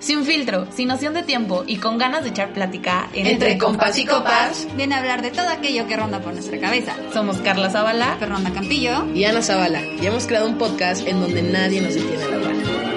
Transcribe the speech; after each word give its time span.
Sin 0.00 0.24
filtro, 0.24 0.66
sin 0.72 0.88
noción 0.88 1.12
de 1.12 1.22
tiempo 1.22 1.62
y 1.66 1.76
con 1.76 1.98
ganas 1.98 2.24
de 2.24 2.30
echar 2.30 2.54
plática 2.54 3.10
Entre 3.12 3.58
compas 3.58 3.98
y 3.98 4.06
copas, 4.06 4.66
viene 4.74 4.94
a 4.94 4.98
hablar 4.98 5.20
de 5.20 5.30
todo 5.30 5.48
aquello 5.50 5.86
que 5.86 5.94
ronda 5.94 6.20
por 6.20 6.32
nuestra 6.32 6.58
cabeza. 6.58 6.96
Somos 7.12 7.36
Carla 7.42 7.68
Zavala, 7.68 8.16
Fernanda 8.18 8.50
Campillo 8.50 9.04
y 9.14 9.24
Ana 9.24 9.42
Zavala. 9.42 9.82
Y 9.82 10.06
hemos 10.06 10.26
creado 10.26 10.48
un 10.48 10.56
podcast 10.56 11.06
en 11.06 11.20
donde 11.20 11.42
nadie 11.42 11.82
nos 11.82 11.94
detiene 11.94 12.22
a 12.22 12.26
hablar. 12.26 12.90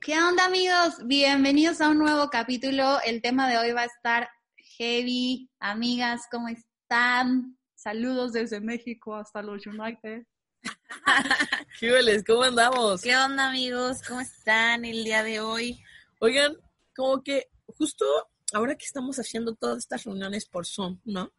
¿Qué 0.00 0.16
onda 0.18 0.44
amigos? 0.46 0.94
Bienvenidos 1.04 1.82
a 1.82 1.90
un 1.90 1.98
nuevo 1.98 2.30
capítulo. 2.30 3.00
El 3.04 3.20
tema 3.20 3.48
de 3.50 3.58
hoy 3.58 3.72
va 3.72 3.82
a 3.82 3.86
estar 3.86 4.28
heavy. 4.76 5.48
Amigas, 5.58 6.22
¿cómo 6.30 6.48
están? 6.48 7.58
Saludos 7.74 8.32
desde 8.32 8.60
México 8.60 9.14
hasta 9.14 9.42
los 9.42 9.66
United. 9.66 10.24
¿Qué 11.80 12.24
¿Cómo 12.26 12.42
andamos? 12.42 13.02
¿Qué 13.02 13.16
onda 13.16 13.48
amigos? 13.48 14.02
¿Cómo 14.06 14.20
están 14.20 14.84
el 14.84 15.04
día 15.04 15.22
de 15.22 15.40
hoy? 15.40 15.82
Oigan, 16.20 16.56
como 16.94 17.22
que 17.22 17.48
justo 17.66 18.04
ahora 18.52 18.74
que 18.74 18.84
estamos 18.84 19.18
haciendo 19.18 19.54
todas 19.54 19.78
estas 19.78 20.04
reuniones 20.04 20.46
por 20.46 20.66
Zoom, 20.66 21.00
¿no? 21.04 21.32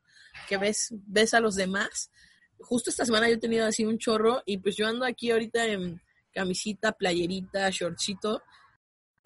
Que 0.48 0.58
ves, 0.58 0.90
ves 0.92 1.34
a 1.34 1.40
los 1.40 1.56
demás. 1.56 2.12
Justo 2.60 2.90
esta 2.90 3.06
semana 3.06 3.28
yo 3.28 3.36
he 3.36 3.40
tenido 3.40 3.66
así 3.66 3.86
un 3.86 3.98
chorro 3.98 4.42
y 4.46 4.58
pues 4.58 4.76
yo 4.76 4.88
ando 4.88 5.06
aquí 5.06 5.32
ahorita 5.32 5.66
en 5.66 6.02
camisita, 6.34 6.92
playerita, 6.92 7.70
shortcito, 7.72 8.42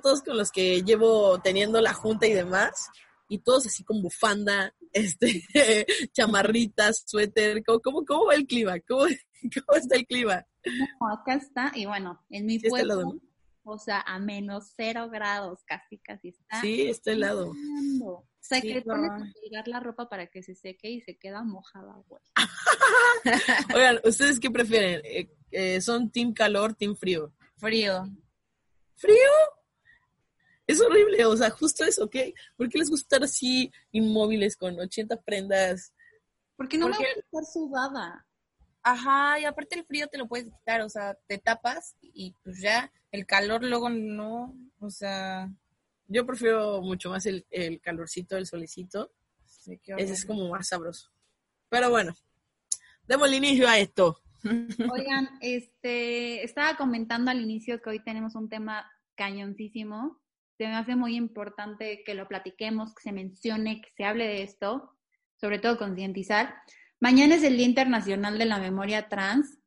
todos 0.02 0.22
con 0.22 0.38
los 0.38 0.52
que 0.52 0.82
llevo 0.84 1.40
teniendo 1.42 1.82
la 1.82 1.94
junta 1.94 2.26
y 2.26 2.34
demás, 2.34 2.90
y 3.32 3.40
todos 3.40 3.66
así 3.66 3.86
con 3.86 4.02
bufanda, 4.02 4.76
este, 4.92 5.86
chamarritas, 6.12 7.04
suéter, 7.08 7.64
¿cómo, 7.64 8.04
cómo, 8.06 8.26
va 8.26 8.36
el 8.36 8.46
clima? 8.46 8.78
¿Cómo, 8.82 9.06
¿Cómo, 9.66 9.78
está 9.78 9.96
el 9.96 10.06
clima? 10.06 10.46
acá 11.14 11.36
está, 11.36 11.72
y 11.74 11.86
bueno, 11.86 12.22
en 12.30 12.46
mi 12.46 12.60
pueblo, 12.60 13.22
o 13.64 13.78
sea, 13.78 14.02
a 14.02 14.20
menos 14.20 14.74
cero 14.76 15.10
grados, 15.10 15.64
casi, 15.66 15.98
casi 16.00 16.30
está. 16.30 16.60
Sí, 16.60 16.90
está 16.90 17.14
helado. 17.14 17.54
O 18.04 18.26
sea, 18.42 18.60
que 18.60 18.74
le 18.74 18.82
pones 18.82 19.10
a 19.12 19.24
tirar 19.42 19.68
la 19.68 19.80
ropa 19.80 20.10
para 20.10 20.28
que 20.28 20.44
se 20.44 20.54
seque 20.54 20.90
y 20.90 21.00
se 21.02 21.18
queda 21.18 21.42
mojada, 21.44 21.96
güey. 22.08 22.22
Oigan, 23.76 24.00
¿ustedes 24.04 24.40
qué 24.40 24.52
prefieren? 24.52 25.02
Eh, 25.06 25.32
eh, 25.52 25.80
¿Son 25.80 26.12
team 26.12 26.34
calor, 26.34 26.74
team 26.74 26.96
frío? 26.96 27.32
Frío. 27.56 28.04
¿Frío? 28.96 29.32
Es 30.72 30.82
horrible, 30.82 31.26
o 31.26 31.36
sea, 31.36 31.50
justo 31.50 31.84
eso, 31.84 32.06
¿ok? 32.06 32.16
¿Por 32.56 32.70
qué 32.70 32.80
les 32.80 32.90
gusta 32.90 33.04
estar 33.16 33.24
así 33.24 33.72
inmóviles 33.92 34.56
con 34.56 34.80
80 34.80 35.22
prendas? 35.22 35.94
Porque 36.56 36.78
no 36.78 36.88
me 36.88 36.98
gusta 36.98 37.20
estar 37.20 37.46
sudada. 37.46 38.26
Ajá, 38.84 39.40
y 39.40 39.46
aparte 39.46 39.78
el 39.78 39.86
frío 39.86 40.08
te 40.08 40.18
lo 40.18 40.28
puedes 40.28 40.48
quitar, 40.48 40.82
o 40.82 40.90
sea, 40.90 41.16
te 41.28 41.38
tapas 41.38 41.96
y 42.02 42.34
pues 42.44 42.60
ya, 42.62 42.92
el 43.12 43.26
calor 43.26 43.64
luego 43.64 43.90
no, 43.90 44.56
o 44.80 44.90
sea... 44.90 45.50
Yo 46.08 46.26
prefiero 46.26 46.82
mucho 46.82 47.10
más 47.10 47.26
el, 47.26 47.46
el 47.50 47.80
calorcito, 47.80 48.36
el 48.36 48.46
solecito. 48.46 49.14
Ese 49.66 50.14
es 50.14 50.26
como 50.26 50.50
más 50.50 50.68
sabroso. 50.68 51.10
Pero 51.70 51.90
bueno, 51.90 52.14
demos 53.08 53.30
el 53.30 53.36
inicio 53.36 53.68
a 53.68 53.80
esto. 53.80 54.20
Oigan, 54.92 55.30
este, 55.40 56.44
estaba 56.44 56.76
comentando 56.76 57.32
al 57.32 57.42
inicio 57.42 57.82
que 57.82 57.92
hoy 57.92 58.04
tenemos 58.04 58.36
un 58.36 58.50
tema 58.50 58.92
cañoncísimo. 59.16 60.21
Me 60.68 60.76
hace 60.76 60.96
muy 60.96 61.16
importante 61.16 62.04
que 62.06 62.14
lo 62.14 62.28
platiquemos, 62.28 62.94
que 62.94 63.04
se 63.04 63.12
mencione, 63.12 63.82
que 63.82 63.90
se 63.96 64.04
hable 64.04 64.28
de 64.28 64.44
esto, 64.44 64.98
sobre 65.36 65.60
todo 65.60 65.78
concientizar. 65.78 66.56
Mañana 67.00 67.36
es 67.36 67.44
el 67.44 67.58
Día 67.58 67.66
Internacional 67.66 68.38
de 68.38 68.46
la 68.46 68.60
Memoria 68.60 69.10
Trans. 69.10 69.58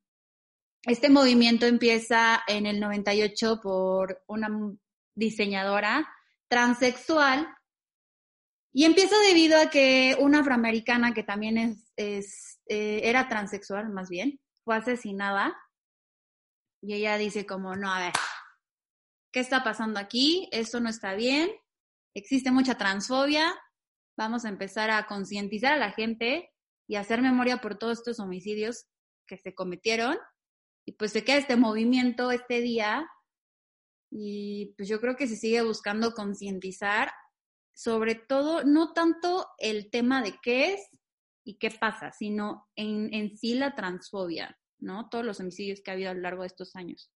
Este 0.83 1.10
movimiento 1.10 1.66
empieza 1.66 2.43
en 2.47 2.66
el 2.66 2.78
98 2.81 3.60
por 3.62 4.22
una 4.27 4.49
diseñadora 5.15 6.09
transexual 6.49 7.49
y 8.72 8.84
empieza 8.84 9.16
debido 9.27 9.60
a 9.60 9.71
que 9.71 10.16
una 10.21 10.41
afroamericana 10.41 11.15
que 11.15 11.22
también 11.22 11.59
es 11.97 12.54
eh, 12.66 13.00
era 13.04 13.28
transexual, 13.28 13.91
más 13.91 14.09
bien, 14.09 14.41
fue 14.65 14.77
asesinada 14.77 15.54
y 16.81 16.94
ella 16.94 17.16
dice 17.19 17.47
como, 17.47 17.77
no, 17.77 17.93
a 17.93 17.99
ver, 17.99 18.12
¿qué 19.34 19.41
está 19.41 19.65
pasando 19.65 19.99
aquí? 19.99 20.49
Esto 20.53 20.78
no 20.78 20.89
está 20.89 21.15
bien, 21.15 21.50
existe 22.15 22.53
mucha 22.53 22.78
transfobia, 22.78 23.53
vamos 24.17 24.45
a 24.45 24.49
empezar 24.49 24.91
a 24.91 25.09
concientizar 25.09 25.72
a 25.72 25.77
la 25.77 25.91
gente 25.91 26.53
y 26.87 26.95
hacer 26.95 27.21
memoria 27.21 27.56
por 27.59 27.77
todos 27.77 27.99
estos 27.99 28.21
homicidios 28.21 28.87
que 29.27 29.37
se 29.37 29.53
cometieron. 29.53 30.17
Y 30.87 30.93
pues 30.93 31.11
se 31.11 31.25
queda 31.25 31.39
este 31.39 31.56
movimiento 31.56 32.31
este 32.31 32.61
día 32.61 33.11
y 34.09 34.72
pues 34.77 34.89
yo 34.89 35.00
creo 35.00 35.17
que 35.17 35.27
se 35.27 35.34
sigue 35.34 35.62
buscando 35.62 36.12
concientizar, 36.12 37.11
sobre 37.75 38.15
todo, 38.15 38.62
no 38.62 38.93
tanto 38.93 39.49
el 39.59 39.91
tema 39.91 40.22
de 40.22 40.39
qué 40.43 40.75
es 40.75 40.89
y 41.45 41.59
qué 41.59 41.72
pasa, 41.72 42.12
sino 42.12 42.69
en, 42.77 43.12
en 43.12 43.37
sí 43.37 43.55
la 43.55 43.75
transfobia, 43.75 44.56
¿no? 44.78 45.09
Todos 45.09 45.25
los 45.25 45.41
homicidios 45.41 45.81
que 45.81 45.91
ha 45.91 45.95
habido 45.95 46.12
a 46.12 46.15
lo 46.15 46.21
largo 46.21 46.43
de 46.43 46.49
estos 46.49 46.77
años. 46.77 47.11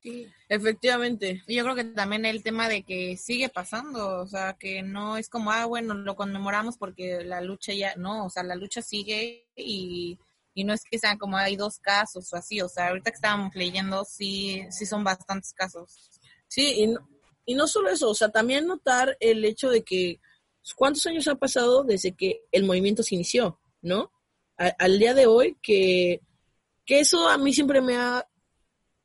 Sí, 0.00 0.28
efectivamente. 0.48 1.42
Yo 1.48 1.64
creo 1.64 1.74
que 1.74 1.84
también 1.84 2.24
el 2.24 2.42
tema 2.42 2.68
de 2.68 2.84
que 2.84 3.16
sigue 3.16 3.48
pasando, 3.48 4.20
o 4.20 4.26
sea, 4.26 4.54
que 4.54 4.82
no 4.82 5.16
es 5.16 5.28
como, 5.28 5.50
ah, 5.50 5.66
bueno, 5.66 5.94
lo 5.94 6.14
conmemoramos 6.14 6.76
porque 6.78 7.24
la 7.24 7.40
lucha 7.40 7.72
ya, 7.72 7.94
no, 7.96 8.26
o 8.26 8.30
sea, 8.30 8.44
la 8.44 8.54
lucha 8.54 8.80
sigue 8.80 9.48
y, 9.56 10.18
y 10.54 10.64
no 10.64 10.72
es 10.72 10.82
que 10.84 10.98
sean 10.98 11.18
como 11.18 11.36
hay 11.36 11.56
dos 11.56 11.80
casos 11.80 12.32
o 12.32 12.36
así, 12.36 12.60
o 12.60 12.68
sea, 12.68 12.88
ahorita 12.88 13.10
que 13.10 13.16
estábamos 13.16 13.54
leyendo, 13.56 14.04
sí, 14.04 14.62
sí 14.70 14.86
son 14.86 15.02
bastantes 15.02 15.52
casos. 15.52 16.10
Sí, 16.46 16.74
y 16.82 16.86
no, 16.86 17.08
y 17.44 17.54
no 17.54 17.66
solo 17.66 17.90
eso, 17.90 18.08
o 18.08 18.14
sea, 18.14 18.28
también 18.28 18.66
notar 18.66 19.16
el 19.18 19.44
hecho 19.44 19.68
de 19.68 19.82
que, 19.82 20.20
¿cuántos 20.76 21.04
años 21.06 21.26
ha 21.26 21.34
pasado 21.34 21.82
desde 21.82 22.12
que 22.12 22.42
el 22.52 22.64
movimiento 22.64 23.02
se 23.02 23.14
inició, 23.16 23.58
no? 23.82 24.12
al 24.56 24.98
día 24.98 25.14
de 25.14 25.26
hoy, 25.26 25.56
que, 25.62 26.20
que 26.84 26.98
eso 26.98 27.28
a 27.28 27.38
mí 27.38 27.52
siempre 27.52 27.80
me 27.80 27.96
ha 27.96 28.26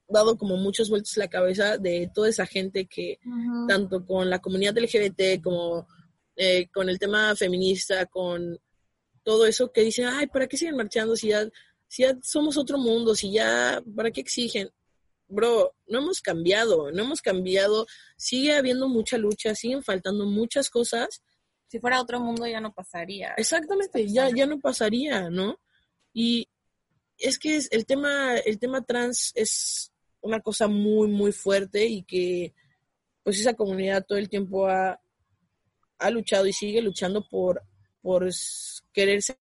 dado 0.07 0.37
como 0.37 0.57
muchos 0.57 0.89
vueltos 0.89 1.17
la 1.17 1.27
cabeza 1.27 1.77
de 1.77 2.09
toda 2.13 2.29
esa 2.29 2.45
gente 2.45 2.85
que, 2.85 3.19
tanto 3.67 4.05
con 4.05 4.29
la 4.29 4.39
comunidad 4.39 4.77
LGBT 4.77 5.41
como 5.41 5.87
eh, 6.35 6.67
con 6.71 6.89
el 6.89 6.97
tema 6.97 7.35
feminista, 7.35 8.07
con 8.07 8.59
todo 9.23 9.45
eso, 9.45 9.71
que 9.71 9.81
dicen, 9.81 10.07
ay, 10.07 10.27
¿para 10.27 10.47
qué 10.47 10.57
siguen 10.57 10.75
marchando 10.75 11.15
si 11.15 11.29
ya, 11.29 11.47
si 11.87 12.03
ya 12.03 12.17
somos 12.21 12.57
otro 12.57 12.77
mundo, 12.77 13.15
si 13.15 13.31
ya, 13.31 13.81
¿para 13.95 14.11
qué 14.11 14.21
exigen? 14.21 14.69
Bro, 15.27 15.75
no 15.87 15.99
hemos 15.99 16.21
cambiado, 16.21 16.91
no 16.91 17.03
hemos 17.03 17.21
cambiado, 17.21 17.85
sigue 18.17 18.55
habiendo 18.55 18.87
mucha 18.89 19.17
lucha, 19.17 19.55
siguen 19.55 19.83
faltando 19.83 20.25
muchas 20.25 20.69
cosas. 20.69 21.21
Si 21.67 21.79
fuera 21.79 22.01
otro 22.01 22.19
mundo 22.19 22.45
ya 22.45 22.59
no 22.59 22.73
pasaría. 22.73 23.33
Exactamente, 23.37 24.07
ya, 24.07 24.29
ya 24.29 24.45
no 24.45 24.59
pasaría, 24.59 25.29
¿no? 25.29 25.59
Y 26.13 26.47
es 27.17 27.39
que 27.39 27.55
es, 27.55 27.71
el 27.71 27.85
tema, 27.85 28.37
el 28.37 28.59
tema 28.59 28.83
trans 28.83 29.31
es 29.35 29.92
una 30.23 30.39
cosa 30.39 30.67
muy, 30.67 31.09
muy 31.09 31.31
fuerte 31.31 31.85
y 31.85 32.03
que 32.03 32.55
pues 33.23 33.39
esa 33.39 33.53
comunidad 33.53 34.05
todo 34.05 34.17
el 34.17 34.29
tiempo 34.29 34.67
ha, 34.67 34.99
ha 35.99 36.09
luchado 36.09 36.47
y 36.47 36.53
sigue 36.53 36.81
luchando 36.81 37.27
por, 37.27 37.61
por 38.01 38.27
querer 38.93 39.21
ser, 39.21 39.37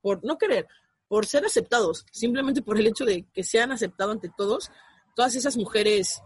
por 0.00 0.24
no 0.24 0.38
querer, 0.38 0.66
por 1.08 1.26
ser 1.26 1.44
aceptados, 1.44 2.06
simplemente 2.10 2.62
por 2.62 2.78
el 2.78 2.86
hecho 2.86 3.04
de 3.04 3.26
que 3.32 3.44
sean 3.44 3.70
aceptados 3.70 4.14
ante 4.14 4.30
todos, 4.36 4.70
todas 5.14 5.34
esas 5.34 5.56
mujeres, 5.56 6.22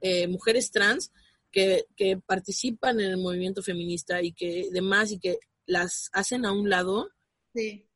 eh, 0.00 0.26
mujeres 0.26 0.70
trans 0.70 1.12
que, 1.50 1.84
que 1.96 2.16
participan 2.16 2.98
en 3.00 3.10
el 3.10 3.18
movimiento 3.18 3.62
feminista 3.62 4.22
y 4.22 4.32
que 4.32 4.68
demás 4.72 5.12
y 5.12 5.18
que 5.18 5.38
las 5.66 6.08
hacen 6.12 6.46
a 6.46 6.52
un 6.52 6.70
lado. 6.70 7.10
Sí. 7.54 7.86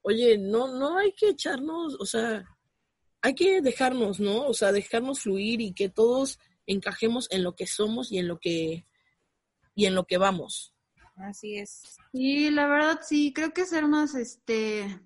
Oye, 0.00 0.38
no, 0.38 0.68
no 0.68 0.96
hay 0.96 1.12
que 1.12 1.28
echarnos, 1.28 1.96
o 2.00 2.06
sea, 2.06 2.44
hay 3.22 3.34
que 3.34 3.62
dejarnos, 3.62 4.20
¿no? 4.20 4.46
O 4.46 4.54
sea, 4.54 4.72
dejarnos 4.72 5.20
fluir 5.20 5.60
y 5.60 5.72
que 5.72 5.88
todos 5.88 6.38
encajemos 6.66 7.28
en 7.30 7.42
lo 7.42 7.54
que 7.54 7.66
somos 7.66 8.12
y 8.12 8.18
en 8.18 8.28
lo 8.28 8.38
que 8.38 8.86
y 9.74 9.86
en 9.86 9.94
lo 9.94 10.04
que 10.04 10.18
vamos. 10.18 10.74
Así 11.16 11.56
es. 11.56 11.96
Y 12.12 12.50
la 12.50 12.66
verdad 12.66 13.00
sí, 13.02 13.32
creo 13.32 13.52
que 13.52 13.64
ser 13.64 13.86
más, 13.86 14.14
este, 14.14 15.00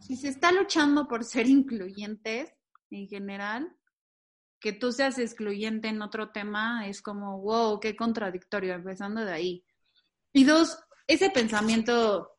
si 0.00 0.16
se 0.16 0.28
está 0.28 0.52
luchando 0.52 1.06
por 1.08 1.24
ser 1.24 1.46
incluyentes 1.46 2.52
en 2.90 3.08
general, 3.08 3.76
que 4.58 4.72
tú 4.72 4.92
seas 4.92 5.18
excluyente 5.18 5.88
en 5.88 6.02
otro 6.02 6.30
tema 6.30 6.86
es 6.86 7.00
como, 7.00 7.40
wow, 7.40 7.80
qué 7.80 7.96
contradictorio, 7.96 8.74
empezando 8.74 9.24
de 9.24 9.32
ahí. 9.32 9.64
Y 10.32 10.44
dos, 10.44 10.78
ese 11.06 11.30
pensamiento 11.30 12.36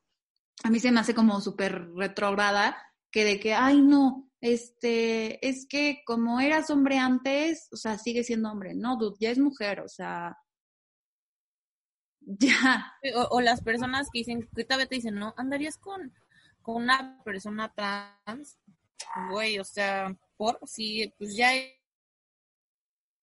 a 0.63 0.69
mí 0.69 0.79
se 0.79 0.91
me 0.91 0.99
hace 0.99 1.15
como 1.15 1.41
súper 1.41 1.89
retrograda, 1.95 2.77
que 3.09 3.25
de 3.25 3.39
que, 3.39 3.53
ay, 3.53 3.81
no, 3.81 4.30
este, 4.41 5.47
es 5.47 5.67
que 5.67 6.01
como 6.03 6.39
eras 6.39 6.71
hombre 6.71 6.97
antes, 6.97 7.69
o 7.71 7.77
sea, 7.77 7.99
sigue 7.99 8.23
siendo 8.23 8.51
hombre. 8.51 8.73
No, 8.73 8.97
dude, 8.97 9.17
ya 9.19 9.29
es 9.29 9.37
mujer, 9.37 9.81
o 9.81 9.87
sea, 9.87 10.35
ya. 12.21 12.93
O, 13.29 13.39
las 13.39 13.61
personas 13.61 14.09
que 14.11 14.19
dicen, 14.19 14.49
que 14.55 14.63
todavía 14.63 14.87
te 14.87 14.95
dicen, 14.95 15.15
no, 15.15 15.33
andarías 15.37 15.77
con, 15.77 16.11
con 16.61 16.83
una 16.83 17.21
persona 17.23 17.71
trans, 17.73 18.57
güey, 19.29 19.59
o 19.59 19.63
sea, 19.63 20.15
por, 20.37 20.59
si, 20.65 21.13
pues 21.17 21.35
ya 21.35 21.53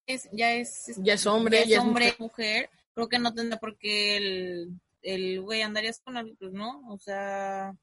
es, 0.05 0.29
ya 0.31 0.53
es, 0.53 0.91
ya 0.97 1.13
es 1.13 1.27
hombre, 1.27 1.65
ya 1.67 1.77
es, 1.77 1.83
hombre, 1.83 2.15
mujer. 2.17 2.69
creo 2.93 3.09
que 3.09 3.19
no 3.19 3.33
tendrá 3.33 3.59
por 3.59 3.77
qué 3.77 4.17
el, 4.17 4.79
el 5.01 5.41
güey 5.41 5.61
andarías 5.61 5.99
con 5.99 6.15
alguien, 6.15 6.37
pues 6.37 6.53
no, 6.53 6.81
o 6.89 6.97
sea. 6.97 7.75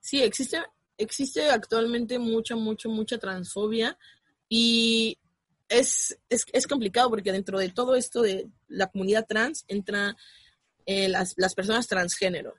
Sí, 0.00 0.22
existe, 0.22 0.58
existe 1.02 1.50
actualmente 1.50 2.18
mucha, 2.18 2.56
mucha, 2.56 2.88
mucha 2.88 3.18
transfobia 3.18 3.98
y 4.48 5.18
es, 5.68 6.18
es, 6.28 6.44
es 6.52 6.66
complicado 6.66 7.10
porque 7.10 7.32
dentro 7.32 7.58
de 7.58 7.68
todo 7.70 7.94
esto 7.94 8.22
de 8.22 8.48
la 8.68 8.88
comunidad 8.88 9.26
trans 9.26 9.64
entra 9.68 10.16
eh, 10.86 11.08
las, 11.08 11.34
las 11.36 11.54
personas 11.54 11.86
transgénero, 11.86 12.54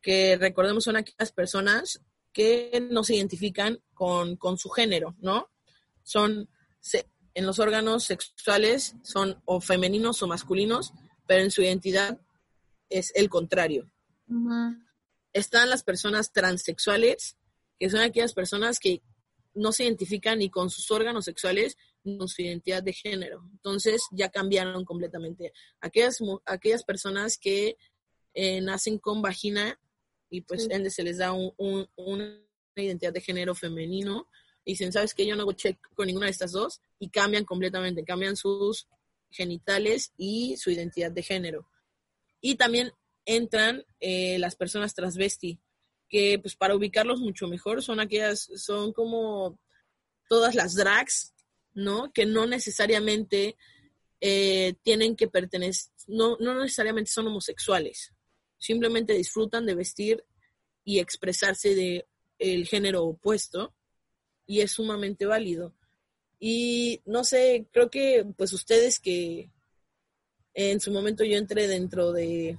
que 0.00 0.36
recordemos 0.36 0.84
son 0.84 0.96
aquellas 0.96 1.32
personas 1.32 2.00
que 2.32 2.86
no 2.90 3.04
se 3.04 3.16
identifican 3.16 3.80
con, 3.94 4.36
con 4.36 4.56
su 4.58 4.70
género, 4.70 5.16
¿no? 5.20 5.50
Son, 6.02 6.48
en 7.34 7.46
los 7.46 7.58
órganos 7.58 8.04
sexuales 8.04 8.96
son 9.02 9.40
o 9.44 9.60
femeninos 9.60 10.22
o 10.22 10.26
masculinos, 10.26 10.92
pero 11.26 11.42
en 11.42 11.50
su 11.50 11.62
identidad 11.62 12.20
es 12.88 13.12
el 13.14 13.28
contrario. 13.28 13.90
Están 15.32 15.70
las 15.70 15.82
personas 15.82 16.32
transexuales, 16.32 17.36
que 17.82 17.90
son 17.90 17.98
aquellas 17.98 18.32
personas 18.32 18.78
que 18.78 19.02
no 19.54 19.72
se 19.72 19.82
identifican 19.82 20.38
ni 20.38 20.48
con 20.48 20.70
sus 20.70 20.88
órganos 20.92 21.24
sexuales 21.24 21.76
ni 22.04 22.16
con 22.16 22.28
su 22.28 22.40
identidad 22.40 22.80
de 22.80 22.92
género. 22.92 23.42
Entonces 23.50 24.04
ya 24.12 24.28
cambiaron 24.28 24.84
completamente. 24.84 25.52
Aquellas, 25.80 26.18
aquellas 26.46 26.84
personas 26.84 27.36
que 27.38 27.76
eh, 28.34 28.60
nacen 28.60 29.00
con 29.00 29.20
vagina 29.20 29.80
y 30.30 30.42
pues 30.42 30.68
se 30.90 31.02
les 31.02 31.18
da 31.18 31.32
una 31.32 32.40
identidad 32.76 33.12
de 33.12 33.20
género 33.20 33.52
femenino, 33.56 34.28
dicen, 34.64 34.92
¿sabes 34.92 35.12
qué? 35.12 35.26
Yo 35.26 35.34
no 35.34 35.42
hago 35.42 35.52
check 35.54 35.76
con 35.92 36.06
ninguna 36.06 36.26
de 36.26 36.30
estas 36.30 36.52
dos 36.52 36.80
y 37.00 37.08
cambian 37.08 37.44
completamente, 37.44 38.04
cambian 38.04 38.36
sus 38.36 38.86
genitales 39.28 40.12
y 40.16 40.56
su 40.56 40.70
identidad 40.70 41.10
de 41.10 41.24
género. 41.24 41.68
Y 42.40 42.54
también 42.54 42.92
entran 43.24 43.84
eh, 43.98 44.38
las 44.38 44.54
personas 44.54 44.94
transvesti, 44.94 45.58
que 46.12 46.38
pues 46.38 46.54
para 46.54 46.76
ubicarlos 46.76 47.20
mucho 47.20 47.48
mejor 47.48 47.82
son 47.82 47.98
aquellas, 47.98 48.50
son 48.54 48.92
como 48.92 49.58
todas 50.28 50.54
las 50.54 50.74
drags, 50.74 51.32
¿no? 51.72 52.12
Que 52.12 52.26
no 52.26 52.46
necesariamente 52.46 53.56
eh, 54.20 54.74
tienen 54.82 55.16
que 55.16 55.26
pertenecer, 55.26 55.90
no, 56.08 56.36
no 56.38 56.60
necesariamente 56.60 57.10
son 57.10 57.28
homosexuales, 57.28 58.12
simplemente 58.58 59.14
disfrutan 59.14 59.64
de 59.64 59.74
vestir 59.74 60.22
y 60.84 60.98
expresarse 60.98 61.74
de 61.74 62.06
el 62.38 62.66
género 62.66 63.04
opuesto 63.04 63.74
y 64.46 64.60
es 64.60 64.72
sumamente 64.72 65.24
válido. 65.24 65.74
Y 66.38 67.00
no 67.06 67.24
sé, 67.24 67.68
creo 67.72 67.88
que 67.88 68.26
pues 68.36 68.52
ustedes 68.52 69.00
que 69.00 69.50
en 70.52 70.78
su 70.78 70.92
momento 70.92 71.24
yo 71.24 71.38
entré 71.38 71.68
dentro 71.68 72.12
de, 72.12 72.58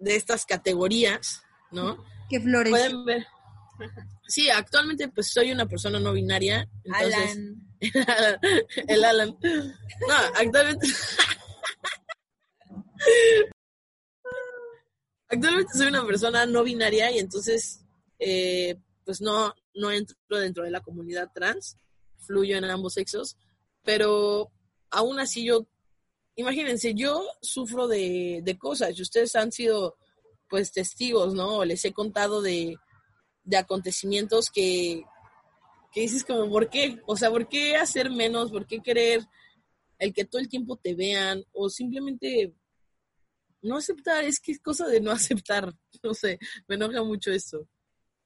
de 0.00 0.16
estas 0.16 0.44
categorías, 0.44 1.44
¿no? 1.70 2.04
Que. 2.28 2.40
Pueden 2.40 3.04
ver. 3.04 3.24
Sí, 4.26 4.50
actualmente 4.50 5.08
pues 5.08 5.28
soy 5.28 5.52
una 5.52 5.66
persona 5.66 6.00
no 6.00 6.12
binaria. 6.12 6.68
Alan. 6.92 7.62
el 8.88 9.04
Alan. 9.04 9.38
No, 10.08 10.14
actualmente. 10.34 10.88
actualmente 15.28 15.72
soy 15.76 15.88
una 15.88 16.06
persona 16.06 16.46
no 16.46 16.62
binaria 16.62 17.10
y 17.10 17.18
entonces 17.18 17.84
eh, 18.18 18.78
pues 19.04 19.20
no, 19.20 19.54
no 19.74 19.90
entro 19.90 20.16
dentro 20.30 20.64
de 20.64 20.70
la 20.70 20.80
comunidad 20.80 21.30
trans, 21.34 21.76
fluyo 22.18 22.56
en 22.56 22.64
ambos 22.64 22.94
sexos, 22.94 23.36
pero 23.82 24.50
aún 24.90 25.20
así 25.20 25.44
yo, 25.44 25.68
imagínense, 26.34 26.94
yo 26.94 27.28
sufro 27.40 27.86
de, 27.86 28.40
de 28.42 28.58
cosas 28.58 28.98
y 28.98 29.02
ustedes 29.02 29.36
han 29.36 29.52
sido 29.52 29.96
pues 30.48 30.72
testigos, 30.72 31.34
¿no? 31.34 31.64
Les 31.64 31.84
he 31.84 31.92
contado 31.92 32.42
de, 32.42 32.76
de 33.44 33.56
acontecimientos 33.56 34.50
que, 34.50 35.04
que 35.92 36.00
dices 36.02 36.24
como, 36.24 36.50
¿por 36.50 36.68
qué? 36.68 37.00
O 37.06 37.16
sea, 37.16 37.30
¿por 37.30 37.48
qué 37.48 37.76
hacer 37.76 38.10
menos? 38.10 38.50
¿Por 38.50 38.66
qué 38.66 38.80
querer 38.80 39.26
el 39.98 40.12
que 40.12 40.24
todo 40.24 40.40
el 40.40 40.48
tiempo 40.48 40.76
te 40.76 40.94
vean? 40.94 41.44
O 41.52 41.68
simplemente 41.68 42.54
no 43.62 43.76
aceptar, 43.76 44.24
es 44.24 44.40
que 44.40 44.52
es 44.52 44.60
cosa 44.60 44.86
de 44.86 45.00
no 45.00 45.10
aceptar, 45.12 45.72
no 46.02 46.14
sé, 46.14 46.38
me 46.68 46.76
enoja 46.76 47.02
mucho 47.02 47.30
eso. 47.30 47.68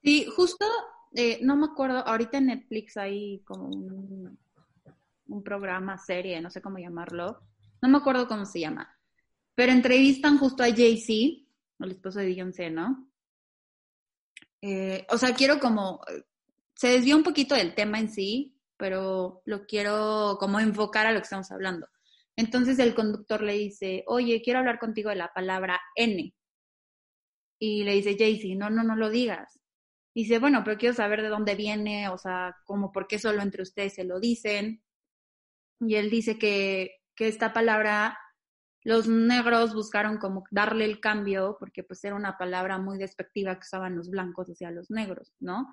Sí, 0.03 0.27
justo, 0.35 0.67
eh, 1.15 1.39
no 1.43 1.57
me 1.57 1.67
acuerdo, 1.67 1.99
ahorita 1.99 2.39
en 2.39 2.47
Netflix 2.47 2.97
hay 2.97 3.41
como 3.41 3.69
un, 3.69 4.39
un 5.27 5.43
programa, 5.43 5.99
serie, 5.99 6.41
no 6.41 6.51
sé 6.51 6.63
cómo 6.63 6.79
llamarlo, 6.79 7.41
no 7.83 7.89
me 7.89 7.99
acuerdo 7.99 8.29
cómo 8.29 8.47
se 8.47 8.61
llama, 8.61 8.97
pero 9.55 9.73
entrevistan 9.73 10.39
justo 10.39 10.63
a 10.63 10.75
Jay-Z, 10.75 11.47
el 11.85 11.93
esposo 11.93 12.19
de 12.19 12.27
Beyoncé, 12.27 12.71
¿no? 12.71 13.11
Eh, 14.63 15.07
o 15.09 15.19
sea, 15.19 15.35
quiero 15.35 15.59
como, 15.59 16.01
se 16.75 16.89
desvió 16.89 17.17
un 17.17 17.23
poquito 17.23 17.55
del 17.55 17.75
tema 17.75 17.99
en 17.99 18.11
sí, 18.11 18.57
pero 18.77 19.43
lo 19.45 19.67
quiero 19.67 20.37
como 20.39 20.61
enfocar 20.61 21.07
a 21.07 21.13
lo 21.13 21.21
que 21.21 21.25
estamos 21.25 21.51
hablando. 21.51 21.89
Entonces 22.37 22.79
el 22.79 22.95
conductor 22.95 23.43
le 23.43 23.55
dice, 23.55 24.05
oye, 24.07 24.43
quiero 24.43 24.61
hablar 24.61 24.79
contigo 24.79 25.11
de 25.11 25.17
la 25.17 25.33
palabra 25.33 25.81
N. 25.97 26.35
Y 27.59 27.85
le 27.85 27.95
dice 27.95 28.17
Jay-Z, 28.19 28.55
no, 28.57 28.71
no, 28.71 28.83
no 28.83 28.97
lo 28.97 29.11
digas 29.11 29.61
dice, 30.15 30.39
bueno, 30.39 30.63
pero 30.65 30.79
quiero 30.79 30.95
saber 30.95 31.23
de 31.23 31.29
dónde 31.29 31.55
viene, 31.55 32.09
o 32.09 32.19
sea, 32.19 32.57
como 32.65 32.93
por 32.93 33.07
qué 33.07 33.19
solo 33.19 33.43
entre 33.43 33.63
ustedes 33.63 33.95
se 33.95 34.05
lo 34.05 34.21
dicen. 34.21 34.83
Y 35.81 35.95
él 35.97 36.11
dice 36.11 36.39
que, 36.39 36.99
que 37.15 37.29
esta 37.29 37.53
palabra, 37.53 38.19
los 38.83 39.09
negros 39.09 39.75
buscaron 39.75 40.19
como 40.19 40.45
darle 40.51 40.85
el 40.85 41.01
cambio, 41.01 41.57
porque 41.59 41.83
pues 41.83 42.03
era 42.05 42.15
una 42.15 42.39
palabra 42.39 42.79
muy 42.79 42.99
despectiva 42.99 43.55
que 43.55 43.67
usaban 43.67 43.97
los 43.97 44.09
blancos 44.09 44.49
hacia 44.49 44.71
los 44.71 44.91
negros, 44.91 45.35
¿no? 45.39 45.69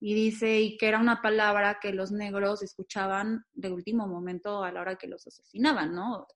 Y 0.00 0.14
dice, 0.14 0.60
y 0.60 0.76
que 0.76 0.88
era 0.88 0.98
una 0.98 1.20
palabra 1.22 1.78
que 1.80 1.92
los 1.92 2.10
negros 2.10 2.62
escuchaban 2.62 3.44
de 3.52 3.70
último 3.70 4.08
momento 4.08 4.64
a 4.64 4.72
la 4.72 4.80
hora 4.80 4.96
que 4.96 5.06
los 5.06 5.26
asesinaban, 5.26 5.94
¿no? 5.94 6.26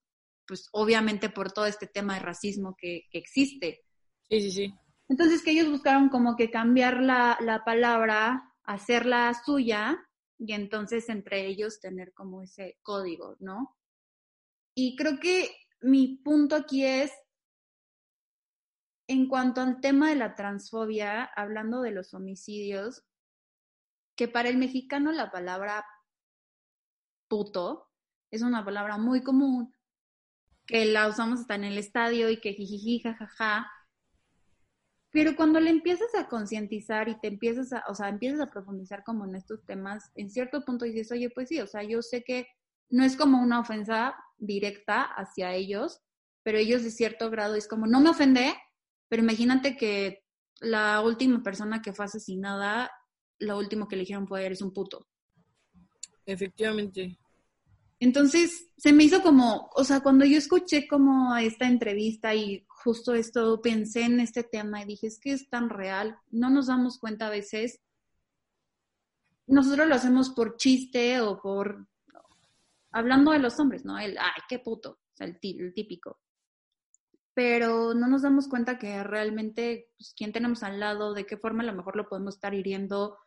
Pues 0.47 0.69
obviamente 0.73 1.31
por 1.31 1.51
todo 1.51 1.67
este 1.67 1.87
tema 1.87 2.15
de 2.15 2.21
racismo 2.21 2.77
que, 2.79 3.05
que 3.11 3.19
existe. 3.19 3.85
Sí, 4.29 4.41
sí, 4.43 4.51
sí. 4.51 4.75
Entonces 5.09 5.43
que 5.43 5.51
ellos 5.51 5.71
buscaron 5.71 6.11
como 6.11 6.37
que 6.37 6.51
cambiar 6.51 7.03
la, 7.03 7.39
la 7.41 7.65
palabra, 7.65 8.55
hacerla 8.65 9.33
suya 9.45 9.99
y 10.39 10.53
entonces 10.53 11.09
entre 11.09 11.47
ellos 11.47 11.81
tener 11.81 12.13
como 12.13 12.43
ese 12.43 12.79
código, 12.83 13.37
¿no? 13.41 13.77
Y 14.75 14.97
creo 14.97 15.19
que 15.21 15.51
mi 15.85 16.17
punto 16.17 16.57
aquí 16.57 16.85
es, 16.85 17.13
en 19.07 19.29
cuanto 19.29 19.61
al 19.61 19.81
tema 19.81 20.09
de 20.09 20.17
la 20.17 20.35
transfobia, 20.35 21.25
hablando 21.25 21.83
de 21.83 21.91
los 21.91 22.15
homicidios, 22.15 23.05
que 24.17 24.29
para 24.29 24.49
el 24.49 24.57
mexicano 24.57 25.13
la 25.13 25.31
palabra 25.31 25.85
puto 27.29 27.91
es 28.31 28.43
una 28.43 28.65
palabra 28.65 28.97
muy 28.97 29.23
común, 29.23 29.75
que 30.67 30.87
la 30.87 31.09
usamos 31.09 31.41
hasta 31.41 31.57
en 31.57 31.65
el 31.65 31.77
estadio 31.77 32.31
y 32.31 32.41
que 32.41 32.55
jijiji, 32.55 33.01
jajaja, 33.01 33.71
pero 35.11 35.37
cuando 35.37 35.61
le 35.61 35.71
empiezas 35.71 36.15
a 36.17 36.29
concientizar 36.29 37.09
y 37.09 37.21
te 37.21 37.29
empiezas 37.29 37.73
a, 37.73 37.85
o 37.89 37.95
sea, 37.95 38.09
empiezas 38.09 38.41
a 38.41 38.51
profundizar 38.51 39.05
como 39.05 39.27
en 39.27 39.37
estos 39.37 39.65
temas, 39.65 40.11
en 40.15 40.31
cierto 40.31 40.65
punto 40.65 40.87
dices, 40.87 41.13
oye, 41.13 41.31
pues 41.31 41.51
sí, 41.51 41.61
o 41.61 41.67
sea, 41.67 41.83
yo 41.83 42.03
sé 42.03 42.25
que 42.25 42.49
no 42.89 43.05
es 43.05 43.17
como 43.17 43.41
una 43.41 43.61
ofensa 43.61 44.17
directa 44.47 45.03
hacia 45.03 45.55
ellos, 45.55 46.01
pero 46.43 46.59
ellos 46.59 46.83
de 46.83 46.91
cierto 46.91 47.31
grado 47.31 47.55
es 47.55 47.69
como, 47.69 47.87
no 47.87 48.01
me 48.01 48.11
ofende, 48.11 48.55
pero 49.09 49.23
imagínate 49.23 49.77
que 49.77 50.25
la 50.61 51.01
última 51.01 51.43
persona 51.43 51.83
que 51.83 51.93
fue 51.93 52.05
asesinada, 52.05 52.91
lo 53.39 53.59
último 53.59 53.89
que 53.89 53.97
le 53.97 54.03
dijeron 54.03 54.29
fue, 54.29 54.45
eres 54.45 54.63
un 54.63 54.73
puto. 54.73 55.07
Efectivamente. 56.27 57.19
Entonces, 58.01 58.69
se 58.77 58.93
me 58.93 59.05
hizo 59.05 59.23
como, 59.23 59.71
o 59.75 59.85
sea, 59.85 60.01
cuando 60.01 60.25
yo 60.25 60.37
escuché 60.37 60.87
como 60.87 61.37
esta 61.37 61.67
entrevista 61.67 62.35
y 62.35 62.65
justo 62.69 63.15
esto, 63.15 63.61
pensé 63.63 64.03
en 64.03 64.21
este 64.21 64.43
tema 64.43 64.83
y 64.83 64.87
dije, 64.87 65.07
es 65.07 65.19
que 65.19 65.33
es 65.33 65.49
tan 65.49 65.71
real, 65.71 66.19
no 66.31 66.51
nos 66.51 66.67
damos 66.67 66.99
cuenta 66.99 67.29
a 67.29 67.31
veces, 67.31 67.81
nosotros 69.47 69.89
lo 69.89 69.95
hacemos 69.95 70.31
por 70.31 70.57
chiste 70.57 71.21
o 71.21 71.41
por, 71.41 71.87
hablando 72.95 73.33
de 73.33 73.41
los 73.41 73.59
hombres, 73.59 73.85
¿no? 73.85 73.99
El, 73.99 74.17
ay, 74.19 74.41
qué 74.49 74.61
puto, 74.61 75.01
el, 75.19 75.39
típico. 75.41 76.21
Pero 77.35 77.93
no 77.93 78.07
nos 78.07 78.23
damos 78.23 78.49
cuenta 78.49 78.79
que 78.79 79.03
realmente, 79.03 79.91
pues, 79.99 80.15
quién 80.17 80.33
tenemos 80.33 80.63
al 80.63 80.79
lado, 80.79 81.13
de 81.13 81.27
qué 81.27 81.37
forma 81.37 81.65
a 81.65 81.67
lo 81.67 81.75
mejor 81.75 81.97
lo 81.97 82.09
podemos 82.09 82.37
estar 82.37 82.55
hiriendo, 82.55 83.19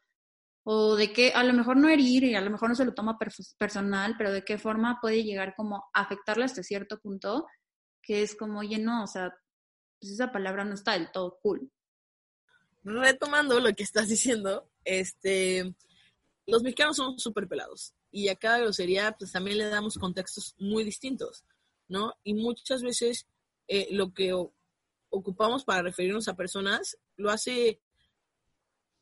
o 0.64 0.96
de 0.96 1.12
qué, 1.12 1.34
a 1.34 1.44
lo 1.44 1.54
mejor 1.54 1.76
no 1.76 1.90
herir 1.90 2.24
y 2.24 2.36
a 2.36 2.42
lo 2.42 2.50
mejor 2.50 2.70
no 2.70 2.76
se 2.76 2.86
lo 2.86 2.94
toma 2.94 3.20
personal, 3.58 4.16
pero 4.18 4.32
de 4.32 4.46
qué 4.46 4.58
forma 4.58 5.00
puede 5.02 5.24
llegar 5.24 5.54
como 5.56 5.90
a 5.94 6.02
afectarle 6.02 6.46
hasta 6.46 6.64
cierto 6.64 7.00
punto, 7.00 7.46
que 8.02 8.22
es 8.22 8.36
como, 8.36 8.60
oye, 8.60 8.78
no, 8.78 9.04
o 9.04 9.08
sea, 9.08 9.34
pues 10.00 10.14
esa 10.14 10.32
palabra 10.32 10.64
no 10.64 10.76
está 10.76 10.94
del 10.94 11.12
todo 11.12 11.40
cool. 11.42 11.70
Retomando 12.84 13.60
lo 13.60 13.74
que 13.74 13.84
estás 13.84 14.08
diciendo, 14.08 14.70
este, 14.86 15.76
los 16.46 16.64
mexicanos 16.64 16.96
son 16.96 17.20
súper 17.20 17.50
pelados 17.50 17.97
y 18.12 18.30
a 18.30 18.36
cada 18.36 18.60
grosería 18.60 19.16
pues 19.18 19.32
también 19.32 19.58
le 19.58 19.66
damos 19.66 19.98
contextos 19.98 20.56
muy 20.58 20.84
distintos, 20.84 21.44
¿no? 21.88 22.14
Y 22.24 22.34
muchas 22.34 22.82
veces 22.82 23.28
eh, 23.68 23.88
lo 23.92 24.14
que 24.14 24.34
ocupamos 25.10 25.64
para 25.64 25.84
referirnos 25.84 26.28
a 26.28 26.36
personas 26.36 26.98
lo 27.16 27.32
hace, 27.32 27.82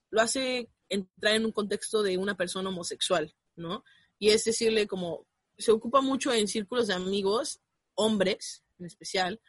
lo 0.09 0.21
hace 0.21 0.69
entrar 0.89 1.35
en 1.35 1.45
un 1.45 1.51
contexto 1.51 2.03
de 2.03 2.17
una 2.17 2.35
persona 2.35 2.69
homosexual, 2.69 3.33
¿no? 3.55 3.83
Y 4.19 4.29
es 4.29 4.43
decirle 4.43 4.88
como, 4.88 5.27
se 5.57 5.71
ocupa 5.71 6.01
mucho 6.01 6.33
en 6.33 6.47
círculos 6.47 6.88
de 6.88 6.93
amigos, 6.93 7.62
hombres 7.95 8.63
en 8.79 8.85
especial. 8.85 9.41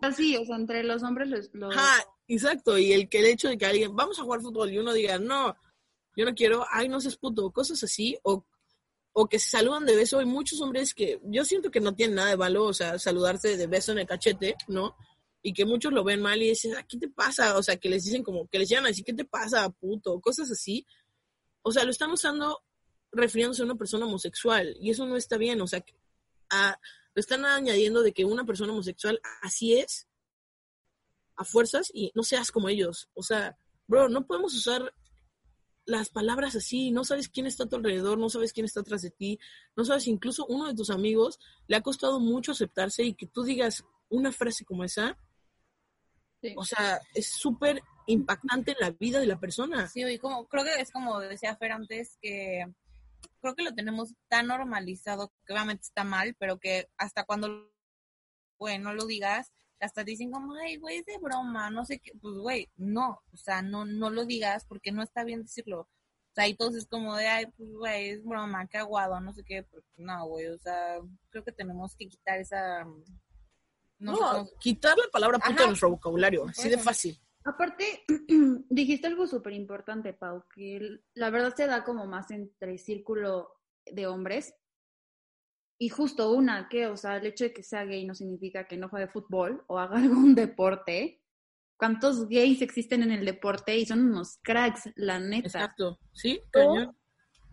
Así, 0.00 0.36
o 0.36 0.44
sea, 0.44 0.56
entre 0.56 0.82
los 0.82 1.02
hombres 1.02 1.50
los... 1.52 1.74
Ah, 1.76 2.04
exacto, 2.26 2.78
y 2.78 2.92
el, 2.92 3.08
que 3.08 3.20
el 3.20 3.26
hecho 3.26 3.48
de 3.48 3.56
que 3.56 3.66
alguien, 3.66 3.94
vamos 3.94 4.18
a 4.18 4.22
jugar 4.22 4.40
fútbol 4.40 4.70
y 4.70 4.78
uno 4.78 4.92
diga, 4.92 5.18
no, 5.18 5.56
yo 6.16 6.24
no 6.24 6.34
quiero, 6.34 6.66
ay, 6.70 6.88
no 6.88 7.00
seas 7.00 7.16
puto, 7.16 7.50
cosas 7.52 7.82
así, 7.82 8.18
o, 8.22 8.44
o 9.12 9.28
que 9.28 9.38
se 9.38 9.50
saludan 9.50 9.86
de 9.86 9.96
beso, 9.96 10.18
hay 10.18 10.26
muchos 10.26 10.60
hombres 10.60 10.94
que 10.94 11.20
yo 11.24 11.44
siento 11.44 11.70
que 11.70 11.80
no 11.80 11.94
tienen 11.94 12.16
nada 12.16 12.30
de 12.30 12.36
valor, 12.36 12.70
o 12.70 12.74
sea, 12.74 12.98
saludarse 12.98 13.56
de 13.56 13.66
beso 13.66 13.92
en 13.92 13.98
el 13.98 14.06
cachete, 14.06 14.56
¿no? 14.68 14.96
y 15.42 15.52
que 15.52 15.64
muchos 15.64 15.92
lo 15.92 16.04
ven 16.04 16.22
mal 16.22 16.40
y 16.40 16.50
dicen, 16.50 16.74
ah, 16.76 16.86
¿qué 16.88 16.96
te 16.96 17.08
pasa? 17.08 17.58
O 17.58 17.62
sea, 17.62 17.76
que 17.76 17.88
les 17.88 18.04
dicen 18.04 18.22
como, 18.22 18.46
que 18.48 18.60
les 18.60 18.68
llaman 18.68 18.92
así, 18.92 19.02
¿qué 19.02 19.12
te 19.12 19.24
pasa, 19.24 19.68
puto? 19.68 20.20
Cosas 20.20 20.50
así. 20.50 20.86
O 21.62 21.72
sea, 21.72 21.84
lo 21.84 21.90
están 21.90 22.12
usando 22.12 22.62
refiriéndose 23.10 23.62
a 23.62 23.64
una 23.64 23.74
persona 23.74 24.06
homosexual 24.06 24.76
y 24.80 24.90
eso 24.90 25.04
no 25.04 25.16
está 25.16 25.36
bien. 25.36 25.60
O 25.60 25.66
sea, 25.66 25.84
a, 26.48 26.78
lo 27.14 27.20
están 27.20 27.44
añadiendo 27.44 28.02
de 28.02 28.12
que 28.12 28.24
una 28.24 28.44
persona 28.44 28.72
homosexual 28.72 29.20
así 29.42 29.74
es, 29.74 30.06
a 31.34 31.44
fuerzas, 31.44 31.90
y 31.92 32.12
no 32.14 32.22
seas 32.22 32.52
como 32.52 32.68
ellos. 32.68 33.08
O 33.14 33.22
sea, 33.22 33.56
bro, 33.88 34.08
no 34.08 34.26
podemos 34.26 34.54
usar 34.54 34.94
las 35.84 36.10
palabras 36.10 36.54
así, 36.54 36.90
no 36.90 37.04
sabes 37.04 37.28
quién 37.28 37.46
está 37.46 37.64
a 37.64 37.68
tu 37.68 37.76
alrededor, 37.76 38.18
no 38.18 38.28
sabes 38.28 38.52
quién 38.52 38.66
está 38.66 38.80
atrás 38.80 39.02
de 39.02 39.10
ti, 39.10 39.38
no 39.76 39.84
sabes, 39.84 40.06
incluso 40.06 40.46
uno 40.46 40.68
de 40.68 40.74
tus 40.74 40.90
amigos 40.90 41.38
le 41.66 41.76
ha 41.76 41.80
costado 41.80 42.20
mucho 42.20 42.52
aceptarse 42.52 43.02
y 43.02 43.14
que 43.14 43.26
tú 43.26 43.42
digas 43.42 43.84
una 44.08 44.32
frase 44.32 44.64
como 44.64 44.84
esa, 44.84 45.18
o 46.56 46.64
sea, 46.64 47.00
es 47.14 47.28
súper 47.32 47.82
impactante 48.06 48.72
en 48.72 48.78
la 48.80 48.90
vida 48.90 49.20
de 49.20 49.26
la 49.26 49.38
persona. 49.38 49.88
Sí, 49.88 50.02
y 50.04 50.18
como, 50.18 50.48
creo 50.48 50.64
que 50.64 50.80
es 50.80 50.90
como 50.90 51.20
decía 51.20 51.56
Fer 51.56 51.72
antes, 51.72 52.18
que 52.20 52.64
creo 53.40 53.54
que 53.54 53.62
lo 53.62 53.74
tenemos 53.74 54.14
tan 54.28 54.48
normalizado, 54.48 55.32
que 55.46 55.52
obviamente 55.52 55.82
está 55.82 56.04
mal, 56.04 56.34
pero 56.38 56.58
que 56.58 56.88
hasta 56.96 57.24
cuando, 57.24 57.70
güey, 58.58 58.78
no 58.78 58.92
lo 58.92 59.06
digas, 59.06 59.52
hasta 59.82 60.04
dicen 60.04 60.30
como, 60.30 60.54
ay, 60.54 60.76
güey, 60.76 60.98
es 60.98 61.06
de 61.06 61.18
broma, 61.18 61.70
no 61.70 61.84
sé 61.84 61.98
qué, 61.98 62.12
pues, 62.20 62.34
güey, 62.36 62.70
no, 62.76 63.20
o 63.32 63.36
sea, 63.36 63.62
no, 63.62 63.84
no 63.84 64.10
lo 64.10 64.24
digas 64.24 64.64
porque 64.66 64.92
no 64.92 65.02
está 65.02 65.24
bien 65.24 65.42
decirlo. 65.42 65.80
O 65.80 66.34
sea, 66.34 66.48
y 66.48 66.54
todos 66.54 66.74
es 66.76 66.86
como 66.86 67.14
de, 67.16 67.26
ay, 67.26 67.46
pues, 67.56 67.70
güey, 67.72 68.10
es 68.10 68.24
broma, 68.24 68.66
qué 68.68 68.78
aguado, 68.78 69.20
no 69.20 69.32
sé 69.32 69.42
qué, 69.44 69.64
pues, 69.64 69.84
no, 69.96 70.26
güey, 70.26 70.46
o 70.48 70.58
sea, 70.58 70.98
creo 71.30 71.44
que 71.44 71.52
tenemos 71.52 71.94
que 71.96 72.08
quitar 72.08 72.38
esa 72.38 72.86
no, 74.02 74.48
quitar 74.58 74.96
la 74.98 75.10
palabra 75.12 75.38
puto 75.38 75.62
de 75.62 75.68
nuestro 75.68 75.90
vocabulario, 75.90 76.46
así 76.48 76.68
de 76.68 76.78
fácil. 76.78 77.16
Aparte, 77.44 78.04
dijiste 78.68 79.06
algo 79.06 79.26
súper 79.26 79.52
importante, 79.52 80.12
Pau, 80.12 80.44
que 80.54 81.00
la 81.14 81.30
verdad 81.30 81.54
se 81.54 81.66
da 81.66 81.84
como 81.84 82.06
más 82.06 82.30
entre 82.30 82.78
círculo 82.78 83.60
de 83.86 84.06
hombres. 84.06 84.54
Y 85.82 85.88
justo 85.88 86.30
una, 86.30 86.68
que, 86.68 86.86
o 86.86 86.96
sea, 86.96 87.16
el 87.16 87.26
hecho 87.26 87.42
de 87.42 87.52
que 87.52 87.64
sea 87.64 87.84
gay 87.84 88.04
no 88.04 88.14
significa 88.14 88.68
que 88.68 88.76
no 88.76 88.88
juegue 88.88 89.08
fútbol 89.08 89.64
o 89.66 89.80
haga 89.80 89.96
algún 89.98 90.32
deporte. 90.32 91.20
¿Cuántos 91.76 92.28
gays 92.28 92.62
existen 92.62 93.02
en 93.02 93.10
el 93.10 93.24
deporte 93.24 93.76
y 93.76 93.84
son 93.84 94.04
unos 94.04 94.38
cracks, 94.44 94.90
la 94.94 95.18
neta? 95.18 95.48
Exacto, 95.48 95.98
sí, 96.12 96.40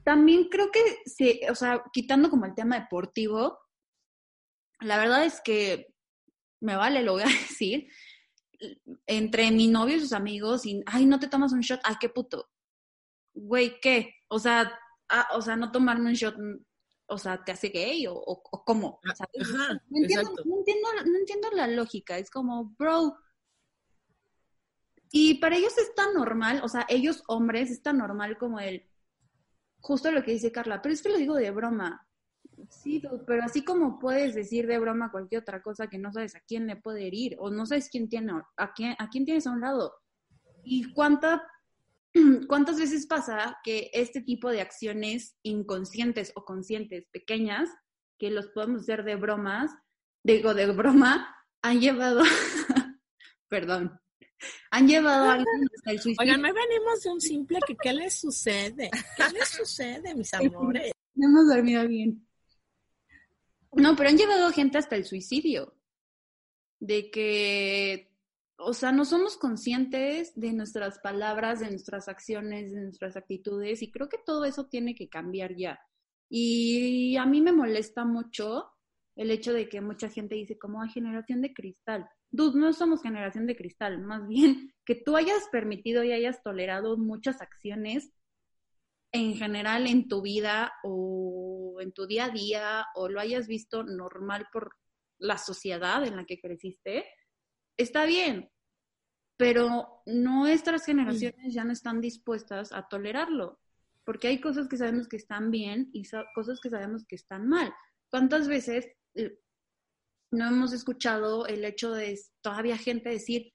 También 0.03 0.47
creo 0.47 0.69
que, 0.69 0.79
sí, 1.07 1.41
o 1.49 1.55
sea, 1.55 1.83
quitando 1.91 2.29
como 2.29 2.45
el 2.45 2.53
tema 2.53 2.79
deportivo, 2.79 3.57
la 4.79 4.99
verdad 4.99 5.25
es 5.25 5.41
que 5.41 5.87
me 6.61 6.75
vale, 6.75 7.01
lo 7.01 7.13
voy 7.13 7.23
a 7.23 7.25
decir, 7.49 7.87
entre 9.07 9.49
mi 9.49 9.69
novio 9.69 9.95
y 9.95 10.01
sus 10.01 10.13
amigos, 10.13 10.67
y, 10.67 10.83
ay, 10.85 11.07
no 11.07 11.19
te 11.19 11.29
tomas 11.29 11.51
un 11.51 11.61
shot, 11.61 11.79
ay, 11.83 11.95
qué 11.99 12.09
puto. 12.09 12.47
Güey, 13.33 13.79
¿qué? 13.81 14.13
O 14.27 14.37
sea, 14.37 14.71
ah, 15.09 15.29
o 15.33 15.41
sea, 15.41 15.55
no 15.55 15.71
tomarme 15.71 16.11
un 16.11 16.15
shot, 16.15 16.35
o 17.09 17.17
sea, 17.17 17.43
¿te 17.43 17.51
hace 17.51 17.69
gay 17.69 18.07
o, 18.07 18.13
o, 18.13 18.63
cómo? 18.63 18.99
Ah, 19.05 19.13
no, 19.89 19.97
entiendo, 19.97 20.31
no, 20.45 20.57
entiendo, 20.57 20.87
no 21.05 21.17
entiendo 21.17 21.51
la 21.51 21.67
lógica, 21.67 22.17
es 22.17 22.29
como, 22.29 22.75
bro, 22.77 23.17
y 25.11 25.35
para 25.35 25.57
ellos 25.57 25.77
es 25.77 25.93
tan 25.95 26.13
normal, 26.13 26.61
o 26.63 26.69
sea, 26.69 26.85
ellos 26.87 27.23
hombres 27.27 27.71
es 27.71 27.81
tan 27.81 27.97
normal 27.97 28.37
como 28.37 28.59
el, 28.59 28.87
justo 29.79 30.11
lo 30.11 30.23
que 30.23 30.31
dice 30.31 30.51
Carla, 30.51 30.81
pero 30.81 30.93
es 30.93 31.01
que 31.01 31.09
lo 31.09 31.17
digo 31.17 31.35
de 31.35 31.51
broma. 31.51 32.05
Sí, 32.69 33.01
pero 33.25 33.43
así 33.43 33.63
como 33.63 33.99
puedes 33.99 34.35
decir 34.35 34.67
de 34.67 34.79
broma 34.79 35.11
cualquier 35.11 35.41
otra 35.41 35.61
cosa 35.61 35.87
que 35.87 35.97
no 35.97 36.11
sabes 36.11 36.35
a 36.35 36.41
quién 36.41 36.67
le 36.67 36.75
puede 36.75 37.07
herir 37.07 37.37
o 37.39 37.49
no 37.49 37.65
sabes 37.65 37.89
quién 37.89 38.09
tiene 38.09 38.33
a 38.57 38.73
quién 38.73 38.95
a 38.99 39.09
quién 39.09 39.25
tienes 39.25 39.47
a 39.47 39.51
un 39.51 39.61
lado. 39.61 39.93
¿Y 40.63 40.93
cuánta, 40.93 41.41
cuántas 42.47 42.79
veces 42.79 43.05
pasa 43.07 43.57
que 43.63 43.91
este 43.93 44.21
tipo 44.21 44.49
de 44.49 44.61
acciones 44.61 45.37
inconscientes 45.43 46.31
o 46.35 46.45
conscientes 46.45 47.05
pequeñas 47.11 47.69
que 48.17 48.31
los 48.31 48.47
podemos 48.47 48.81
hacer 48.81 49.03
de 49.03 49.15
bromas, 49.15 49.71
digo 50.23 50.53
de 50.53 50.67
broma, 50.71 51.35
han 51.61 51.79
llevado 51.79 52.21
perdón, 53.47 53.99
han 54.71 54.87
llevado 54.87 55.25
a 55.25 55.33
alguien 55.33 55.67
hasta 55.75 55.91
el 55.91 55.99
suicidio. 55.99 56.21
Oigan, 56.21 56.41
no 56.41 56.53
venimos 56.53 57.03
de 57.03 57.09
un 57.09 57.21
simple 57.21 57.59
que 57.65 57.75
qué 57.75 57.93
les 57.93 58.19
sucede, 58.19 58.89
qué 59.17 59.33
les 59.33 59.49
sucede, 59.49 60.15
mis 60.15 60.33
amores. 60.33 60.93
No 61.15 61.27
hemos 61.27 61.47
dormido 61.47 61.87
bien. 61.87 62.25
No, 63.73 63.95
pero 63.95 64.09
han 64.09 64.17
llevado 64.17 64.51
gente 64.51 64.77
hasta 64.77 64.95
el 64.95 65.05
suicidio. 65.05 65.75
De 66.79 67.11
que, 67.11 68.09
o 68.59 68.73
sea, 68.73 68.91
no 68.91 69.05
somos 69.05 69.37
conscientes 69.37 70.33
de 70.35 70.53
nuestras 70.53 70.99
palabras, 70.99 71.59
de 71.59 71.69
nuestras 71.69 72.07
acciones, 72.07 72.71
de 72.71 72.81
nuestras 72.81 73.15
actitudes, 73.15 73.81
y 73.81 73.91
creo 73.91 74.09
que 74.09 74.19
todo 74.25 74.45
eso 74.45 74.67
tiene 74.67 74.95
que 74.95 75.09
cambiar 75.09 75.55
ya. 75.55 75.79
Y 76.29 77.17
a 77.17 77.25
mí 77.25 77.41
me 77.41 77.51
molesta 77.51 78.05
mucho 78.05 78.69
el 79.15 79.31
hecho 79.31 79.53
de 79.53 79.67
que 79.67 79.81
mucha 79.81 80.09
gente 80.09 80.35
dice 80.35 80.57
como 80.57 80.81
hay 80.81 80.89
generación 80.89 81.41
de 81.41 81.53
cristal. 81.53 82.07
Dude, 82.31 82.59
no 82.59 82.71
somos 82.73 83.01
generación 83.01 83.47
de 83.47 83.55
cristal, 83.55 83.99
más 84.05 84.27
bien 84.27 84.73
que 84.85 84.95
tú 84.95 85.15
hayas 85.15 85.47
permitido 85.51 86.03
y 86.03 86.11
hayas 86.11 86.43
tolerado 86.43 86.97
muchas 86.97 87.41
acciones 87.41 88.11
en 89.11 89.35
general 89.35 89.87
en 89.87 90.07
tu 90.07 90.21
vida 90.21 90.71
o 90.83 91.77
en 91.79 91.91
tu 91.91 92.05
día 92.05 92.25
a 92.25 92.29
día 92.29 92.85
o 92.95 93.09
lo 93.09 93.19
hayas 93.19 93.47
visto 93.47 93.83
normal 93.83 94.47
por 94.53 94.75
la 95.17 95.37
sociedad 95.37 96.05
en 96.05 96.15
la 96.15 96.25
que 96.25 96.39
creciste, 96.39 97.05
está 97.79 98.05
bien, 98.05 98.51
pero 99.37 100.01
nuestras 100.05 100.85
generaciones 100.85 101.53
ya 101.53 101.63
no 101.63 101.71
están 101.71 102.01
dispuestas 102.01 102.73
a 102.73 102.87
tolerarlo, 102.87 103.59
porque 104.03 104.27
hay 104.27 104.41
cosas 104.41 104.67
que 104.67 104.77
sabemos 104.77 105.07
que 105.07 105.15
están 105.15 105.49
bien 105.49 105.89
y 105.93 106.03
cosas 106.35 106.59
que 106.59 106.69
sabemos 106.69 107.05
que 107.05 107.15
están 107.15 107.47
mal. 107.47 107.73
¿Cuántas 108.09 108.47
veces 108.47 108.87
eh, 109.15 109.39
no 110.31 110.47
hemos 110.47 110.73
escuchado 110.73 111.47
el 111.47 111.63
hecho 111.63 111.93
de 111.93 112.19
todavía 112.41 112.77
gente 112.77 113.09
decir, 113.09 113.53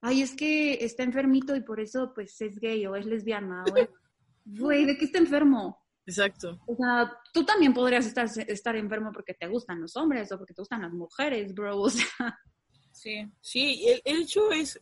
ay, 0.00 0.22
es 0.22 0.34
que 0.34 0.84
está 0.84 1.02
enfermito 1.02 1.54
y 1.54 1.60
por 1.60 1.80
eso 1.80 2.12
pues 2.14 2.40
es 2.40 2.58
gay 2.58 2.86
o 2.86 2.96
es 2.96 3.04
lesbiana 3.06 3.64
o 3.64 3.76
es 3.76 3.88
güey, 4.44 4.86
¿de 4.86 4.96
qué 4.96 5.04
está 5.04 5.18
enfermo? 5.18 5.84
Exacto. 6.06 6.60
O 6.66 6.76
sea, 6.76 7.12
tú 7.32 7.44
también 7.44 7.74
podrías 7.74 8.06
estar, 8.06 8.28
estar 8.46 8.76
enfermo 8.76 9.10
porque 9.12 9.34
te 9.34 9.48
gustan 9.48 9.80
los 9.80 9.96
hombres 9.96 10.30
o 10.30 10.38
porque 10.38 10.54
te 10.54 10.62
gustan 10.62 10.82
las 10.82 10.92
mujeres, 10.92 11.52
bro. 11.52 11.80
O 11.80 11.90
sea. 11.90 12.38
Sí, 13.06 13.24
sí, 13.40 13.84
el, 13.86 14.02
el 14.04 14.22
hecho 14.22 14.50
es, 14.50 14.80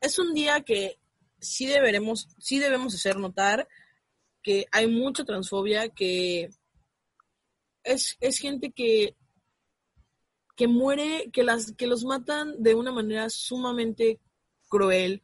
es 0.00 0.18
un 0.18 0.32
día 0.32 0.62
que 0.62 0.98
sí 1.38 1.66
deberemos, 1.66 2.28
sí 2.38 2.58
debemos 2.58 2.94
hacer 2.94 3.18
notar 3.18 3.68
que 4.42 4.64
hay 4.72 4.86
mucha 4.86 5.22
transfobia, 5.22 5.90
que 5.90 6.48
es, 7.84 8.16
es 8.20 8.38
gente 8.38 8.72
que, 8.72 9.14
que 10.56 10.66
muere, 10.66 11.28
que, 11.30 11.42
las, 11.42 11.72
que 11.72 11.86
los 11.86 12.04
matan 12.04 12.62
de 12.62 12.74
una 12.74 12.90
manera 12.90 13.28
sumamente 13.28 14.18
cruel, 14.70 15.20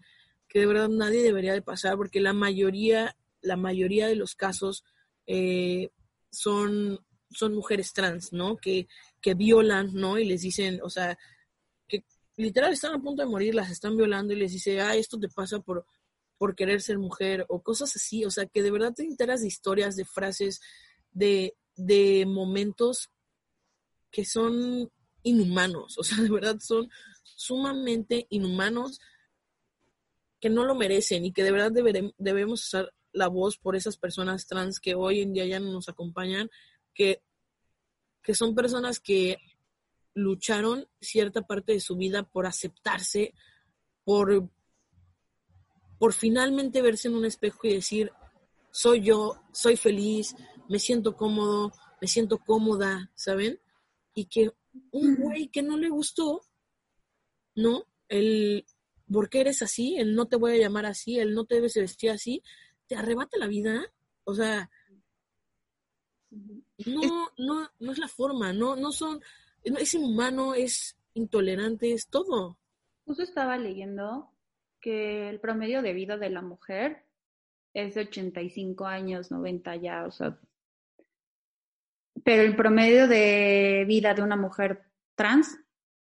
que 0.49 0.59
de 0.59 0.67
verdad 0.67 0.91
nadie 0.91 1.23
debería 1.23 1.55
de 1.55 1.63
pasar, 1.63 1.97
porque 1.97 2.21
la 2.21 2.35
mayoría, 2.35 3.17
la 3.41 3.57
mayoría 3.57 4.07
de 4.07 4.17
los 4.17 4.35
casos 4.35 4.85
eh, 5.27 5.89
son, 6.31 7.01
son 7.31 7.55
mujeres 7.55 7.95
trans, 7.95 8.35
¿no? 8.35 8.59
Que, 8.59 8.87
que 9.23 9.33
violan, 9.33 9.95
¿no? 9.95 10.19
Y 10.19 10.27
les 10.27 10.43
dicen, 10.43 10.81
o 10.83 10.91
sea, 10.91 11.17
literal 12.39 12.73
están 12.73 12.95
a 12.95 13.03
punto 13.03 13.23
de 13.23 13.29
morir, 13.29 13.55
las 13.55 13.71
están 13.71 13.97
violando 13.97 14.33
y 14.33 14.37
les 14.37 14.53
dice, 14.53 14.81
ah, 14.81 14.95
esto 14.95 15.19
te 15.19 15.29
pasa 15.29 15.59
por, 15.59 15.85
por 16.39 16.55
querer 16.55 16.81
ser 16.81 16.99
mujer, 16.99 17.45
o 17.49 17.63
cosas 17.63 17.95
así, 17.97 18.25
o 18.25 18.31
sea, 18.31 18.47
que 18.47 18.63
de 18.63 18.71
verdad 18.71 18.95
te 18.95 19.03
enteras 19.03 19.41
de 19.41 19.49
historias, 19.49 19.97
de 19.97 20.05
frases, 20.05 20.61
de, 21.11 21.57
de 21.77 22.25
momentos 22.27 23.11
que 24.11 24.25
son 24.25 24.91
inhumanos, 25.25 25.99
o 25.99 26.05
sea, 26.05 26.23
de 26.23 26.31
verdad 26.31 26.59
son 26.61 26.89
sumamente 27.25 28.27
inhumanos 28.31 29.01
que 30.41 30.49
no 30.49 30.65
lo 30.65 30.77
merecen 30.77 31.25
y 31.25 31.33
que 31.33 31.43
de 31.43 31.51
verdad 31.51 31.73
debemos 32.19 32.65
usar 32.65 32.95
la 33.13 33.27
voz 33.27 33.59
por 33.59 33.75
esas 33.75 33.97
personas 33.97 34.47
trans 34.47 34.79
que 34.79 34.95
hoy 34.95 35.23
en 35.23 35.33
día 35.33 35.45
ya 35.45 35.59
no 35.59 35.73
nos 35.73 35.89
acompañan, 35.89 36.49
que, 36.95 37.21
que 38.23 38.35
son 38.35 38.55
personas 38.55 39.01
que 39.01 39.39
lucharon 40.19 40.89
cierta 41.01 41.43
parte 41.43 41.73
de 41.73 41.81
su 41.81 41.97
vida 41.97 42.23
por 42.23 42.47
aceptarse, 42.47 43.35
por, 44.05 44.51
por 45.99 46.13
finalmente 46.13 46.83
verse 46.83 47.09
en 47.09 47.15
un 47.15 47.25
espejo 47.25 47.67
y 47.67 47.75
decir, 47.75 48.13
soy 48.71 49.03
yo, 49.03 49.41
soy 49.53 49.77
feliz, 49.77 50.35
me 50.69 50.79
siento 50.79 51.17
cómodo, 51.17 51.73
me 52.01 52.09
siento 52.09 52.39
cómoda, 52.39 53.11
¿saben? 53.15 53.61
Y 54.15 54.27
que 54.27 54.53
un 54.91 55.17
güey 55.17 55.49
que 55.49 55.63
no 55.63 55.77
le 55.77 55.89
gustó, 55.89 56.43
¿no? 57.55 57.85
El, 58.09 58.65
¿por 59.11 59.29
qué 59.29 59.41
eres 59.41 59.63
así? 59.63 59.97
El 59.97 60.15
no 60.15 60.27
te 60.27 60.37
voy 60.37 60.53
a 60.53 60.59
llamar 60.59 60.87
así, 60.87 61.19
el 61.19 61.35
no 61.35 61.45
te 61.45 61.57
debes 61.57 61.75
vestir 61.75 62.11
así, 62.11 62.43
te 62.87 62.97
arrebata 62.97 63.39
la 63.39 63.47
vida. 63.47 63.93
O 64.25 64.35
sea, 64.35 64.71
no, 66.31 67.31
no, 67.39 67.71
no 67.79 67.93
es 67.93 67.99
la 67.99 68.09
forma, 68.09 68.53
no, 68.53 68.77
no 68.77 68.93
son, 68.93 69.21
es 69.63 69.95
inhumano, 69.95 70.55
es 70.55 70.97
intolerante, 71.15 71.93
es 71.93 72.09
todo. 72.09 72.59
Justo 73.05 73.23
estaba 73.23 73.57
leyendo 73.57 74.31
que 74.81 75.29
el 75.29 75.41
promedio 75.41 75.83
de 75.83 75.93
vida 75.93 76.17
de 76.17 76.31
la 76.31 76.43
mujer 76.43 77.07
es 77.75 77.95
de 77.95 78.03
85 78.03 78.87
años, 78.87 79.31
90 79.31 79.77
ya, 79.77 80.07
o 80.07 80.11
sea, 80.11 80.39
pero 82.25 82.43
el 82.43 82.57
promedio 82.57 83.09
de 83.09 83.85
vida 83.87 84.15
de 84.15 84.23
una 84.23 84.37
mujer 84.37 84.83
trans 85.15 85.59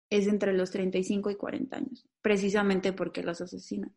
es 0.10 0.28
entre 0.28 0.54
los 0.54 0.72
35 0.72 1.30
y 1.32 1.36
40 1.36 1.78
años, 1.78 2.08
precisamente 2.22 2.94
porque 2.94 3.24
las 3.24 3.42
asesinan. 3.42 3.96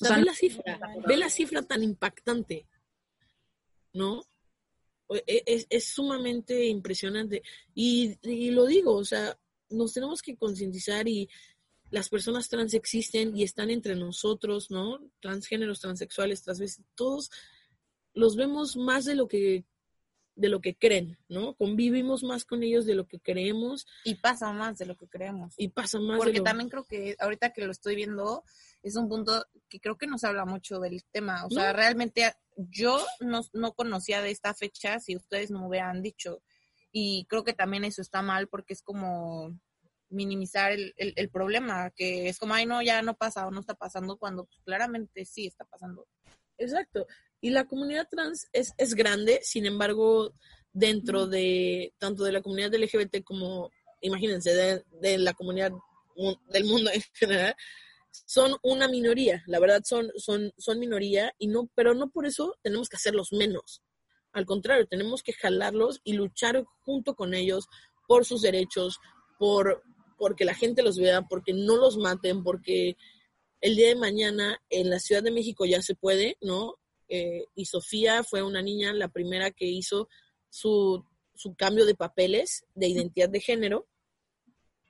O 0.00 0.04
sea, 0.04 0.16
ve 0.16 0.24
la 0.24 0.34
cifra, 0.34 0.80
ve 1.06 1.16
la 1.16 1.30
cifra 1.30 1.62
tan 1.62 1.82
impactante, 1.82 2.66
¿no? 3.92 4.24
E, 5.08 5.42
es, 5.46 5.66
es 5.70 5.88
sumamente 5.88 6.66
impresionante. 6.66 7.42
Y, 7.74 8.18
y, 8.22 8.50
lo 8.50 8.66
digo, 8.66 8.94
o 8.94 9.04
sea, 9.04 9.38
nos 9.70 9.92
tenemos 9.92 10.22
que 10.22 10.36
concientizar 10.36 11.08
y 11.08 11.28
las 11.90 12.08
personas 12.08 12.48
trans 12.48 12.74
existen 12.74 13.36
y 13.36 13.42
están 13.42 13.70
entre 13.70 13.94
nosotros, 13.94 14.70
¿no? 14.70 15.00
Transgéneros, 15.20 15.80
transexuales, 15.80 16.44
veces 16.44 16.80
todos 16.94 17.30
los 18.12 18.36
vemos 18.36 18.76
más 18.76 19.04
de 19.04 19.14
lo 19.14 19.28
que 19.28 19.64
de 20.36 20.50
lo 20.50 20.60
que 20.60 20.76
creen, 20.76 21.18
¿no? 21.28 21.54
Convivimos 21.54 22.22
más 22.22 22.44
con 22.44 22.62
ellos 22.62 22.84
de 22.84 22.94
lo 22.94 23.06
que 23.06 23.18
creemos. 23.18 23.86
Y 24.04 24.16
pasa 24.16 24.52
más 24.52 24.76
de 24.76 24.84
lo 24.84 24.94
que 24.94 25.08
creemos. 25.08 25.54
Y 25.56 25.68
pasa 25.68 25.98
más. 25.98 26.18
Porque 26.18 26.42
también 26.42 26.68
creo 26.68 26.84
que 26.84 27.16
ahorita 27.18 27.54
que 27.54 27.64
lo 27.64 27.72
estoy 27.72 27.96
viendo, 27.96 28.44
es 28.82 28.96
un 28.96 29.08
punto 29.08 29.46
que 29.66 29.80
creo 29.80 29.96
que 29.96 30.06
nos 30.06 30.24
habla 30.24 30.44
mucho 30.44 30.78
del 30.78 31.02
tema. 31.04 31.46
O 31.46 31.50
sea, 31.50 31.72
realmente 31.72 32.34
yo 32.56 33.04
no, 33.20 33.42
no 33.52 33.72
conocía 33.72 34.22
de 34.22 34.30
esta 34.30 34.54
fecha 34.54 34.98
si 34.98 35.16
ustedes 35.16 35.50
no 35.50 35.60
me 35.60 35.68
hubieran 35.68 36.02
dicho. 36.02 36.42
Y 36.92 37.26
creo 37.28 37.44
que 37.44 37.52
también 37.52 37.84
eso 37.84 38.00
está 38.00 38.22
mal 38.22 38.48
porque 38.48 38.72
es 38.72 38.82
como 38.82 39.54
minimizar 40.08 40.72
el, 40.72 40.94
el, 40.96 41.30
problema, 41.30 41.90
que 41.90 42.28
es 42.28 42.38
como, 42.38 42.54
ay, 42.54 42.64
no, 42.66 42.80
ya 42.82 43.02
no 43.02 43.14
pasa 43.14 43.46
o 43.46 43.50
no 43.50 43.60
está 43.60 43.74
pasando, 43.74 44.16
cuando 44.16 44.44
pues, 44.44 44.60
claramente 44.64 45.24
sí 45.24 45.46
está 45.46 45.64
pasando. 45.64 46.06
Exacto. 46.58 47.06
Y 47.40 47.50
la 47.50 47.66
comunidad 47.66 48.08
trans 48.10 48.48
es, 48.52 48.72
es 48.78 48.94
grande, 48.94 49.40
sin 49.42 49.66
embargo, 49.66 50.32
dentro 50.72 51.26
de 51.26 51.92
tanto 51.98 52.24
de 52.24 52.32
la 52.32 52.40
comunidad 52.40 52.74
LGBT 52.74 53.22
como, 53.24 53.70
imagínense, 54.00 54.54
de, 54.54 54.84
de 55.00 55.18
la 55.18 55.34
comunidad 55.34 55.72
del 56.48 56.64
mundo 56.64 56.90
en 56.92 57.02
general, 57.12 57.56
son 58.26 58.56
una 58.62 58.88
minoría, 58.88 59.42
la 59.46 59.58
verdad 59.58 59.82
son, 59.84 60.10
son, 60.16 60.52
son 60.56 60.78
minoría, 60.78 61.34
y 61.38 61.48
no, 61.48 61.68
pero 61.74 61.94
no 61.94 62.10
por 62.10 62.26
eso 62.26 62.56
tenemos 62.62 62.88
que 62.88 62.96
hacerlos 62.96 63.32
menos. 63.32 63.82
Al 64.32 64.46
contrario, 64.46 64.86
tenemos 64.86 65.22
que 65.22 65.32
jalarlos 65.32 66.00
y 66.04 66.12
luchar 66.12 66.64
junto 66.80 67.14
con 67.14 67.34
ellos 67.34 67.68
por 68.06 68.24
sus 68.24 68.42
derechos, 68.42 68.98
por 69.38 69.82
porque 70.18 70.44
la 70.44 70.54
gente 70.54 70.82
los 70.82 70.98
vea, 70.98 71.22
porque 71.22 71.52
no 71.52 71.76
los 71.76 71.98
maten, 71.98 72.42
porque 72.42 72.96
el 73.60 73.76
día 73.76 73.88
de 73.88 73.96
mañana 73.96 74.60
en 74.70 74.90
la 74.90 74.98
Ciudad 74.98 75.22
de 75.22 75.30
México 75.30 75.64
ya 75.66 75.82
se 75.82 75.94
puede, 75.94 76.38
¿no? 76.40 76.76
Eh, 77.08 77.44
y 77.54 77.66
Sofía 77.66 78.24
fue 78.24 78.42
una 78.42 78.62
niña, 78.62 78.92
la 78.92 79.08
primera 79.08 79.50
que 79.50 79.66
hizo 79.66 80.08
su, 80.48 81.04
su 81.34 81.54
cambio 81.54 81.84
de 81.84 81.94
papeles 81.94 82.64
de 82.74 82.88
identidad 82.88 83.28
de 83.28 83.40
género. 83.40 83.86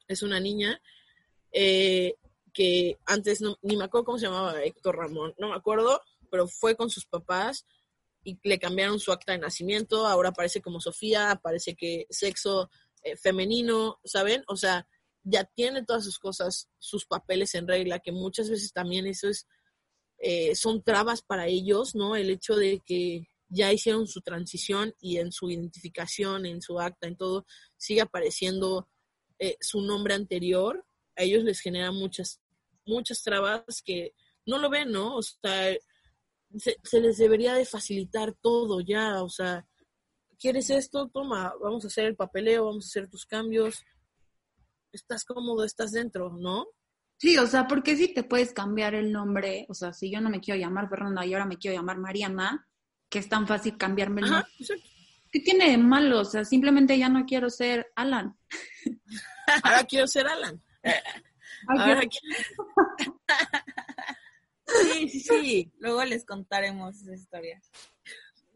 Es 0.08 0.22
una 0.22 0.38
niña 0.38 0.80
eh, 1.52 2.14
que 2.56 2.98
antes 3.04 3.42
no, 3.42 3.58
ni 3.60 3.76
me 3.76 3.84
acuerdo 3.84 4.06
cómo 4.06 4.18
se 4.18 4.24
llamaba 4.24 4.64
Héctor 4.64 4.96
Ramón, 4.96 5.34
no 5.36 5.50
me 5.50 5.54
acuerdo, 5.54 6.00
pero 6.30 6.48
fue 6.48 6.74
con 6.74 6.88
sus 6.88 7.04
papás 7.04 7.66
y 8.24 8.38
le 8.42 8.58
cambiaron 8.58 8.98
su 8.98 9.12
acta 9.12 9.32
de 9.32 9.38
nacimiento, 9.38 10.06
ahora 10.06 10.30
aparece 10.30 10.62
como 10.62 10.80
Sofía, 10.80 11.30
aparece 11.30 11.74
que 11.74 12.06
sexo 12.08 12.70
eh, 13.02 13.14
femenino, 13.16 14.00
¿saben? 14.04 14.42
O 14.48 14.56
sea, 14.56 14.88
ya 15.22 15.44
tiene 15.44 15.84
todas 15.84 16.04
sus 16.04 16.18
cosas, 16.18 16.70
sus 16.78 17.04
papeles 17.04 17.54
en 17.54 17.68
regla, 17.68 17.98
que 17.98 18.10
muchas 18.10 18.48
veces 18.48 18.72
también 18.72 19.06
eso 19.06 19.28
es 19.28 19.46
eh, 20.18 20.54
son 20.54 20.82
trabas 20.82 21.20
para 21.20 21.46
ellos, 21.46 21.94
¿no? 21.94 22.16
El 22.16 22.30
hecho 22.30 22.56
de 22.56 22.80
que 22.86 23.28
ya 23.48 23.70
hicieron 23.70 24.06
su 24.06 24.22
transición 24.22 24.94
y 24.98 25.18
en 25.18 25.30
su 25.30 25.50
identificación, 25.50 26.46
en 26.46 26.62
su 26.62 26.80
acta, 26.80 27.06
en 27.06 27.16
todo, 27.16 27.44
sigue 27.76 28.00
apareciendo 28.00 28.88
eh, 29.38 29.58
su 29.60 29.82
nombre 29.82 30.14
anterior, 30.14 30.86
a 31.16 31.22
ellos 31.22 31.44
les 31.44 31.60
genera 31.60 31.92
muchas, 31.92 32.40
muchas 32.86 33.22
trabas 33.22 33.82
que 33.84 34.14
no 34.46 34.58
lo 34.58 34.70
ven, 34.70 34.92
¿no? 34.92 35.16
O 35.16 35.22
sea, 35.22 35.74
se, 36.58 36.76
se 36.82 37.00
les 37.00 37.18
debería 37.18 37.54
de 37.54 37.64
facilitar 37.64 38.32
todo 38.40 38.80
ya, 38.80 39.22
o 39.22 39.28
sea, 39.28 39.66
¿quieres 40.38 40.70
esto? 40.70 41.08
Toma, 41.08 41.52
vamos 41.60 41.84
a 41.84 41.88
hacer 41.88 42.06
el 42.06 42.16
papeleo, 42.16 42.66
vamos 42.66 42.86
a 42.86 42.88
hacer 42.88 43.08
tus 43.08 43.26
cambios, 43.26 43.84
estás 44.92 45.24
cómodo, 45.24 45.64
estás 45.64 45.92
dentro, 45.92 46.30
¿no? 46.30 46.66
Sí, 47.18 47.38
o 47.38 47.46
sea, 47.46 47.66
porque 47.66 47.96
si 47.96 48.12
te 48.12 48.24
puedes 48.24 48.52
cambiar 48.52 48.94
el 48.94 49.10
nombre, 49.10 49.66
o 49.68 49.74
sea, 49.74 49.92
si 49.92 50.10
yo 50.10 50.20
no 50.20 50.28
me 50.28 50.40
quiero 50.40 50.60
llamar 50.60 50.88
Fernanda 50.88 51.24
y 51.24 51.32
ahora 51.32 51.46
me 51.46 51.56
quiero 51.56 51.76
llamar 51.76 51.98
Mariana, 51.98 52.68
que 53.08 53.18
es 53.18 53.28
tan 53.28 53.46
fácil 53.46 53.78
cambiarme 53.78 54.20
el 54.22 54.30
nombre. 54.30 54.50
¿Qué 55.32 55.40
tiene 55.40 55.70
de 55.70 55.78
malo? 55.78 56.20
O 56.20 56.24
sea, 56.24 56.44
simplemente 56.44 56.98
ya 56.98 57.08
no 57.08 57.24
quiero 57.24 57.48
ser 57.48 57.86
Alan. 57.94 58.36
ahora 59.62 59.84
quiero 59.84 60.06
ser 60.06 60.26
Alan. 60.26 60.62
Ahora 61.68 62.00
sí, 64.66 65.08
sí, 65.08 65.20
sí. 65.20 65.72
Luego 65.78 66.04
les 66.04 66.24
contaremos 66.24 67.00
esa 67.02 67.14
historia. 67.14 67.60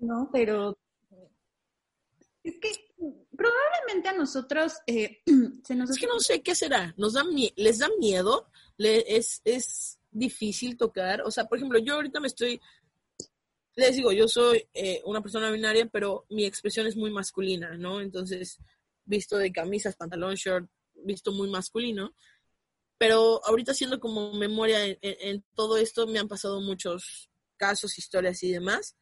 No, 0.01 0.29
pero 0.33 0.79
es 2.43 2.59
que 2.59 2.71
probablemente 3.37 4.09
a 4.09 4.13
nosotros 4.13 4.75
eh, 4.87 5.23
se 5.65 5.75
nos... 5.75 5.91
Es 5.91 5.99
que 5.99 6.07
no 6.07 6.19
sé 6.21 6.43
qué 6.43 6.55
será. 6.55 6.95
Nos 6.97 7.15
da 7.15 7.23
¿Les 7.57 7.79
da 7.79 7.89
miedo? 7.99 8.49
es, 8.79 9.43
es 9.45 9.99
difícil 10.11 10.77
tocar. 10.77 11.23
O 11.23 11.31
sea, 11.31 11.45
por 11.45 11.59
ejemplo, 11.59 11.79
yo 11.79 11.95
ahorita 11.95 12.21
me 12.21 12.29
estoy... 12.29 12.61
Les 13.77 13.95
digo, 13.95 14.11
yo 14.13 14.27
soy 14.27 14.67
eh, 14.75 15.01
una 15.05 15.23
persona 15.23 15.51
binaria, 15.51 15.87
pero 15.87 16.27
mi 16.31 16.45
expresión 16.45 16.87
es 16.87 16.97
muy 16.97 17.11
masculina, 17.11 17.77
¿no? 17.77 18.01
Entonces, 18.01 18.59
visto 19.05 19.39
de 19.39 19.53
camisas, 19.53 19.97
pantalón, 19.97 20.35
short, 20.35 20.69
visto 20.95 21.33
muy 21.33 21.49
masculino. 21.49 22.15
Pero 23.01 23.41
ahorita 23.47 23.73
haciendo 23.73 23.99
como 23.99 24.35
memoria 24.35 24.79
en 25.01 25.43
todo 25.55 25.79
esto, 25.79 26.07
me 26.07 26.19
han 26.19 26.29
pasado 26.29 26.61
muchos 26.61 27.31
casos, 27.57 27.97
historias 27.97 28.43
y 28.43 28.53
demás. 28.53 28.95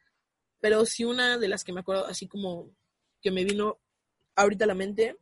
Pero 0.60 0.86
sí 0.86 1.02
una 1.02 1.36
de 1.36 1.48
las 1.48 1.64
que 1.64 1.72
me 1.72 1.80
acuerdo 1.80 2.06
así 2.06 2.28
como 2.28 2.70
que 3.20 3.32
me 3.32 3.42
vino 3.42 3.80
ahorita 4.36 4.66
a 4.66 4.68
la 4.68 4.76
mente 4.76 5.16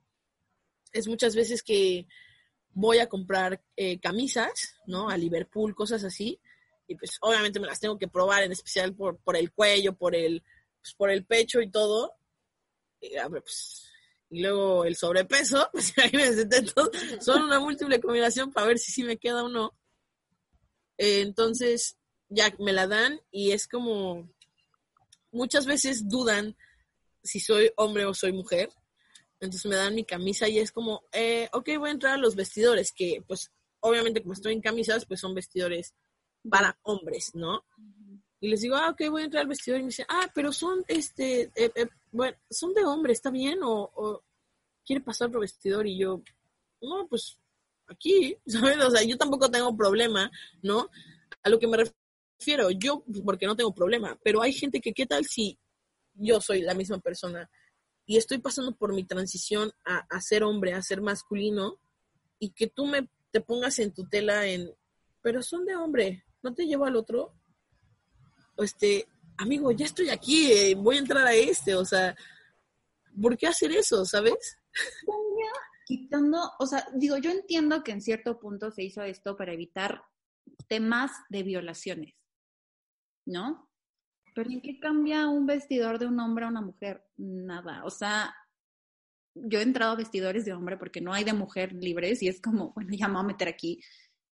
es 0.92 1.08
muchas 1.08 1.34
veces 1.34 1.62
que 1.62 2.06
voy 2.68 2.98
a 2.98 3.08
comprar 3.08 3.64
eh, 3.76 3.98
camisas, 3.98 4.74
¿no? 4.86 5.08
A 5.08 5.16
Liverpool, 5.16 5.74
cosas 5.74 6.04
así. 6.04 6.38
Y 6.86 6.96
pues 6.96 7.16
obviamente 7.22 7.58
me 7.58 7.66
las 7.66 7.80
tengo 7.80 7.98
que 7.98 8.08
probar, 8.08 8.42
en 8.42 8.52
especial 8.52 8.94
por, 8.94 9.16
por 9.20 9.38
el 9.38 9.52
cuello, 9.52 9.96
por 9.96 10.14
el, 10.14 10.44
pues, 10.82 10.92
por 10.92 11.10
el 11.10 11.24
pecho 11.24 11.62
y 11.62 11.70
todo. 11.70 12.12
Y, 13.00 13.14
pues, 13.40 13.88
y 14.30 14.42
luego 14.42 14.84
el 14.84 14.96
sobrepeso, 14.96 15.68
pues 15.72 15.92
imagínense, 15.96 16.48
son 17.20 17.42
una 17.42 17.60
múltiple 17.60 18.00
combinación 18.00 18.52
para 18.52 18.66
ver 18.66 18.78
si 18.78 18.92
sí 18.92 19.02
me 19.02 19.18
queda 19.18 19.44
o 19.44 19.48
no. 19.48 19.72
Eh, 20.98 21.20
entonces, 21.20 21.96
ya 22.28 22.54
me 22.58 22.72
la 22.72 22.86
dan 22.86 23.20
y 23.30 23.52
es 23.52 23.68
como, 23.68 24.28
muchas 25.30 25.66
veces 25.66 26.08
dudan 26.08 26.56
si 27.22 27.40
soy 27.40 27.70
hombre 27.76 28.06
o 28.06 28.14
soy 28.14 28.32
mujer. 28.32 28.70
Entonces 29.38 29.66
me 29.66 29.76
dan 29.76 29.94
mi 29.94 30.04
camisa 30.04 30.48
y 30.48 30.58
es 30.58 30.72
como, 30.72 31.02
eh, 31.12 31.48
ok, 31.52 31.70
voy 31.78 31.90
a 31.90 31.92
entrar 31.92 32.14
a 32.14 32.18
los 32.18 32.36
vestidores, 32.36 32.92
que 32.92 33.22
pues 33.26 33.52
obviamente 33.80 34.22
como 34.22 34.32
estoy 34.32 34.54
en 34.54 34.62
camisas, 34.62 35.04
pues 35.04 35.20
son 35.20 35.34
vestidores 35.34 35.94
para 36.48 36.78
hombres, 36.82 37.34
¿no? 37.34 37.64
Y 38.40 38.48
les 38.48 38.60
digo, 38.60 38.76
ah, 38.76 38.90
ok, 38.90 39.10
voy 39.10 39.22
a 39.22 39.24
entrar 39.26 39.42
al 39.42 39.48
vestidor 39.48 39.80
y 39.80 39.82
me 39.82 39.88
dice, 39.88 40.06
ah, 40.08 40.30
pero 40.34 40.52
son, 40.52 40.84
este, 40.88 41.50
eh, 41.54 41.70
eh, 41.74 41.86
bueno, 42.16 42.37
son 42.50 42.72
de 42.74 42.85
hombre, 42.85 43.12
¿está 43.12 43.31
bien? 43.31 43.62
O, 43.62 43.90
o 43.94 44.24
quiere 44.85 45.02
pasar 45.02 45.31
por 45.31 45.40
vestidor 45.40 45.87
y 45.87 45.98
yo, 45.98 46.22
no, 46.81 47.07
pues 47.09 47.38
aquí, 47.87 48.37
¿sabes? 48.46 48.79
O 48.79 48.90
sea, 48.90 49.02
yo 49.02 49.16
tampoco 49.16 49.50
tengo 49.50 49.76
problema, 49.76 50.31
¿no? 50.62 50.90
A 51.42 51.50
lo 51.50 51.59
que 51.59 51.66
me 51.66 51.76
refiero, 52.38 52.70
yo, 52.70 53.05
porque 53.24 53.46
no 53.46 53.57
tengo 53.57 53.74
problema, 53.74 54.18
pero 54.22 54.42
hay 54.42 54.52
gente 54.52 54.81
que, 54.81 54.92
¿qué 54.92 55.07
tal 55.07 55.24
si 55.24 55.59
yo 56.14 56.40
soy 56.40 56.62
la 56.62 56.74
misma 56.74 56.98
persona 56.98 57.50
y 58.07 58.16
estoy 58.16 58.38
pasando 58.38 58.74
por 58.74 58.94
mi 58.94 59.05
transición 59.05 59.72
a, 59.85 60.07
a 60.09 60.20
ser 60.20 60.44
hombre, 60.44 60.72
a 60.72 60.83
ser 60.83 61.02
masculino, 61.02 61.79
y 62.38 62.50
que 62.50 62.68
tú 62.68 62.87
me 62.87 63.09
te 63.31 63.40
pongas 63.40 63.79
en 63.81 63.92
tu 63.92 64.09
tela 64.09 64.46
en, 64.46 64.70
pero 65.20 65.42
son 65.42 65.66
de 65.66 65.76
hombre, 65.76 66.24
¿no 66.42 66.55
te 66.55 66.66
llevo 66.66 66.87
al 66.87 66.96
otro? 66.96 67.35
Este, 68.57 69.07
amigo, 69.38 69.72
ya 69.72 69.87
estoy 69.87 70.11
aquí, 70.11 70.53
eh, 70.53 70.75
voy 70.75 70.96
a 70.96 71.01
entrar 71.01 71.27
a 71.27 71.35
este, 71.35 71.75
o 71.75 71.85
sea, 71.85 72.16
¿por 73.20 73.37
qué 73.37 73.46
hacer 73.46 73.72
eso, 73.72 74.05
sabes? 74.05 74.59
Quitando, 75.87 76.51
o 76.59 76.66
sea, 76.66 76.87
digo, 76.94 77.16
yo 77.16 77.31
entiendo 77.31 77.85
que 77.85 77.92
en 77.92 78.01
cierto 78.01 78.40
punto 78.40 78.70
se 78.70 78.83
hizo 78.83 79.03
esto 79.03 79.37
para 79.37 79.53
evitar 79.53 80.03
temas 80.68 81.12
de 81.29 81.42
violaciones, 81.42 82.14
¿no? 83.25 83.70
Pero 84.35 84.51
¿en 84.51 84.61
qué 84.61 84.79
cambia 84.79 85.29
un 85.29 85.46
vestidor 85.46 85.99
de 85.99 86.07
un 86.07 86.18
hombre 86.20 86.44
a 86.44 86.49
una 86.49 86.61
mujer? 86.61 87.05
Nada. 87.16 87.85
O 87.85 87.90
sea, 87.90 88.35
yo 89.35 89.61
he 89.61 89.62
entrado 89.62 89.92
a 89.92 89.96
vestidores 89.96 90.44
de 90.44 90.53
hombre 90.53 90.77
porque 90.77 91.01
no 91.01 91.12
hay 91.12 91.25
de 91.25 91.33
mujer 91.33 91.72
libres 91.72 92.22
y 92.22 92.29
es 92.29 92.40
como, 92.40 92.72
bueno, 92.75 92.90
ya 92.92 93.09
me 93.09 93.14
voy 93.14 93.22
a 93.22 93.29
meter 93.29 93.49
aquí. 93.49 93.81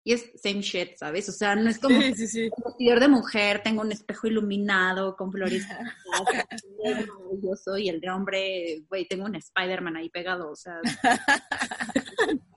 Y 0.03 0.13
es 0.13 0.31
same 0.41 0.61
shit, 0.61 0.97
¿sabes? 0.97 1.29
O 1.29 1.31
sea, 1.31 1.55
no 1.55 1.69
es 1.69 1.77
como 1.77 2.01
Sí, 2.01 2.15
sí, 2.15 2.27
sí. 2.27 2.49
un 2.55 2.63
vestidor 2.63 2.99
de 2.99 3.07
mujer, 3.07 3.61
tengo 3.63 3.81
un 3.81 3.91
espejo 3.91 4.27
iluminado 4.27 5.15
con 5.15 5.31
flores 5.31 5.63
maravilloso 6.83 7.77
y 7.77 7.89
el 7.89 8.01
de 8.01 8.09
hombre, 8.09 8.83
güey, 8.89 9.07
tengo 9.07 9.25
un 9.25 9.35
Spider-Man 9.35 9.97
ahí 9.97 10.09
pegado, 10.09 10.49
o 10.51 10.55
sea. 10.55 10.79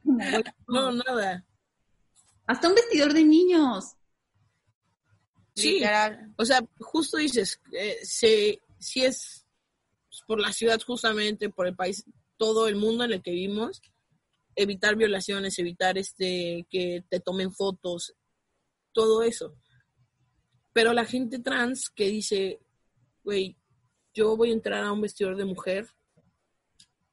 No, 0.68 0.92
nada. 0.92 1.44
Hasta 2.46 2.68
un 2.68 2.74
vestidor 2.74 3.12
de 3.12 3.24
niños. 3.24 3.94
Sí, 5.54 5.74
Literal. 5.74 6.32
o 6.36 6.44
sea, 6.44 6.60
justo 6.78 7.16
dices, 7.16 7.60
eh, 7.72 7.98
se, 8.02 8.60
si 8.78 9.04
es 9.04 9.46
por 10.26 10.40
la 10.40 10.52
ciudad 10.52 10.80
justamente, 10.84 11.48
por 11.48 11.66
el 11.66 11.76
país, 11.76 12.04
todo 12.36 12.68
el 12.68 12.76
mundo 12.76 13.04
en 13.04 13.12
el 13.12 13.22
que 13.22 13.30
vivimos, 13.30 13.80
evitar 14.56 14.96
violaciones, 14.96 15.58
evitar 15.58 15.98
este 15.98 16.66
que 16.70 17.04
te 17.08 17.20
tomen 17.20 17.52
fotos, 17.52 18.14
todo 18.92 19.22
eso. 19.22 19.54
Pero 20.72 20.92
la 20.92 21.04
gente 21.04 21.38
trans 21.38 21.90
que 21.90 22.08
dice, 22.08 22.60
güey, 23.22 23.56
yo 24.12 24.36
voy 24.36 24.50
a 24.50 24.54
entrar 24.54 24.84
a 24.84 24.92
un 24.92 25.00
vestidor 25.00 25.36
de 25.36 25.44
mujer 25.44 25.88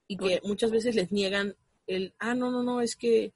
y 0.07 0.17
que 0.17 0.41
muchas 0.43 0.71
veces 0.71 0.95
les 0.95 1.11
niegan 1.11 1.55
el, 1.87 2.13
ah, 2.19 2.35
no, 2.35 2.51
no, 2.51 2.63
no, 2.63 2.81
es 2.81 2.95
que 2.95 3.33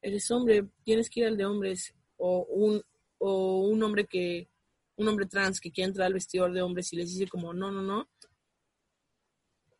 eres 0.00 0.30
hombre, 0.30 0.68
tienes 0.84 1.08
que 1.08 1.20
ir 1.20 1.26
al 1.26 1.36
de 1.36 1.44
hombres 1.44 1.94
o 2.16 2.44
un 2.48 2.82
o 3.24 3.68
un 3.68 3.80
hombre 3.84 4.06
que 4.06 4.48
un 4.96 5.08
hombre 5.08 5.26
trans 5.26 5.60
que 5.60 5.70
quiere 5.70 5.88
entrar 5.88 6.06
al 6.06 6.14
vestidor 6.14 6.52
de 6.52 6.60
hombres 6.60 6.92
y 6.92 6.96
les 6.96 7.10
dice 7.10 7.28
como, 7.28 7.54
no, 7.54 7.70
no, 7.70 7.80
no. 7.80 8.08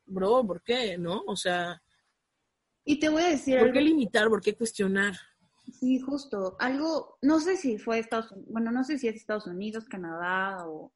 Bro, 0.06 0.46
¿por 0.46 0.62
qué? 0.62 0.96
¿No? 0.96 1.22
O 1.26 1.36
sea, 1.36 1.82
Y 2.84 2.98
te 2.98 3.08
voy 3.08 3.22
a 3.22 3.28
decir 3.28 3.54
¿por 3.58 3.68
algo. 3.68 3.74
qué 3.74 3.80
limitar? 3.80 4.28
¿Por 4.28 4.40
qué 4.40 4.54
cuestionar? 4.54 5.14
Sí, 5.72 6.00
justo. 6.00 6.56
Algo, 6.58 7.18
no 7.22 7.40
sé 7.40 7.56
si 7.56 7.78
fue 7.78 7.98
Estados 7.98 8.32
Unidos, 8.32 8.52
bueno, 8.52 8.70
no 8.72 8.84
sé 8.84 8.98
si 8.98 9.08
es 9.08 9.16
Estados 9.16 9.46
Unidos, 9.46 9.86
Canadá 9.88 10.66
o 10.68 10.92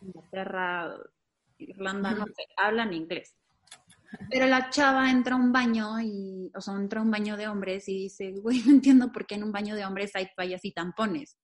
Inglaterra, 0.00 0.94
Irlanda, 1.58 2.12
no 2.12 2.26
sé, 2.26 2.44
hablan 2.56 2.92
inglés. 2.92 3.34
Pero 4.30 4.46
la 4.46 4.70
chava 4.70 5.10
entra 5.10 5.34
a 5.34 5.38
un 5.38 5.52
baño 5.52 6.00
y, 6.00 6.50
o 6.54 6.60
sea, 6.60 6.74
entra 6.74 7.00
a 7.00 7.02
un 7.02 7.10
baño 7.10 7.36
de 7.36 7.46
hombres 7.46 7.88
y 7.88 7.98
dice, 8.04 8.32
güey, 8.32 8.62
no 8.66 8.70
entiendo 8.72 9.12
por 9.12 9.26
qué 9.26 9.34
en 9.34 9.44
un 9.44 9.52
baño 9.52 9.76
de 9.76 9.84
hombres 9.84 10.14
hay 10.14 10.28
toallas 10.34 10.64
y 10.64 10.72
tampones. 10.72 11.38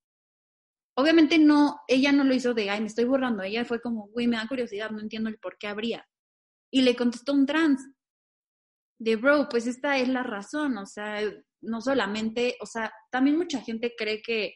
Obviamente 0.96 1.38
no, 1.38 1.80
ella 1.88 2.12
no 2.12 2.24
lo 2.24 2.34
hizo 2.34 2.54
de, 2.54 2.70
ay, 2.70 2.80
me 2.80 2.86
estoy 2.86 3.04
borrando. 3.04 3.42
Ella 3.42 3.64
fue 3.64 3.80
como, 3.80 4.08
güey, 4.08 4.28
me 4.28 4.36
da 4.36 4.46
curiosidad, 4.46 4.90
no 4.90 5.00
entiendo 5.00 5.28
el 5.28 5.38
por 5.38 5.58
qué 5.58 5.66
habría. 5.66 6.06
Y 6.70 6.82
le 6.82 6.96
contestó 6.96 7.32
un 7.32 7.46
trans, 7.46 7.86
de 9.04 9.16
bro, 9.16 9.50
pues 9.50 9.66
esta 9.66 9.98
es 9.98 10.08
la 10.08 10.22
razón, 10.22 10.78
o 10.78 10.86
sea, 10.86 11.20
no 11.60 11.82
solamente, 11.82 12.56
o 12.62 12.64
sea, 12.64 12.90
también 13.10 13.36
mucha 13.36 13.60
gente 13.60 13.94
cree 13.94 14.22
que 14.22 14.54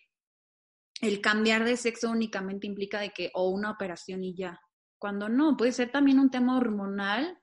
el 1.02 1.20
cambiar 1.20 1.64
de 1.64 1.76
sexo 1.76 2.10
únicamente 2.10 2.66
implica 2.66 2.98
de 2.98 3.10
que 3.10 3.30
o 3.34 3.50
una 3.50 3.70
operación 3.70 4.24
y 4.24 4.34
ya, 4.34 4.58
cuando 4.98 5.28
no, 5.28 5.54
puede 5.54 5.72
ser 5.72 5.92
también 5.92 6.18
un 6.18 6.30
tema 6.30 6.56
hormonal 6.56 7.38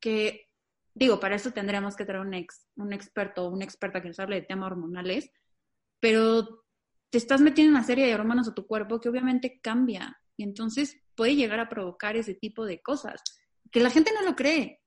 que, 0.00 0.48
digo, 0.92 1.20
para 1.20 1.36
eso 1.36 1.52
tendríamos 1.52 1.94
que 1.94 2.06
traer 2.06 2.26
un 2.26 2.34
ex, 2.34 2.66
un 2.74 2.92
experto 2.92 3.44
o 3.44 3.50
una 3.50 3.64
experta 3.64 4.02
que 4.02 4.08
nos 4.08 4.18
hable 4.18 4.40
de 4.40 4.46
temas 4.46 4.72
hormonales, 4.72 5.30
pero 6.00 6.64
te 7.10 7.18
estás 7.18 7.40
metiendo 7.40 7.70
una 7.70 7.84
serie 7.84 8.08
de 8.08 8.16
hormonas 8.16 8.48
a 8.48 8.54
tu 8.54 8.66
cuerpo 8.66 9.00
que 9.00 9.08
obviamente 9.08 9.60
cambia 9.62 10.20
y 10.36 10.42
entonces 10.42 10.96
puede 11.14 11.36
llegar 11.36 11.60
a 11.60 11.68
provocar 11.68 12.16
ese 12.16 12.34
tipo 12.34 12.66
de 12.66 12.82
cosas, 12.82 13.22
que 13.70 13.78
la 13.78 13.90
gente 13.90 14.10
no 14.12 14.22
lo 14.22 14.34
cree. 14.34 14.81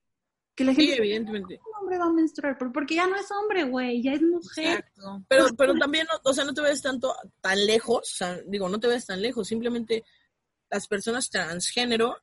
Que 0.56 0.64
la 0.64 0.74
Sí, 0.74 0.88
gente 0.88 0.98
evidentemente. 1.02 1.60
un 1.66 1.82
hombre 1.82 1.98
va 1.98 2.06
a 2.06 2.14
menstruar, 2.14 2.58
porque 2.58 2.96
ya 2.96 3.08
no 3.08 3.16
es 3.18 3.30
hombre, 3.32 3.64
güey, 3.66 4.02
ya 4.02 4.14
es 4.14 4.22
mujer. 4.22 4.80
Exacto. 4.80 5.26
Pero, 5.28 5.48
pero 5.58 5.74
también, 5.76 6.08
o 6.24 6.34
sea, 6.34 6.46
no 6.46 6.54
te 6.54 6.62
ves 6.62 6.82
tanto 6.82 7.14
tan 7.42 7.66
lejos, 7.66 7.98
o 8.00 8.16
sea, 8.16 8.40
digo, 8.48 8.70
no 8.70 8.80
te 8.80 8.88
ves 8.88 9.06
tan 9.06 9.22
lejos, 9.22 9.48
simplemente 9.48 10.04
las 10.70 10.88
personas 10.88 11.30
transgénero 11.30 12.16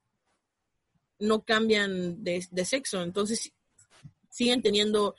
no 1.18 1.42
cambian 1.45 2.25
de, 2.25 2.45
de 2.51 2.64
sexo, 2.64 3.03
entonces 3.03 3.53
siguen 4.31 4.62
teniendo 4.62 5.14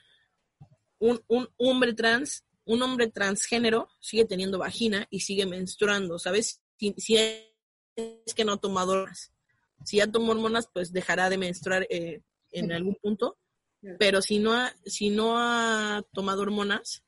un, 1.00 1.22
un 1.28 1.48
hombre 1.58 1.94
trans, 1.94 2.44
un 2.66 2.82
hombre 2.82 3.10
transgénero 3.10 3.90
sigue 4.00 4.26
teniendo 4.26 4.58
vagina 4.58 5.06
y 5.10 5.20
sigue 5.20 5.46
menstruando, 5.46 6.18
¿sabes? 6.18 6.62
Si, 6.78 6.94
si 6.98 7.18
es 7.18 8.34
que 8.36 8.44
no 8.46 8.58
toma 8.58 8.84
hormonas. 8.84 9.32
Si 9.86 9.98
ya 9.98 10.08
toma 10.08 10.32
hormonas, 10.32 10.68
pues 10.74 10.92
dejará 10.92 11.30
de 11.30 11.38
menstruar 11.38 11.86
eh, 11.90 12.22
en 12.54 12.72
algún 12.72 12.96
punto, 13.02 13.38
pero 14.00 14.22
si 14.22 14.40
no 14.40 14.54
ha, 14.54 14.74
si 14.86 15.10
no 15.10 15.38
ha 15.38 16.02
tomado 16.14 16.42
hormonas 16.44 17.04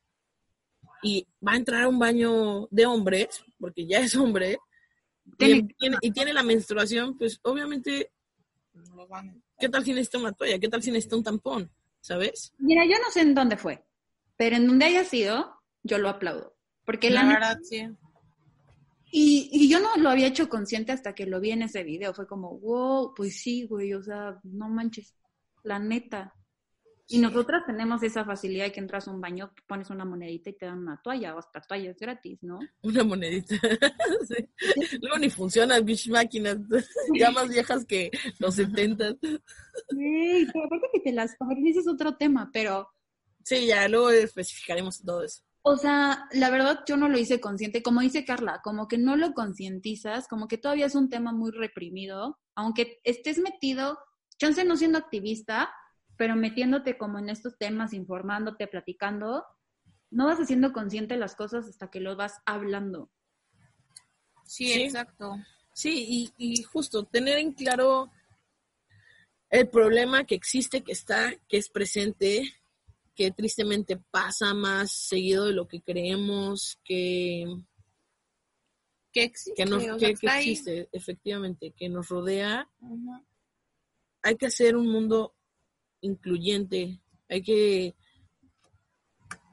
y 1.04 1.26
va 1.46 1.54
a 1.54 1.58
entrar 1.58 1.84
a 1.84 1.88
un 1.88 2.00
baño 2.00 2.68
de 2.72 2.86
hombres, 2.86 3.44
porque 3.60 3.86
ya 3.88 4.00
es 4.00 4.16
hombre, 4.16 4.58
y, 5.26 5.32
Tiene- 5.38 5.68
tiene, 5.78 5.98
y 6.02 6.12
tiene 6.12 6.34
la 6.34 6.44
menstruación, 6.44 7.18
pues 7.18 7.40
obviamente, 7.44 8.12
¿qué 9.60 9.70
tal 9.70 9.84
si 9.84 9.92
necesita 9.92 10.18
una 10.20 10.32
toalla? 10.34 10.60
¿Qué 10.60 10.68
tal 10.68 10.84
si 10.84 10.92
necesita 10.92 11.16
un 11.16 11.24
tampón? 11.24 11.72
¿Sabes? 12.02 12.54
Mira, 12.60 12.86
yo 12.86 12.98
no 13.04 13.10
sé 13.12 13.22
en 13.22 13.34
dónde 13.34 13.58
fue, 13.58 13.84
pero 14.38 14.56
en 14.58 14.68
donde 14.68 14.86
haya 14.86 15.04
sido, 15.04 15.56
yo 15.84 15.98
lo 15.98 16.10
aplaudo. 16.10 16.56
Porque 16.86 17.10
la, 17.10 17.26
verdad, 17.26 17.58
sí. 17.64 17.88
y, 19.12 19.50
y 19.52 19.70
yo 19.70 19.80
no 19.80 19.96
lo 19.98 20.10
había 20.10 20.28
hecho 20.28 20.50
consciente 20.50 20.92
hasta 20.92 21.16
que 21.16 21.26
lo 21.26 21.40
vi 21.40 21.52
en 21.52 21.64
ese 21.64 21.84
video. 21.84 22.14
Fue 22.14 22.28
como, 22.28 22.60
wow, 22.60 23.14
pues 23.16 23.42
sí, 23.42 23.66
güey, 23.66 23.94
o 23.94 24.04
sea, 24.04 24.40
no 24.44 24.70
manches, 24.70 25.16
la 25.66 25.80
neta. 25.80 26.34
Y 27.08 27.20
nosotras 27.20 27.64
tenemos 27.68 28.02
esa 28.02 28.26
facilidad 28.26 28.66
de 28.66 28.72
que 28.72 28.80
entras 28.80 29.08
a 29.08 29.12
un 29.12 29.22
baño, 29.22 29.54
pones 29.68 29.92
una 29.92 30.06
monedita 30.06 30.50
y 30.50 30.54
te 30.54 30.66
dan 30.66 30.80
una 30.80 31.00
toalla, 31.04 31.36
o 31.36 31.40
hasta 31.40 31.62
toallas 31.62 31.98
gratis, 32.00 32.40
¿no? 32.42 32.60
Una 32.82 33.04
monedita. 33.04 33.56
Sí. 34.28 34.98
Luego 35.02 35.20
ni 35.20 35.30
funcionan, 35.30 35.86
bitch 35.86 36.10
máquinas, 36.10 36.58
ya 37.14 37.30
más 37.30 37.48
viejas 37.48 37.86
que 37.86 38.10
los 38.40 38.56
70. 38.56 39.12
Sí, 39.22 40.48
pero 40.52 40.66
aparte 40.66 40.88
que 40.94 41.00
te 41.02 41.12
las 41.12 41.36
cogen, 41.38 41.68
ese 41.68 41.82
es 41.82 41.88
otro 41.88 42.16
tema, 42.18 42.50
pero 42.52 42.90
Sí, 43.46 43.68
ya, 43.68 43.88
luego 43.88 44.10
especificaremos 44.10 45.04
todo 45.04 45.24
eso. 45.24 45.44
O 45.62 45.78
sea, 45.78 46.28
la 46.32 46.50
verdad 46.50 46.80
yo 46.88 46.98
no 46.98 47.08
lo 47.10 47.18
hice 47.18 47.40
consciente, 47.40 47.84
como 47.84 48.02
dice 48.02 48.26
Carla, 48.26 48.62
como 48.64 48.88
que 48.88 48.98
no 48.98 49.16
lo 49.16 49.34
concientizas, 49.34 50.28
como 50.28 50.48
que 50.48 50.58
todavía 50.58 50.88
es 50.88 50.96
un 50.96 51.10
tema 51.10 51.32
muy 51.32 51.52
reprimido, 51.52 52.40
aunque 52.56 53.00
estés 53.04 53.38
metido, 53.38 54.00
chance 54.38 54.64
no 54.66 54.78
siendo 54.78 54.98
activista, 54.98 55.74
pero 56.18 56.36
metiéndote 56.36 56.98
como 56.98 57.20
en 57.20 57.30
estos 57.30 57.58
temas, 57.58 57.94
informándote, 57.94 58.68
platicando, 58.68 59.46
no 60.12 60.26
vas 60.28 60.40
haciendo 60.40 60.72
consciente 60.74 61.18
las 61.18 61.36
cosas 61.36 61.68
hasta 61.68 61.90
que 61.90 62.00
lo 62.00 62.16
vas 62.16 62.42
hablando. 62.46 63.12
Sí, 64.46 64.68
Sí. 64.74 64.82
exacto. 64.84 65.36
Sí, 65.74 66.06
y, 66.08 66.34
y 66.38 66.64
justo 66.64 67.04
tener 67.04 67.38
en 67.38 67.52
claro 67.52 68.10
el 69.50 69.68
problema 69.68 70.24
que 70.26 70.36
existe, 70.36 70.82
que 70.84 70.94
está, 70.94 71.34
que 71.50 71.58
es 71.58 71.70
presente, 71.70 72.54
que 73.14 73.32
tristemente 73.32 73.98
pasa 73.98 74.54
más 74.54 74.92
seguido 74.92 75.46
de 75.46 75.54
lo 75.54 75.68
que 75.68 75.82
creemos, 75.82 76.80
que, 76.84 77.46
Que 79.12 79.24
existe. 79.24 79.64
que, 79.64 79.70
nos, 79.70 79.84
que- 79.98 80.14
que 80.16 80.28
existe, 80.28 80.90
efectivamente, 80.94 81.74
que 81.76 81.90
nos 81.90 82.08
rodea. 82.10 82.70
Hay 84.26 84.36
que 84.38 84.48
hacer 84.48 84.76
un 84.76 84.88
mundo 84.90 85.34
incluyente, 86.02 87.00
hay 87.30 87.42
que... 87.42 87.96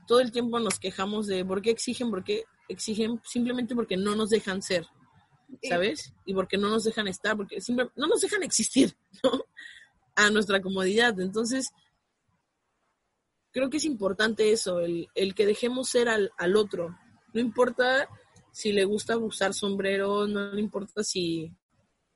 Todo 0.09 0.21
el 0.21 0.33
tiempo 0.33 0.59
nos 0.59 0.79
quejamos 0.79 1.27
de 1.27 1.45
por 1.45 1.63
qué 1.63 1.71
exigen, 1.71 2.11
por 2.11 2.25
qué 2.25 2.45
exigen, 2.69 3.21
simplemente 3.25 3.75
porque 3.75 3.97
no 3.97 4.17
nos 4.17 4.31
dejan 4.31 4.63
ser, 4.63 4.87
¿sabes? 5.69 6.13
Y 6.27 6.35
porque 6.35 6.57
no 6.59 6.71
nos 6.71 6.85
dejan 6.85 7.07
estar, 7.07 7.37
porque 7.37 7.61
simple- 7.61 7.91
no 7.97 8.07
nos 8.07 8.21
dejan 8.23 8.43
existir, 8.43 8.97
¿no? 9.23 9.45
A 10.17 10.31
nuestra 10.31 10.61
comodidad. 10.61 11.19
Entonces, 11.21 11.71
creo 13.53 13.69
que 13.71 13.77
es 13.77 13.85
importante 13.85 14.53
eso, 14.53 14.81
el, 14.81 15.09
el 15.15 15.35
que 15.35 15.47
dejemos 15.47 15.89
ser 15.91 16.09
al, 16.09 16.33
al 16.39 16.57
otro. 16.57 16.97
No 17.35 17.41
importa 17.41 18.09
si 18.53 18.73
le 18.73 18.85
gusta 18.85 19.17
usar 19.17 19.55
sombrero, 19.55 20.27
no 20.27 20.53
le 20.53 20.61
importa 20.61 21.03
si, 21.05 21.53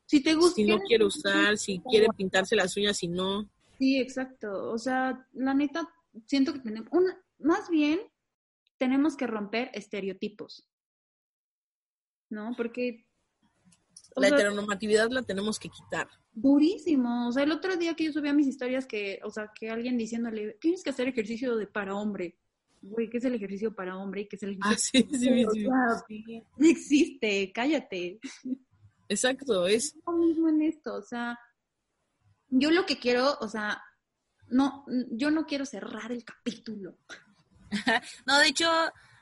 Si 0.07 0.23
te 0.23 0.35
gusta. 0.35 0.55
si 0.55 0.65
no 0.65 0.79
quiere 0.81 1.05
usar, 1.05 1.59
si 1.59 1.81
quiere 1.81 2.07
pintarse 2.17 2.55
las 2.57 2.77
uñas, 2.77 2.97
si 2.97 3.09
no. 3.09 3.49
Sí, 3.79 3.99
exacto. 3.99 4.71
O 4.73 4.79
sea, 4.79 5.27
la 5.33 5.53
neta, 5.53 5.89
siento 6.27 6.53
que 6.53 6.61
tenemos, 6.61 6.89
una, 6.93 7.21
más 7.39 7.69
bien, 7.69 8.01
tenemos 8.79 9.17
que 9.17 9.27
romper 9.27 9.71
estereotipos. 9.75 10.67
¿No? 12.31 12.53
Porque... 12.57 13.05
La 14.17 14.29
sea, 14.29 14.37
heteronormatividad 14.39 15.11
la 15.11 15.23
tenemos 15.23 15.59
que 15.59 15.69
quitar. 15.69 16.09
Durísimo. 16.33 17.29
O 17.29 17.33
sea, 17.33 17.43
el 17.43 17.53
otro 17.53 17.77
día 17.77 17.95
que 17.95 18.05
yo 18.05 18.13
subía 18.13 18.33
mis 18.33 18.47
historias 18.47 18.87
que, 18.87 19.21
o 19.25 19.31
sea, 19.31 19.53
que 19.55 19.69
alguien 19.71 19.99
diciéndole, 19.99 20.57
tienes 20.61 20.83
que 20.83 20.91
hacer 20.91 21.09
ejercicio 21.09 21.57
de 21.57 21.67
para 21.67 21.95
hombre. 21.95 22.39
Güey, 22.83 23.11
¿qué 23.11 23.19
es 23.19 23.25
el 23.25 23.35
ejercicio 23.35 23.75
para 23.75 23.97
hombre? 23.97 24.23
¿Y 24.23 24.29
qué 24.29 24.37
es 24.37 24.43
el 24.45 24.57
Ah, 24.63 24.69
ejercicio? 24.73 25.07
sí, 25.11 25.19
sí, 25.19 25.45
O 25.45 25.51
sí. 25.51 25.63
sea, 25.65 26.43
No 26.57 26.67
existe, 26.69 27.53
cállate. 27.53 28.21
Exacto, 29.09 29.67
es 29.67 29.97
lo 30.07 30.13
mismo 30.13 30.49
en 30.49 30.63
esto, 30.63 30.95
o 30.95 31.03
sea, 31.03 31.39
yo 32.49 32.71
lo 32.71 32.87
que 32.87 32.99
quiero, 32.99 33.37
o 33.41 33.49
sea, 33.49 33.83
no, 34.49 34.85
yo 35.11 35.31
no 35.31 35.47
quiero 35.47 35.67
cerrar 35.67 36.13
el 36.13 36.25
capítulo. 36.25 36.99
No, 38.27 38.39
de 38.39 38.47
hecho, 38.47 38.71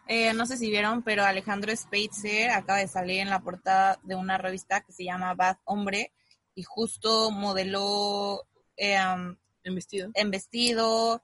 eh, 0.07 0.35
no 0.35 0.45
sé 0.45 0.59
si 0.59 0.69
vieron, 0.69 1.03
pero 1.03 1.25
Alejandro 1.25 1.75
Spitzer 1.75 2.51
acaba 2.51 2.79
de 2.79 2.89
salir 2.89 3.21
en 3.21 3.31
la 3.31 3.41
portada 3.41 3.99
de 4.03 4.15
una 4.15 4.37
revista 4.37 4.83
que 4.83 4.93
se 4.93 5.05
llama 5.05 5.35
Bad 5.35 5.57
Hombre 5.65 6.13
y 6.55 6.63
justo 6.63 7.31
modeló 7.31 8.47
eh, 8.77 8.99
um, 8.99 9.35
en 9.63 9.75
vestido. 9.75 10.11
en 10.15 10.31
vestido, 10.31 11.23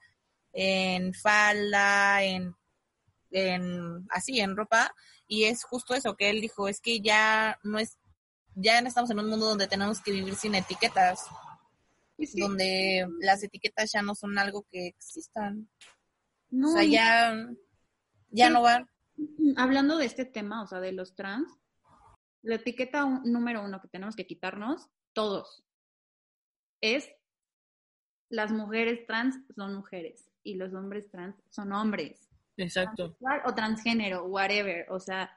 en 0.52 1.12
falda, 1.12 2.22
en, 2.22 2.56
en 3.30 4.06
así, 4.10 4.40
en 4.40 4.56
ropa. 4.56 4.94
Y 5.26 5.44
es 5.44 5.62
justo 5.62 5.94
eso 5.94 6.16
que 6.16 6.30
él 6.30 6.40
dijo, 6.40 6.66
es 6.66 6.80
que 6.80 7.00
ya 7.00 7.58
no 7.62 7.78
es, 7.78 7.98
ya 8.54 8.80
no 8.80 8.88
estamos 8.88 9.10
en 9.10 9.18
un 9.18 9.28
mundo 9.28 9.46
donde 9.46 9.66
tenemos 9.68 10.00
que 10.00 10.12
vivir 10.12 10.34
sin 10.34 10.54
etiquetas, 10.54 11.26
donde 12.34 13.06
las 13.20 13.42
etiquetas 13.42 13.92
ya 13.92 14.02
no 14.02 14.14
son 14.14 14.38
algo 14.38 14.66
que 14.70 14.88
existan. 14.88 15.68
No, 16.50 16.70
o 16.70 16.72
sea, 16.72 16.84
ya, 16.84 17.48
ya 18.30 18.50
no 18.50 18.62
van. 18.62 18.88
hablando 19.56 19.96
de 19.96 20.06
este 20.06 20.24
tema, 20.24 20.62
o 20.62 20.66
sea, 20.66 20.80
de 20.80 20.92
los 20.92 21.14
trans, 21.14 21.50
la 22.42 22.56
etiqueta 22.56 23.04
un- 23.04 23.22
número 23.24 23.62
uno 23.64 23.80
que 23.80 23.88
tenemos 23.88 24.16
que 24.16 24.26
quitarnos, 24.26 24.88
todos, 25.12 25.62
es 26.80 27.08
las 28.30 28.50
mujeres 28.52 29.06
trans 29.06 29.36
son 29.54 29.74
mujeres 29.74 30.30
y 30.42 30.54
los 30.54 30.72
hombres 30.72 31.10
trans 31.10 31.36
son 31.50 31.72
hombres. 31.72 32.28
Exacto. 32.56 33.14
Transexual 33.18 33.42
o 33.46 33.54
transgénero, 33.54 34.24
whatever, 34.26 34.86
o 34.90 35.00
sea, 35.00 35.30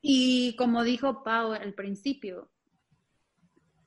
y 0.00 0.56
como 0.56 0.84
dijo 0.84 1.22
Pau 1.22 1.52
al 1.52 1.74
principio, 1.74 2.50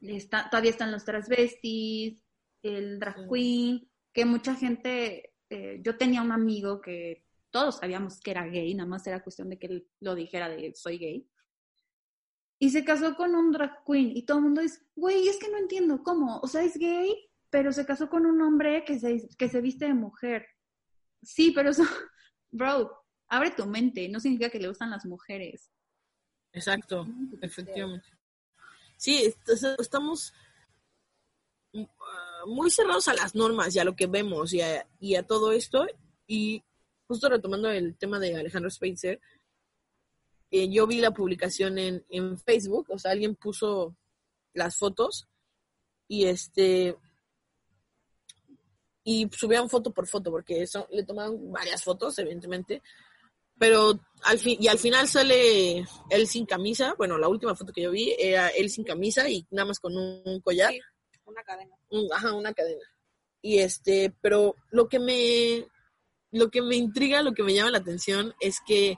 está, 0.01 0.49
todavía 0.49 0.71
están 0.71 0.91
los 0.91 1.05
transvestis, 1.05 2.23
el 2.61 2.99
drag 2.99 3.27
queen, 3.29 3.89
que 4.13 4.25
mucha 4.25 4.55
gente, 4.55 5.33
eh, 5.49 5.79
yo 5.81 5.97
tenía 5.97 6.21
un 6.21 6.31
amigo 6.31 6.81
que 6.81 7.25
todos 7.49 7.77
sabíamos 7.79 8.19
que 8.19 8.31
era 8.31 8.45
gay, 8.45 8.73
nada 8.73 8.89
más 8.89 9.05
era 9.07 9.23
cuestión 9.23 9.49
de 9.49 9.59
que 9.59 9.67
él 9.67 9.87
lo 9.99 10.15
dijera 10.15 10.49
de 10.49 10.73
soy 10.75 10.97
gay. 10.97 11.29
Y 12.59 12.69
se 12.69 12.85
casó 12.85 13.15
con 13.15 13.35
un 13.35 13.51
drag 13.51 13.83
queen 13.85 14.15
y 14.15 14.25
todo 14.25 14.37
el 14.37 14.43
mundo 14.45 14.61
dice, 14.61 14.79
güey, 14.95 15.27
es 15.27 15.37
que 15.37 15.49
no 15.49 15.57
entiendo 15.57 16.01
cómo, 16.03 16.39
o 16.39 16.47
sea, 16.47 16.63
es 16.63 16.77
gay, 16.77 17.13
pero 17.49 17.71
se 17.71 17.85
casó 17.85 18.09
con 18.09 18.25
un 18.25 18.41
hombre 18.41 18.83
que 18.85 18.99
se, 18.99 19.27
que 19.37 19.49
se 19.49 19.61
viste 19.61 19.85
de 19.85 19.93
mujer. 19.93 20.47
Sí, 21.21 21.51
pero 21.51 21.71
eso, 21.71 21.83
bro, 22.51 22.91
abre 23.27 23.51
tu 23.51 23.65
mente, 23.65 24.07
no 24.09 24.19
significa 24.19 24.49
que 24.49 24.59
le 24.59 24.69
gustan 24.69 24.91
las 24.91 25.05
mujeres. 25.05 25.72
Exacto, 26.53 27.07
efectivamente. 27.41 28.07
Sí, 28.97 29.17
est- 29.23 29.49
estamos 29.79 30.33
mm, 31.73 31.83
ah, 31.83 32.43
muy 32.47 32.69
cerrados 32.71 33.07
a 33.07 33.13
las 33.13 33.35
normas 33.35 33.75
y 33.75 33.79
a 33.79 33.83
lo 33.83 33.95
que 33.95 34.07
vemos 34.07 34.53
y 34.53 34.61
a, 34.61 34.87
y 34.99 35.15
a 35.15 35.23
todo 35.25 35.51
esto. 35.51 35.85
Y 36.27 36.63
justo 37.07 37.27
retomando 37.29 37.69
el 37.69 37.95
tema 37.97 38.19
de 38.19 38.35
Alejandro 38.35 38.69
Spencer, 38.69 39.19
eh, 40.51 40.69
yo 40.69 40.85
vi 40.87 41.01
la 41.01 41.11
publicación 41.11 41.77
en, 41.79 42.05
en 42.09 42.37
Facebook, 42.37 42.87
o 42.89 42.99
sea, 42.99 43.11
alguien 43.11 43.35
puso 43.35 43.95
las 44.53 44.77
fotos 44.77 45.27
y 46.07 46.25
este 46.25 46.95
y 49.03 49.27
subían 49.33 49.67
foto 49.69 49.91
por 49.91 50.07
foto 50.07 50.31
porque 50.31 50.61
eso 50.61 50.87
le 50.91 51.03
tomaban 51.03 51.51
varias 51.51 51.83
fotos 51.83 52.17
evidentemente 52.19 52.81
pero 53.63 53.97
al 54.23 54.39
fin 54.39 54.57
y 54.59 54.67
al 54.67 54.77
final 54.77 55.07
sale 55.07 55.85
él 56.09 56.27
sin 56.27 56.45
camisa 56.45 56.95
bueno 56.97 57.17
la 57.17 57.29
última 57.29 57.55
foto 57.55 57.71
que 57.71 57.83
yo 57.83 57.91
vi 57.91 58.13
era 58.19 58.49
él 58.49 58.69
sin 58.69 58.83
camisa 58.83 59.29
y 59.29 59.47
nada 59.51 59.67
más 59.67 59.79
con 59.79 59.95
un, 59.95 60.21
un 60.25 60.41
collar 60.41 60.73
Sí, 60.73 60.81
una 61.25 61.43
cadena. 61.43 61.75
ajá, 62.13 62.33
una 62.33 62.53
cadena. 62.53 62.83
Y 63.41 63.59
este, 63.59 64.13
pero 64.21 64.55
lo 64.69 64.89
que 64.89 64.99
me, 64.99 65.65
lo 66.31 66.49
que 66.49 66.61
me 66.61 66.75
intriga, 66.75 67.21
lo 67.21 67.33
que 67.33 67.43
me 67.43 67.53
llama 67.53 67.71
la 67.71 67.77
atención 67.77 68.33
es 68.41 68.59
que 68.65 68.97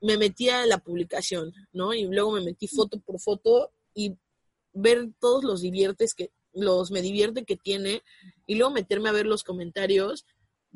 me 0.00 0.16
metí 0.16 0.48
a 0.48 0.64
la 0.66 0.78
publicación, 0.78 1.52
¿no? 1.72 1.94
Y 1.94 2.04
luego 2.04 2.32
me 2.32 2.44
metí 2.44 2.68
foto 2.68 3.00
por 3.00 3.18
foto 3.20 3.72
y 3.94 4.16
ver 4.72 5.08
todos 5.18 5.42
los 5.42 5.62
diviertes 5.62 6.14
que, 6.14 6.30
los 6.52 6.90
me 6.90 7.02
divierte 7.02 7.44
que 7.44 7.56
tiene, 7.56 8.02
y 8.46 8.54
luego 8.54 8.72
meterme 8.72 9.08
a 9.08 9.12
ver 9.12 9.26
los 9.26 9.44
comentarios 9.44 10.26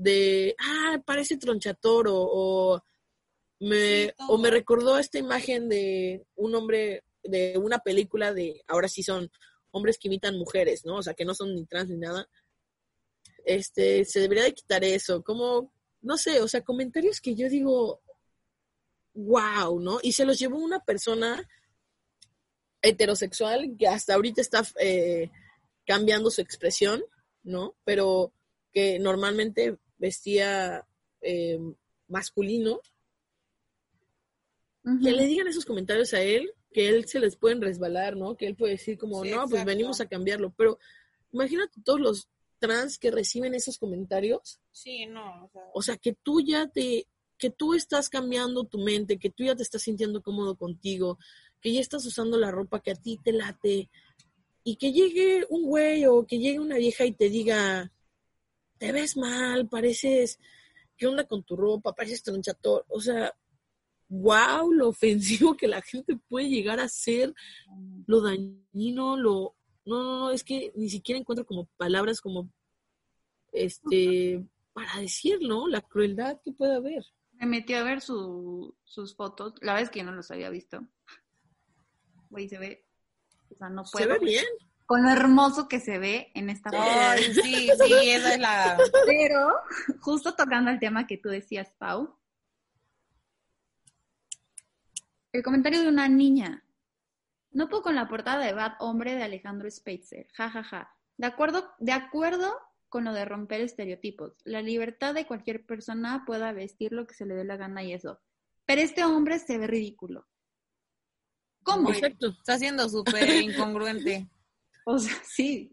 de, 0.00 0.56
ah, 0.58 1.02
parece 1.04 1.36
tronchatoro, 1.36 2.14
o 2.16 2.82
me, 3.60 4.06
Sí, 4.06 4.12
o 4.28 4.38
me 4.38 4.50
recordó 4.50 4.98
esta 4.98 5.18
imagen 5.18 5.68
de 5.68 6.24
un 6.36 6.54
hombre, 6.54 7.04
de 7.22 7.58
una 7.58 7.80
película 7.80 8.32
de, 8.32 8.64
ahora 8.66 8.88
sí 8.88 9.02
son 9.02 9.30
hombres 9.72 9.98
que 9.98 10.08
imitan 10.08 10.38
mujeres, 10.38 10.86
¿no? 10.86 10.96
O 10.96 11.02
sea, 11.02 11.12
que 11.12 11.26
no 11.26 11.34
son 11.34 11.54
ni 11.54 11.66
trans 11.66 11.90
ni 11.90 11.98
nada. 11.98 12.26
Este, 13.44 14.06
se 14.06 14.20
debería 14.20 14.44
de 14.44 14.54
quitar 14.54 14.82
eso, 14.84 15.22
como, 15.22 15.70
no 16.00 16.16
sé, 16.16 16.40
o 16.40 16.48
sea, 16.48 16.64
comentarios 16.64 17.20
que 17.20 17.34
yo 17.34 17.50
digo, 17.50 18.00
wow, 19.12 19.80
¿no? 19.80 19.98
Y 20.02 20.12
se 20.12 20.24
los 20.24 20.38
llevó 20.38 20.56
una 20.58 20.80
persona 20.80 21.46
heterosexual 22.80 23.76
que 23.78 23.86
hasta 23.86 24.14
ahorita 24.14 24.40
está 24.40 24.66
eh, 24.80 25.30
cambiando 25.84 26.30
su 26.30 26.40
expresión, 26.40 27.04
¿no? 27.42 27.76
Pero 27.84 28.32
que 28.72 28.98
normalmente 28.98 29.78
vestía 30.00 30.84
eh, 31.20 31.60
masculino. 32.08 32.80
Que 34.82 35.12
le 35.12 35.26
digan 35.26 35.46
esos 35.46 35.66
comentarios 35.66 36.14
a 36.14 36.22
él, 36.22 36.50
que 36.72 36.88
él 36.88 37.06
se 37.06 37.20
les 37.20 37.36
pueden 37.36 37.60
resbalar, 37.60 38.16
¿no? 38.16 38.36
Que 38.36 38.46
él 38.46 38.56
puede 38.56 38.72
decir 38.72 38.96
como, 38.96 39.22
Sí, 39.22 39.30
no, 39.30 39.46
pues 39.46 39.64
venimos 39.64 40.00
a 40.00 40.08
cambiarlo. 40.08 40.52
Pero 40.56 40.78
imagínate 41.32 41.80
todos 41.84 42.00
los 42.00 42.28
trans 42.58 42.98
que 42.98 43.10
reciben 43.10 43.54
esos 43.54 43.78
comentarios. 43.78 44.58
Sí, 44.72 45.06
no, 45.06 45.44
o 45.44 45.50
sea, 45.52 45.62
O 45.74 45.82
sea, 45.82 45.96
que 45.98 46.14
tú 46.14 46.40
ya 46.40 46.66
te, 46.66 47.06
que 47.36 47.50
tú 47.50 47.74
estás 47.74 48.08
cambiando 48.08 48.64
tu 48.64 48.78
mente, 48.78 49.18
que 49.18 49.30
tú 49.30 49.44
ya 49.44 49.54
te 49.54 49.62
estás 49.62 49.82
sintiendo 49.82 50.22
cómodo 50.22 50.56
contigo, 50.56 51.18
que 51.60 51.72
ya 51.72 51.80
estás 51.80 52.04
usando 52.06 52.38
la 52.38 52.50
ropa 52.50 52.80
que 52.80 52.92
a 52.92 52.96
ti 52.96 53.18
te 53.22 53.32
late, 53.32 53.90
y 54.64 54.76
que 54.76 54.92
llegue 54.92 55.46
un 55.50 55.64
güey 55.64 56.06
o 56.06 56.26
que 56.26 56.38
llegue 56.38 56.58
una 56.58 56.76
vieja 56.76 57.04
y 57.04 57.12
te 57.12 57.28
diga, 57.28 57.92
te 58.80 58.92
ves 58.92 59.14
mal, 59.18 59.68
pareces, 59.68 60.40
¿qué 60.96 61.06
onda 61.06 61.28
con 61.28 61.44
tu 61.44 61.54
ropa? 61.54 61.94
Pareces 61.94 62.22
tronchator. 62.22 62.86
O 62.88 62.98
sea, 62.98 63.32
wow, 64.08 64.72
lo 64.72 64.88
ofensivo 64.88 65.54
que 65.54 65.68
la 65.68 65.82
gente 65.82 66.16
puede 66.16 66.48
llegar 66.48 66.80
a 66.80 66.88
ser, 66.88 67.34
lo 68.06 68.22
dañino, 68.22 69.16
lo... 69.16 69.54
No, 69.84 70.02
no, 70.02 70.18
no, 70.18 70.30
es 70.30 70.44
que 70.44 70.72
ni 70.76 70.88
siquiera 70.88 71.18
encuentro 71.18 71.44
como 71.44 71.66
palabras 71.76 72.20
como, 72.20 72.50
este, 73.52 74.44
para 74.72 75.00
decir, 75.00 75.40
¿no? 75.42 75.68
La 75.68 75.80
crueldad 75.82 76.40
que 76.42 76.52
puede 76.52 76.76
haber. 76.76 77.04
Me 77.32 77.46
metí 77.46 77.74
a 77.74 77.82
ver 77.82 78.00
su, 78.00 78.74
sus 78.84 79.14
fotos. 79.14 79.54
La 79.60 79.72
verdad 79.72 79.84
es 79.84 79.90
que 79.90 80.00
yo 80.00 80.04
no 80.04 80.12
los 80.12 80.30
había 80.30 80.48
visto. 80.48 80.86
Güey, 82.28 82.48
se 82.48 82.58
ve. 82.58 82.86
O 83.50 83.56
sea, 83.56 83.68
no 83.68 83.82
puedo. 83.90 84.04
Se 84.04 84.12
ve 84.12 84.18
bien. 84.24 84.44
Con 84.90 85.04
lo 85.04 85.10
hermoso 85.10 85.68
que 85.68 85.78
se 85.78 86.00
ve 86.00 86.32
en 86.34 86.50
esta 86.50 86.68
foto. 86.68 86.82
Sí, 87.22 87.70
sí, 87.80 88.10
esa 88.10 88.34
es 88.34 88.40
la... 88.40 88.76
Pero, 89.06 89.52
justo 90.00 90.34
tocando 90.34 90.68
el 90.68 90.80
tema 90.80 91.06
que 91.06 91.16
tú 91.16 91.28
decías, 91.28 91.72
Pau, 91.78 92.18
el 95.30 95.44
comentario 95.44 95.80
de 95.82 95.88
una 95.88 96.08
niña. 96.08 96.64
No 97.52 97.68
puedo 97.68 97.84
con 97.84 97.94
la 97.94 98.08
portada 98.08 98.44
de 98.44 98.52
Bad 98.52 98.72
Hombre 98.80 99.14
de 99.14 99.22
Alejandro 99.22 99.70
Spitzer. 99.70 100.26
Ja, 100.32 100.50
ja, 100.50 100.64
ja. 100.64 100.92
De 101.16 101.28
acuerdo, 101.28 101.70
de 101.78 101.92
acuerdo 101.92 102.52
con 102.88 103.04
lo 103.04 103.12
de 103.12 103.24
romper 103.24 103.60
estereotipos. 103.60 104.32
La 104.42 104.60
libertad 104.60 105.14
de 105.14 105.24
cualquier 105.24 105.64
persona 105.64 106.24
pueda 106.26 106.50
vestir 106.50 106.90
lo 106.90 107.06
que 107.06 107.14
se 107.14 107.26
le 107.26 107.36
dé 107.36 107.44
la 107.44 107.56
gana 107.56 107.84
y 107.84 107.92
eso. 107.92 108.18
Pero 108.66 108.80
este 108.80 109.04
hombre 109.04 109.38
se 109.38 109.56
ve 109.56 109.68
ridículo. 109.68 110.26
¿Cómo? 111.62 111.92
Exacto. 111.92 112.30
Está 112.30 112.58
siendo 112.58 112.88
súper 112.88 113.30
incongruente. 113.40 114.28
O 114.90 114.98
sea, 114.98 115.14
sí. 115.24 115.72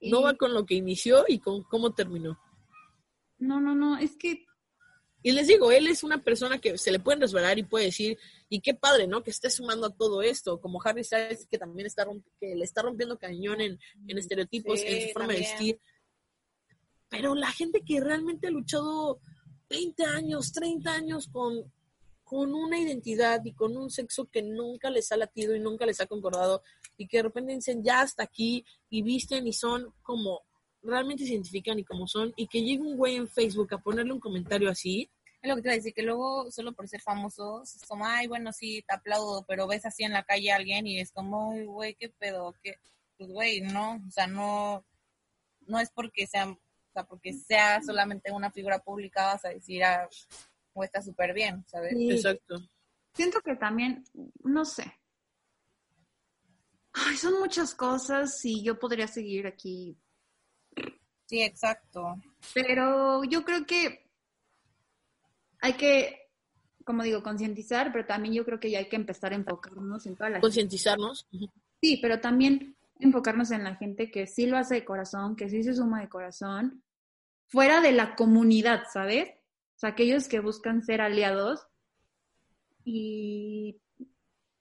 Y- 0.00 0.10
No 0.10 0.22
va 0.22 0.34
con 0.34 0.54
lo 0.54 0.64
que 0.64 0.74
inició 0.74 1.24
y 1.28 1.38
con 1.40 1.62
cómo 1.64 1.92
terminó. 1.94 2.38
No, 3.38 3.60
no, 3.60 3.74
no, 3.74 3.98
es 3.98 4.16
que 4.16 4.44
Y 5.22 5.32
les 5.32 5.46
digo, 5.48 5.70
él 5.72 5.88
es 5.88 6.02
una 6.04 6.22
persona 6.22 6.58
que 6.58 6.78
se 6.78 6.90
le 6.92 7.00
pueden 7.00 7.20
resbalar 7.20 7.58
y 7.58 7.64
puede 7.64 7.86
decir, 7.86 8.16
y 8.48 8.60
qué 8.60 8.74
padre, 8.74 9.06
¿no? 9.08 9.22
Que 9.22 9.30
esté 9.30 9.50
sumando 9.50 9.86
a 9.86 9.94
todo 9.94 10.22
esto, 10.22 10.60
como 10.60 10.80
Harry 10.84 11.02
Styles, 11.04 11.46
que 11.46 11.58
también 11.58 11.86
está 11.86 12.06
que 12.40 12.54
le 12.54 12.64
está 12.64 12.82
rompiendo 12.82 13.18
cañón 13.18 13.60
en, 13.60 13.78
en 14.06 14.18
estereotipos, 14.18 14.80
Sí, 14.80 14.86
en 14.86 15.08
su 15.08 15.12
forma 15.12 15.32
de 15.32 15.40
vestir. 15.40 15.80
Pero 17.08 17.34
la 17.34 17.50
gente 17.50 17.82
que 17.84 18.00
realmente 18.00 18.46
ha 18.48 18.50
luchado 18.50 19.20
20 19.70 20.04
años, 20.04 20.52
30 20.52 20.92
años 20.92 21.28
con, 21.28 21.72
con 22.24 22.54
una 22.54 22.78
identidad 22.78 23.40
y 23.44 23.52
con 23.54 23.76
un 23.76 23.90
sexo 23.90 24.28
que 24.30 24.42
nunca 24.42 24.90
les 24.90 25.10
ha 25.12 25.16
latido 25.16 25.54
y 25.54 25.60
nunca 25.60 25.84
les 25.86 26.00
ha 26.00 26.06
concordado, 26.06 26.62
y 26.98 27.06
que 27.06 27.18
de 27.18 27.22
repente 27.22 27.54
dicen, 27.54 27.82
ya 27.82 28.02
hasta 28.02 28.24
aquí, 28.24 28.64
y 28.90 29.02
visten 29.02 29.46
y 29.46 29.52
son 29.54 29.94
como 30.02 30.42
realmente 30.82 31.24
se 31.24 31.32
identifican 31.32 31.78
y 31.78 31.84
como 31.84 32.06
son, 32.06 32.32
y 32.36 32.46
que 32.46 32.62
llegue 32.62 32.82
un 32.82 32.96
güey 32.96 33.16
en 33.16 33.28
Facebook 33.28 33.72
a 33.74 33.78
ponerle 33.78 34.12
un 34.12 34.20
comentario 34.20 34.70
así, 34.70 35.10
Es 35.40 35.48
lo 35.48 35.56
que 35.56 35.62
te 35.62 35.68
iba 35.68 35.72
a 35.72 35.76
decir, 35.76 35.94
que 35.94 36.02
luego, 36.02 36.50
solo 36.50 36.72
por 36.72 36.88
ser 36.88 37.00
famosos, 37.00 37.76
es 37.76 37.84
como, 37.86 38.04
ay, 38.06 38.26
bueno, 38.26 38.52
sí, 38.52 38.84
te 38.86 38.94
aplaudo, 38.94 39.44
pero 39.46 39.66
ves 39.66 39.86
así 39.86 40.04
en 40.04 40.12
la 40.12 40.24
calle 40.24 40.50
a 40.50 40.56
alguien 40.56 40.86
y 40.86 41.00
es 41.00 41.12
como, 41.12 41.52
ay, 41.52 41.64
güey, 41.66 41.94
qué 41.94 42.08
pedo, 42.08 42.54
qué, 42.62 42.76
pues, 43.16 43.30
güey, 43.30 43.60
no, 43.60 44.02
o 44.06 44.10
sea, 44.10 44.26
no, 44.26 44.84
no 45.66 45.78
es 45.78 45.90
porque 45.90 46.26
sea, 46.26 46.48
o 46.48 46.58
sea, 46.92 47.04
porque 47.04 47.32
sea 47.32 47.80
solamente 47.82 48.32
una 48.32 48.50
figura 48.50 48.78
pública 48.80 49.26
vas 49.26 49.44
a 49.44 49.50
decir, 49.50 49.84
ah, 49.84 50.08
o 50.72 50.84
está 50.84 51.02
súper 51.02 51.34
bien, 51.34 51.64
¿sabes? 51.68 51.92
Sí. 51.96 52.10
exacto. 52.10 52.56
siento 53.14 53.40
que 53.40 53.56
también, 53.56 54.04
no 54.42 54.64
sé. 54.64 54.97
Ay, 57.06 57.16
son 57.16 57.38
muchas 57.38 57.74
cosas 57.74 58.44
y 58.44 58.62
yo 58.62 58.78
podría 58.78 59.06
seguir 59.06 59.46
aquí 59.46 59.96
Sí, 61.28 61.42
exacto. 61.42 62.16
Pero 62.54 63.22
yo 63.24 63.44
creo 63.44 63.66
que 63.66 64.08
hay 65.60 65.74
que, 65.74 66.30
como 66.84 67.02
digo, 67.02 67.22
concientizar, 67.22 67.92
pero 67.92 68.06
también 68.06 68.34
yo 68.34 68.46
creo 68.46 68.58
que 68.58 68.70
ya 68.70 68.78
hay 68.78 68.88
que 68.88 68.96
empezar 68.96 69.32
a 69.32 69.36
enfocarnos 69.36 70.06
en 70.06 70.16
toda 70.16 70.30
la 70.30 70.36
gente. 70.36 70.46
concientizarnos. 70.46 71.26
Sí, 71.82 71.98
pero 72.00 72.20
también 72.20 72.76
enfocarnos 72.98 73.50
en 73.50 73.62
la 73.62 73.76
gente 73.76 74.10
que 74.10 74.26
sí 74.26 74.46
lo 74.46 74.56
hace 74.56 74.76
de 74.76 74.84
corazón, 74.86 75.36
que 75.36 75.50
sí 75.50 75.62
se 75.62 75.74
suma 75.74 76.00
de 76.00 76.08
corazón, 76.08 76.82
fuera 77.46 77.82
de 77.82 77.92
la 77.92 78.16
comunidad, 78.16 78.84
¿sabes? 78.90 79.28
O 79.76 79.80
sea, 79.80 79.90
aquellos 79.90 80.28
que 80.28 80.40
buscan 80.40 80.82
ser 80.82 81.02
aliados 81.02 81.66
y 82.84 83.82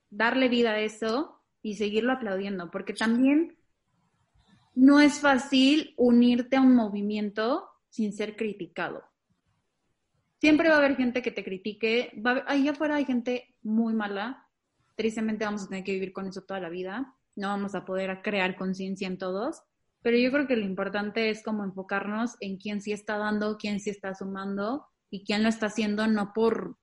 darle 0.10 0.50
vida 0.50 0.72
a 0.72 0.80
eso 0.82 1.37
y 1.62 1.76
seguirlo 1.76 2.14
aplaudiendo, 2.14 2.72
porque 2.72 2.94
también 2.94 3.58
no 4.76 5.00
es 5.00 5.20
fácil 5.20 5.94
unirte 5.98 6.56
a 6.56 6.62
un 6.62 6.76
movimiento 6.76 7.68
sin 7.90 8.14
ser 8.14 8.36
criticado. 8.36 9.04
Siempre 10.40 10.70
va 10.70 10.76
a 10.76 10.78
haber 10.78 10.96
gente 10.96 11.22
que 11.22 11.32
te 11.32 11.44
critique, 11.44 12.14
va 12.24 12.30
a 12.30 12.34
haber- 12.34 12.44
allá 12.48 12.72
afuera 12.72 12.96
hay 12.96 13.06
gente 13.06 13.56
muy 13.64 13.94
mala, 13.94 14.48
tristemente 14.96 15.46
vamos 15.46 15.64
a 15.64 15.68
tener 15.68 15.84
que 15.84 15.94
vivir 15.94 16.14
con 16.14 16.28
eso 16.28 16.44
toda 16.44 16.60
la 16.60 16.70
vida, 16.70 17.16
no 17.36 17.48
vamos 17.48 17.74
a 17.76 17.86
poder 17.86 18.22
crear 18.22 18.56
conciencia 18.56 19.08
en 19.08 19.18
todos, 19.18 19.62
pero 20.04 20.18
yo 20.18 20.32
creo 20.32 20.48
que 20.48 20.56
lo 20.56 20.66
importante 20.66 21.30
es 21.32 21.44
como 21.44 21.64
enfocarnos 21.64 22.36
en 22.40 22.58
quién 22.58 22.82
sí 22.82 22.92
está 22.92 23.18
dando, 23.18 23.58
quién 23.58 23.80
sí 23.80 23.90
está 23.90 24.14
sumando 24.14 24.86
y 25.10 25.24
quién 25.26 25.44
lo 25.44 25.50
está 25.50 25.68
haciendo 25.68 26.08
no 26.08 26.34
por... 26.34 26.78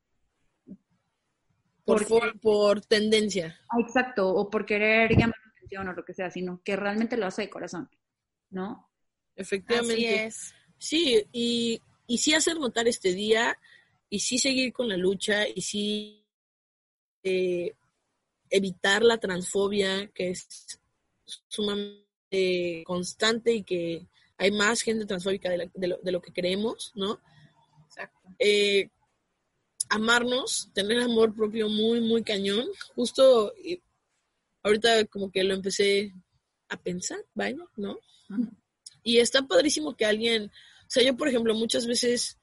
Por, 1.85 2.41
por 2.41 2.81
tendencia. 2.81 3.59
Ah, 3.71 3.77
exacto, 3.81 4.29
o 4.29 4.49
por 4.49 4.65
querer 4.65 5.11
llamar 5.11 5.37
la 5.45 5.51
atención 5.53 5.89
o 5.89 5.93
lo 5.93 6.05
que 6.05 6.15
sea, 6.15 6.31
sino 6.31 6.63
que 6.65 6.77
realmente 6.77 7.17
lo 7.17 7.27
hace 7.27 7.43
de 7.43 7.51
corazón, 7.51 7.91
¿no? 8.51 8.89
Efectivamente. 9.37 9.93
Así 9.95 10.07
es. 10.07 10.55
Sí, 10.79 11.25
y, 11.33 11.81
y 12.07 12.19
sí 12.19 12.35
hacer 12.35 12.59
notar 12.59 12.89
este 12.89 13.13
día, 13.13 13.59
y 14.09 14.21
sí 14.21 14.39
seguir 14.39 14.73
con 14.73 14.89
la 14.89 14.97
lucha, 14.97 15.47
y 15.49 15.61
sí 15.61 16.25
eh, 17.23 17.75
evitar 18.51 19.03
la 19.03 19.19
transfobia, 19.19 20.09
que 20.09 20.31
es 20.31 20.81
sumamente 21.49 22.83
constante 22.85 23.53
y 23.53 23.63
que 23.63 24.07
hay 24.37 24.51
más 24.51 24.83
gente 24.83 25.07
transfóbica 25.07 25.49
de, 25.51 25.59
la- 25.59 25.71
de 25.75 25.87
lo, 25.89 25.99
de 25.99 26.13
lo 26.13 26.21
que 26.21 26.33
creemos, 26.33 26.93
¿no? 26.95 27.21
Exacto. 27.87 28.21
eh, 28.39 28.89
amarnos, 29.95 30.71
tener 30.75 31.01
amor 31.01 31.35
propio 31.35 31.69
muy, 31.69 32.01
muy 32.01 32.23
cañón. 32.23 32.67
Justo 32.95 33.55
y 33.63 33.81
ahorita 34.63 35.05
como 35.07 35.31
que 35.31 35.45
lo 35.45 35.55
empecé 35.55 36.13
a 36.69 36.77
pensar, 36.77 37.25
vaya, 37.35 37.57
¿no? 37.77 37.99
Y 39.03 39.19
está 39.19 39.47
padrísimo 39.47 39.97
que 39.97 40.07
alguien, 40.07 40.47
o 40.47 40.89
sea, 40.89 41.03
yo 41.03 41.17
por 41.17 41.29
ejemplo 41.29 41.55
muchas 41.55 41.87
veces, 41.87 42.39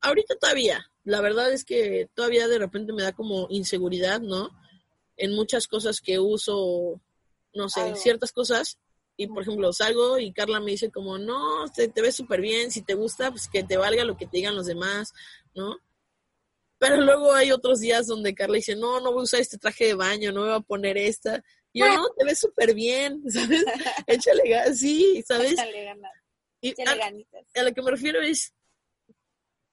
ahorita 0.00 0.36
todavía, 0.36 0.90
la 1.04 1.20
verdad 1.20 1.52
es 1.52 1.64
que 1.64 2.08
todavía 2.14 2.48
de 2.48 2.58
repente 2.58 2.92
me 2.92 3.02
da 3.02 3.12
como 3.12 3.46
inseguridad, 3.48 4.20
¿no? 4.20 4.50
En 5.16 5.34
muchas 5.34 5.66
cosas 5.66 6.00
que 6.00 6.18
uso, 6.18 7.00
no 7.54 7.68
sé, 7.68 7.96
ciertas 7.96 8.32
cosas. 8.32 8.78
Y 9.16 9.26
por 9.26 9.42
ejemplo, 9.42 9.72
salgo 9.72 10.18
y 10.18 10.32
Carla 10.32 10.60
me 10.60 10.72
dice 10.72 10.90
como, 10.90 11.18
no, 11.18 11.64
te, 11.74 11.88
te 11.88 12.02
ves 12.02 12.14
súper 12.14 12.40
bien, 12.40 12.70
si 12.70 12.82
te 12.82 12.94
gusta, 12.94 13.30
pues 13.30 13.48
que 13.48 13.64
te 13.64 13.76
valga 13.76 14.04
lo 14.04 14.16
que 14.16 14.26
te 14.26 14.36
digan 14.36 14.54
los 14.54 14.66
demás, 14.66 15.12
¿no? 15.54 15.78
Pero 16.78 17.00
luego 17.00 17.34
hay 17.34 17.50
otros 17.50 17.80
días 17.80 18.06
donde 18.06 18.34
Carla 18.34 18.56
dice, 18.56 18.76
no, 18.76 19.00
no 19.00 19.12
voy 19.12 19.20
a 19.20 19.24
usar 19.24 19.40
este 19.40 19.58
traje 19.58 19.86
de 19.86 19.94
baño, 19.94 20.32
no 20.32 20.42
me 20.42 20.48
voy 20.48 20.56
a 20.56 20.60
poner 20.60 20.96
esta. 20.96 21.42
Y 21.72 21.80
yo, 21.80 21.88
no, 21.88 22.08
te 22.16 22.24
ves 22.24 22.38
súper 22.38 22.74
bien, 22.74 23.22
¿sabes? 23.30 23.64
Échale 24.06 24.48
ganas, 24.48 24.78
sí, 24.78 25.22
¿sabes? 25.26 25.52
Échale 25.52 25.84
ganas, 25.84 26.12
a, 27.56 27.60
a 27.60 27.62
lo 27.62 27.72
que 27.72 27.82
me 27.82 27.90
refiero 27.90 28.20
es, 28.20 28.54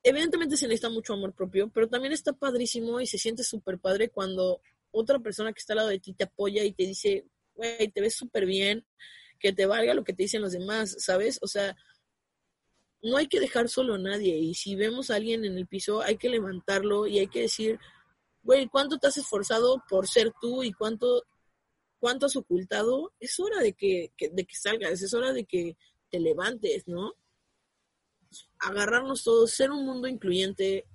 evidentemente 0.04 0.58
se 0.58 0.68
necesita 0.68 0.90
mucho 0.90 1.14
amor 1.14 1.34
propio, 1.34 1.70
pero 1.70 1.88
también 1.88 2.14
está 2.14 2.34
padrísimo 2.34 3.00
y 3.00 3.08
se 3.08 3.18
siente 3.18 3.44
súper 3.44 3.80
padre 3.80 4.10
cuando 4.10 4.62
otra 4.92 5.20
persona 5.20 5.52
que 5.52 5.60
está 5.60 5.74
al 5.74 5.78
lado 5.78 5.90
de 5.90 6.00
ti 6.00 6.14
te 6.14 6.26
apoya 6.26 6.64
y 6.64 6.72
te 6.72 6.84
dice, 6.84 7.26
güey, 7.56 7.88
te 7.90 8.02
ves 8.02 8.16
súper 8.16 8.46
bien, 8.46 8.86
que 9.40 9.52
te 9.52 9.66
valga 9.66 9.94
lo 9.94 10.04
que 10.04 10.14
te 10.14 10.24
dicen 10.24 10.42
los 10.42 10.54
demás, 10.54 10.96
¿sabes? 11.00 11.40
O 11.42 11.48
sea, 11.48 11.76
no 13.06 13.18
hay 13.18 13.28
que 13.28 13.40
dejar 13.40 13.70
solo 13.70 13.96
a 13.96 13.98
nadie 14.00 14.36
y 14.38 14.54
si 14.56 14.76
vemos 14.76 15.10
a 15.10 15.16
alguien 15.16 15.46
en 15.46 15.58
el 15.58 15.68
piso 15.68 16.02
hay 16.02 16.18
que 16.18 16.30
levantarlo 16.30 17.08
y 17.08 17.20
hay 17.20 17.28
que 17.28 17.42
decir, 17.42 17.80
güey, 18.44 18.68
¿cuánto 18.68 18.98
te 18.98 19.08
has 19.08 19.18
esforzado 19.18 19.84
por 19.90 20.08
ser 20.08 20.34
tú 20.42 20.64
y 20.64 20.72
cuánto, 20.74 21.24
cuánto 22.00 22.26
has 22.26 22.36
ocultado? 22.36 23.14
Es 23.20 23.40
hora 23.40 23.60
de 23.60 23.74
que, 23.74 24.12
que- 24.18 24.30
de 24.30 24.46
que 24.46 24.56
salgas, 24.56 25.02
es 25.02 25.14
hora 25.14 25.34
de 25.34 25.46
que 25.46 25.78
te 26.10 26.20
levantes, 26.20 26.88
¿no? 26.88 27.14
Agarrarnos 28.60 29.24
todos, 29.24 29.52
ser 29.52 29.72
un 29.72 29.86
mundo 29.86 30.08
incluyente, 30.08 30.86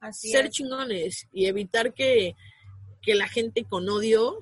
Así 0.00 0.30
ser 0.30 0.46
es. 0.46 0.52
chingones 0.52 1.26
y 1.32 1.46
evitar 1.46 1.92
que, 1.94 2.34
que 3.02 3.14
la 3.14 3.28
gente 3.28 3.64
con 3.64 3.88
odio 3.88 4.40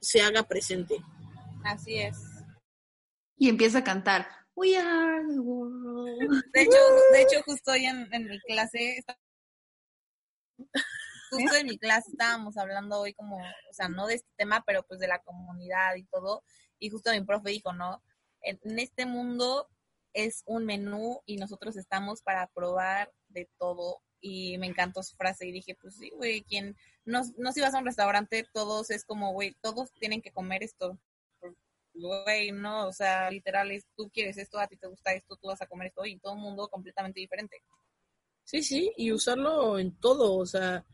se 0.00 0.20
haga 0.20 0.42
presente. 0.42 0.96
Así 1.64 1.94
es. 1.98 2.16
Y 3.36 3.48
empieza 3.48 3.78
a 3.78 3.84
cantar, 3.84 4.28
We 4.54 4.76
are 4.76 5.26
the 5.26 5.40
world. 5.40 6.18
De 6.52 6.62
hecho, 6.62 6.78
de 7.12 7.22
hecho 7.22 7.42
justo 7.44 7.72
hoy 7.72 7.86
en, 7.86 8.06
en 8.12 8.28
mi 8.28 8.38
clase, 8.40 9.02
justo 11.30 11.56
en 11.56 11.66
mi 11.66 11.78
clase 11.78 12.10
estábamos 12.10 12.56
hablando 12.58 13.00
hoy 13.00 13.14
como, 13.14 13.38
o 13.38 13.72
sea, 13.72 13.88
no 13.88 14.06
de 14.06 14.14
este 14.16 14.28
tema, 14.36 14.62
pero 14.66 14.82
pues 14.82 15.00
de 15.00 15.08
la 15.08 15.20
comunidad 15.20 15.96
y 15.96 16.04
todo, 16.04 16.44
y 16.78 16.90
justo 16.90 17.10
mi 17.12 17.22
profe 17.22 17.50
dijo, 17.50 17.72
¿no? 17.72 18.02
En, 18.42 18.60
en 18.62 18.78
este 18.78 19.06
mundo 19.06 19.68
es 20.12 20.42
un 20.46 20.66
menú 20.66 21.22
y 21.24 21.36
nosotros 21.38 21.76
estamos 21.76 22.22
para 22.22 22.46
probar 22.48 23.10
de 23.28 23.48
todo, 23.58 24.02
y 24.20 24.58
me 24.58 24.66
encantó 24.66 25.02
su 25.02 25.16
frase, 25.16 25.46
y 25.46 25.52
dije, 25.52 25.76
pues 25.80 25.96
sí, 25.96 26.10
güey, 26.14 26.42
quien, 26.42 26.76
no, 27.04 27.22
no 27.38 27.52
si 27.52 27.60
vas 27.60 27.74
a 27.74 27.78
un 27.78 27.86
restaurante, 27.86 28.46
todos 28.52 28.90
es 28.90 29.04
como, 29.04 29.32
güey, 29.32 29.56
todos 29.62 29.92
tienen 29.94 30.22
que 30.22 30.32
comer 30.32 30.62
esto, 30.62 30.98
güey, 31.94 32.52
no, 32.52 32.88
o 32.88 32.92
sea, 32.92 33.30
literal 33.30 33.70
es, 33.70 33.86
tú 33.96 34.10
quieres 34.10 34.38
esto, 34.38 34.58
a 34.58 34.66
ti 34.66 34.76
te 34.76 34.86
gusta 34.86 35.12
esto, 35.12 35.36
tú 35.36 35.48
vas 35.48 35.60
a 35.62 35.66
comer 35.66 35.88
esto 35.88 36.04
y 36.04 36.18
todo 36.18 36.34
el 36.34 36.40
mundo 36.40 36.68
completamente 36.68 37.20
diferente. 37.20 37.62
Sí, 38.44 38.62
sí, 38.62 38.92
y 38.96 39.12
usarlo 39.12 39.78
en 39.78 39.94
todo, 40.00 40.34
o 40.36 40.46
sea, 40.46 40.84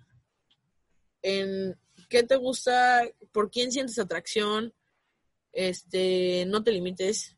en 1.23 1.79
qué 2.09 2.23
te 2.23 2.37
gusta, 2.37 3.03
por 3.33 3.51
quién 3.51 3.73
sientes 3.73 3.99
atracción, 3.99 4.75
Este, 5.53 6.45
no 6.47 6.63
te 6.63 6.73
limites. 6.73 7.37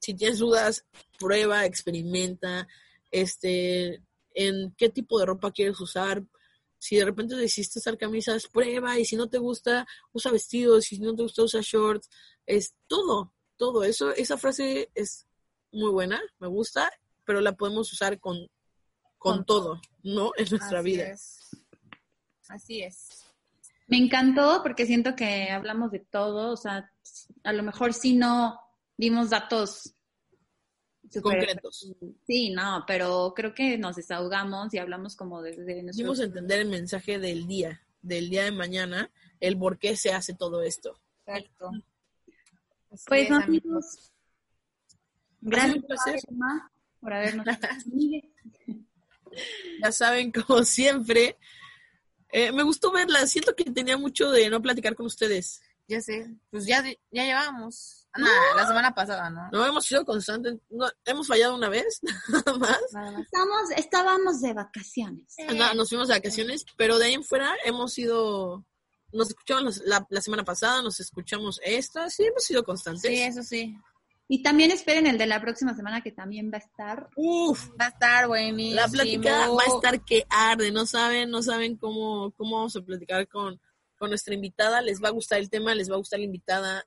Si 0.00 0.14
tienes 0.14 0.38
dudas, 0.38 0.86
prueba, 1.18 1.66
experimenta, 1.66 2.66
este, 3.10 4.00
en 4.34 4.72
qué 4.78 4.88
tipo 4.88 5.18
de 5.18 5.26
ropa 5.26 5.50
quieres 5.50 5.78
usar. 5.80 6.22
Si 6.86 6.96
de 6.96 7.04
repente 7.04 7.34
decidiste 7.34 7.80
usar 7.80 7.98
camisas, 7.98 8.46
prueba, 8.46 8.96
y 8.96 9.04
si 9.04 9.16
no 9.16 9.28
te 9.28 9.38
gusta, 9.38 9.84
usa 10.12 10.30
vestidos, 10.30 10.84
si 10.84 11.00
no 11.00 11.16
te 11.16 11.22
gusta, 11.22 11.42
usa 11.42 11.60
shorts, 11.60 12.08
es 12.46 12.76
todo, 12.86 13.34
todo 13.56 13.82
eso. 13.82 14.12
Esa 14.12 14.38
frase 14.38 14.88
es 14.94 15.26
muy 15.72 15.90
buena, 15.90 16.22
me 16.38 16.46
gusta, 16.46 16.88
pero 17.24 17.40
la 17.40 17.56
podemos 17.56 17.92
usar 17.92 18.20
con, 18.20 18.48
con 19.18 19.44
todo, 19.44 19.80
¿no? 20.04 20.30
En 20.36 20.46
nuestra 20.48 20.78
Así 20.78 20.88
vida. 20.88 21.08
es. 21.08 21.38
Así 22.48 22.82
es. 22.82 23.24
Me 23.88 23.96
encantó 23.96 24.62
porque 24.62 24.86
siento 24.86 25.16
que 25.16 25.50
hablamos 25.50 25.90
de 25.90 25.98
todo, 25.98 26.52
o 26.52 26.56
sea, 26.56 26.92
a 27.42 27.52
lo 27.52 27.64
mejor 27.64 27.94
sí 27.94 28.14
no 28.14 28.60
dimos 28.96 29.30
datos 29.30 29.95
Concretos. 31.22 31.92
Sí, 32.26 32.50
no, 32.50 32.84
pero 32.86 33.32
creo 33.34 33.54
que 33.54 33.78
nos 33.78 33.96
desahogamos 33.96 34.72
y 34.74 34.78
hablamos 34.78 35.16
como 35.16 35.42
desde 35.42 35.82
nuestro... 35.82 36.04
Dimos 36.04 36.20
a 36.20 36.24
entender 36.24 36.60
el 36.60 36.68
mensaje 36.68 37.18
del 37.18 37.46
día, 37.46 37.82
del 38.02 38.28
día 38.28 38.44
de 38.44 38.52
mañana, 38.52 39.10
el 39.40 39.58
por 39.58 39.78
qué 39.78 39.96
se 39.96 40.12
hace 40.12 40.34
todo 40.34 40.62
esto. 40.62 40.98
Exacto. 41.26 41.70
Así 42.90 43.04
Pues 43.06 43.22
es, 43.24 43.30
no, 43.30 43.36
amigos. 43.36 44.12
amigos, 45.42 45.84
gracias. 45.88 46.24
Emma, 46.28 46.72
por 47.00 47.12
habernos. 47.12 47.46
Ya 49.82 49.92
saben, 49.92 50.32
como 50.32 50.64
siempre, 50.64 51.36
eh, 52.30 52.52
me 52.52 52.62
gustó 52.62 52.90
verla. 52.90 53.26
Siento 53.26 53.54
que 53.54 53.64
tenía 53.64 53.98
mucho 53.98 54.30
de 54.30 54.48
no 54.48 54.62
platicar 54.62 54.94
con 54.94 55.06
ustedes. 55.06 55.60
Ya 55.88 56.00
sé. 56.00 56.34
Pues 56.50 56.66
ya, 56.66 56.82
ya 57.10 57.24
llevamos. 57.24 58.05
Ah, 58.24 58.56
la 58.56 58.66
semana 58.66 58.94
pasada, 58.94 59.30
¿no? 59.30 59.48
No 59.52 59.64
hemos 59.66 59.84
sido 59.84 60.04
constantes. 60.04 60.56
No, 60.70 60.86
hemos 61.04 61.26
fallado 61.26 61.54
una 61.54 61.68
vez, 61.68 62.00
nada 62.28 62.58
más. 62.58 62.78
Estamos, 63.18 63.70
estábamos 63.76 64.40
de 64.40 64.52
vacaciones. 64.52 65.34
Anda, 65.48 65.74
Nos 65.74 65.88
fuimos 65.88 66.08
de 66.08 66.14
vacaciones, 66.14 66.64
pero 66.76 66.98
de 66.98 67.06
ahí 67.06 67.14
en 67.14 67.24
fuera 67.24 67.52
hemos 67.64 67.92
sido. 67.92 68.64
Nos 69.12 69.28
escuchamos 69.28 69.62
los- 69.64 69.78
la, 69.86 70.06
la 70.10 70.20
semana 70.20 70.44
pasada, 70.44 70.82
nos 70.82 70.98
escuchamos 71.00 71.60
esta. 71.64 72.10
Sí, 72.10 72.24
hemos 72.24 72.44
sido 72.44 72.64
constantes. 72.64 73.02
Sí, 73.10 73.22
eso 73.22 73.42
sí. 73.42 73.76
Y 74.28 74.42
también 74.42 74.72
esperen 74.72 75.06
el 75.06 75.18
de 75.18 75.26
la 75.26 75.40
próxima 75.40 75.72
semana 75.76 76.00
que 76.02 76.10
también 76.10 76.50
va 76.52 76.56
a 76.56 76.60
estar. 76.60 77.08
Uf, 77.14 77.68
Va 77.80 77.86
a 77.86 77.88
estar 77.90 78.26
buenísimo. 78.26 78.74
la 78.80 78.88
plática 78.88 79.48
va 79.50 79.62
a 79.62 79.74
estar 79.76 80.04
que 80.04 80.26
arde. 80.28 80.72
No 80.72 80.84
saben, 80.84 81.30
no 81.30 81.42
saben 81.44 81.76
cómo, 81.76 82.32
cómo 82.36 82.56
vamos 82.56 82.74
a 82.74 82.80
platicar 82.80 83.28
con, 83.28 83.60
con 83.96 84.08
nuestra 84.10 84.34
invitada. 84.34 84.82
Les 84.82 85.00
va 85.00 85.08
a 85.08 85.12
gustar 85.12 85.38
el 85.38 85.48
tema, 85.48 85.76
les 85.76 85.88
va 85.88 85.94
a 85.94 85.98
gustar 85.98 86.18
la 86.18 86.24
invitada. 86.24 86.84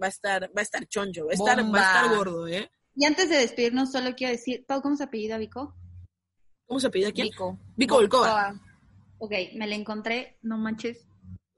Va 0.00 0.06
a 0.06 0.10
estar, 0.10 0.44
va 0.56 0.60
a 0.60 0.62
estar 0.62 0.86
choncho, 0.86 1.24
va 1.26 1.30
a 1.32 1.34
estar, 1.34 1.58
va 1.74 1.78
a 1.78 1.82
estar 2.04 2.16
gordo, 2.16 2.46
¿eh? 2.48 2.70
Y 2.94 3.04
antes 3.04 3.28
de 3.28 3.36
despedirnos, 3.36 3.92
solo 3.92 4.14
quiero 4.14 4.32
decir, 4.32 4.64
Pau, 4.66 4.80
¿cómo 4.82 4.96
se 4.96 5.04
apellida 5.04 5.38
Vico? 5.38 5.74
¿Cómo 6.66 6.80
se 6.80 6.90
pide 6.90 7.06
aquí? 7.08 7.22
Vico. 7.22 7.58
Vico 7.76 7.94
Volkova. 7.96 8.60
Ok, 9.18 9.32
me 9.54 9.66
la 9.66 9.74
encontré, 9.74 10.38
no 10.42 10.58
manches. 10.58 11.06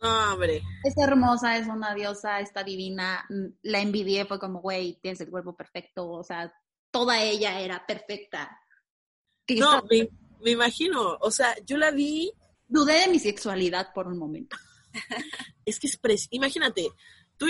No, 0.01 0.35
hombre. 0.35 0.63
Es 0.85 0.95
hermosa, 0.97 1.57
es 1.59 1.67
una 1.67 1.95
diosa, 1.95 2.41
está 2.41 2.63
divina. 2.63 3.25
mm, 3.29 3.47
La 3.63 3.81
envidié, 3.81 4.27
fue 4.27 4.39
como, 4.39 4.61
güey, 4.61 4.99
tienes 5.03 5.21
el 5.21 5.31
cuerpo 5.31 5.57
perfecto. 5.57 6.09
O 6.09 6.23
sea, 6.23 6.53
toda 6.93 7.21
ella 7.23 7.61
era 7.61 7.85
perfecta. 7.87 8.57
No, 9.49 9.83
me, 9.91 10.09
me 10.43 10.51
imagino. 10.53 11.17
O 11.21 11.31
sea, 11.31 11.57
yo 11.65 11.77
la 11.79 11.91
vi 11.91 12.31
Dudé 12.69 13.01
de 13.01 13.09
mi 13.09 13.19
sexualidad 13.19 13.93
por 13.95 14.07
un 14.09 14.19
momento. 14.19 14.57
es 15.65 15.81
que 15.81 15.87
es 15.87 16.01
pres- 16.01 16.29
Imagínate, 16.31 16.89
tú, 17.39 17.47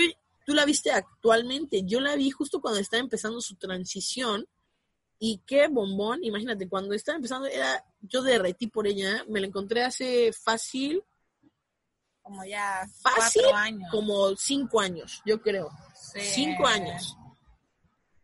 tú 0.49 0.55
la 0.55 0.65
viste 0.65 0.89
actualmente, 0.89 1.83
yo 1.85 1.99
la 1.99 2.15
vi 2.15 2.31
justo 2.31 2.59
cuando 2.59 2.79
estaba 2.79 3.01
empezando 3.01 3.39
su 3.39 3.53
transición 3.55 4.47
y 5.19 5.43
qué 5.45 5.67
bombón, 5.67 6.23
imagínate, 6.23 6.67
cuando 6.67 6.95
estaba 6.95 7.17
empezando 7.17 7.45
era, 7.47 7.85
yo 8.01 8.23
derretí 8.23 8.65
por 8.65 8.87
ella, 8.87 9.23
me 9.27 9.39
la 9.41 9.45
encontré 9.45 9.83
hace 9.83 10.33
fácil, 10.33 11.03
Como 12.23 12.43
ya 12.45 12.87
Fácil, 13.01 13.41
cuatro 13.43 13.57
años. 13.57 13.89
como 13.91 14.35
cinco 14.35 14.79
años, 14.79 15.21
yo 15.23 15.39
creo, 15.39 15.69
Sí. 15.93 16.19
cinco 16.21 16.65
años. 16.65 17.15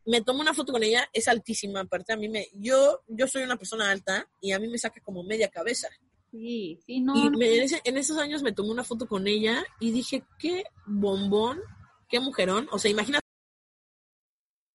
Me 0.06 0.22
tomé 0.22 0.40
una 0.42 0.54
foto 0.56 0.72
con 0.72 0.82
ella, 0.82 1.08
es 1.14 1.28
altísima, 1.28 1.82
aparte 1.82 2.12
a 2.14 2.18
mí 2.18 2.28
me, 2.28 2.48
yo, 2.54 3.04
yo 3.08 3.28
soy 3.28 3.44
una 3.44 3.56
persona 3.58 3.92
alta 3.92 4.28
y 4.42 4.52
a 4.52 4.58
mí 4.60 4.68
me 4.68 4.78
saca 4.80 5.00
como 5.02 5.22
media 5.24 5.50
cabeza. 5.50 5.90
Sí, 6.32 6.80
sí, 6.88 7.02
no. 7.02 7.16
Y 7.16 7.30
me- 7.38 7.56
en, 7.58 7.64
ese- 7.64 7.82
en 7.84 7.98
esos 7.98 8.18
años 8.18 8.42
me 8.44 8.52
tomé 8.52 8.70
una 8.72 8.84
foto 8.84 9.08
con 9.08 9.28
ella 9.28 9.64
y 9.80 9.92
dije, 9.92 10.24
qué 10.40 10.64
bombón, 10.86 11.62
qué 12.08 12.20
mujerón. 12.20 12.68
O 12.72 12.80
sea, 12.80 12.92
imagínate. 12.92 13.26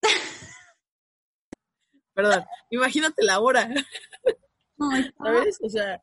Perdón, 2.14 2.44
imagínate 2.70 3.24
la 3.24 3.40
hora, 3.40 3.68
no, 3.68 4.90
¿sabes? 5.18 5.58
O 5.62 5.68
sea, 5.68 6.02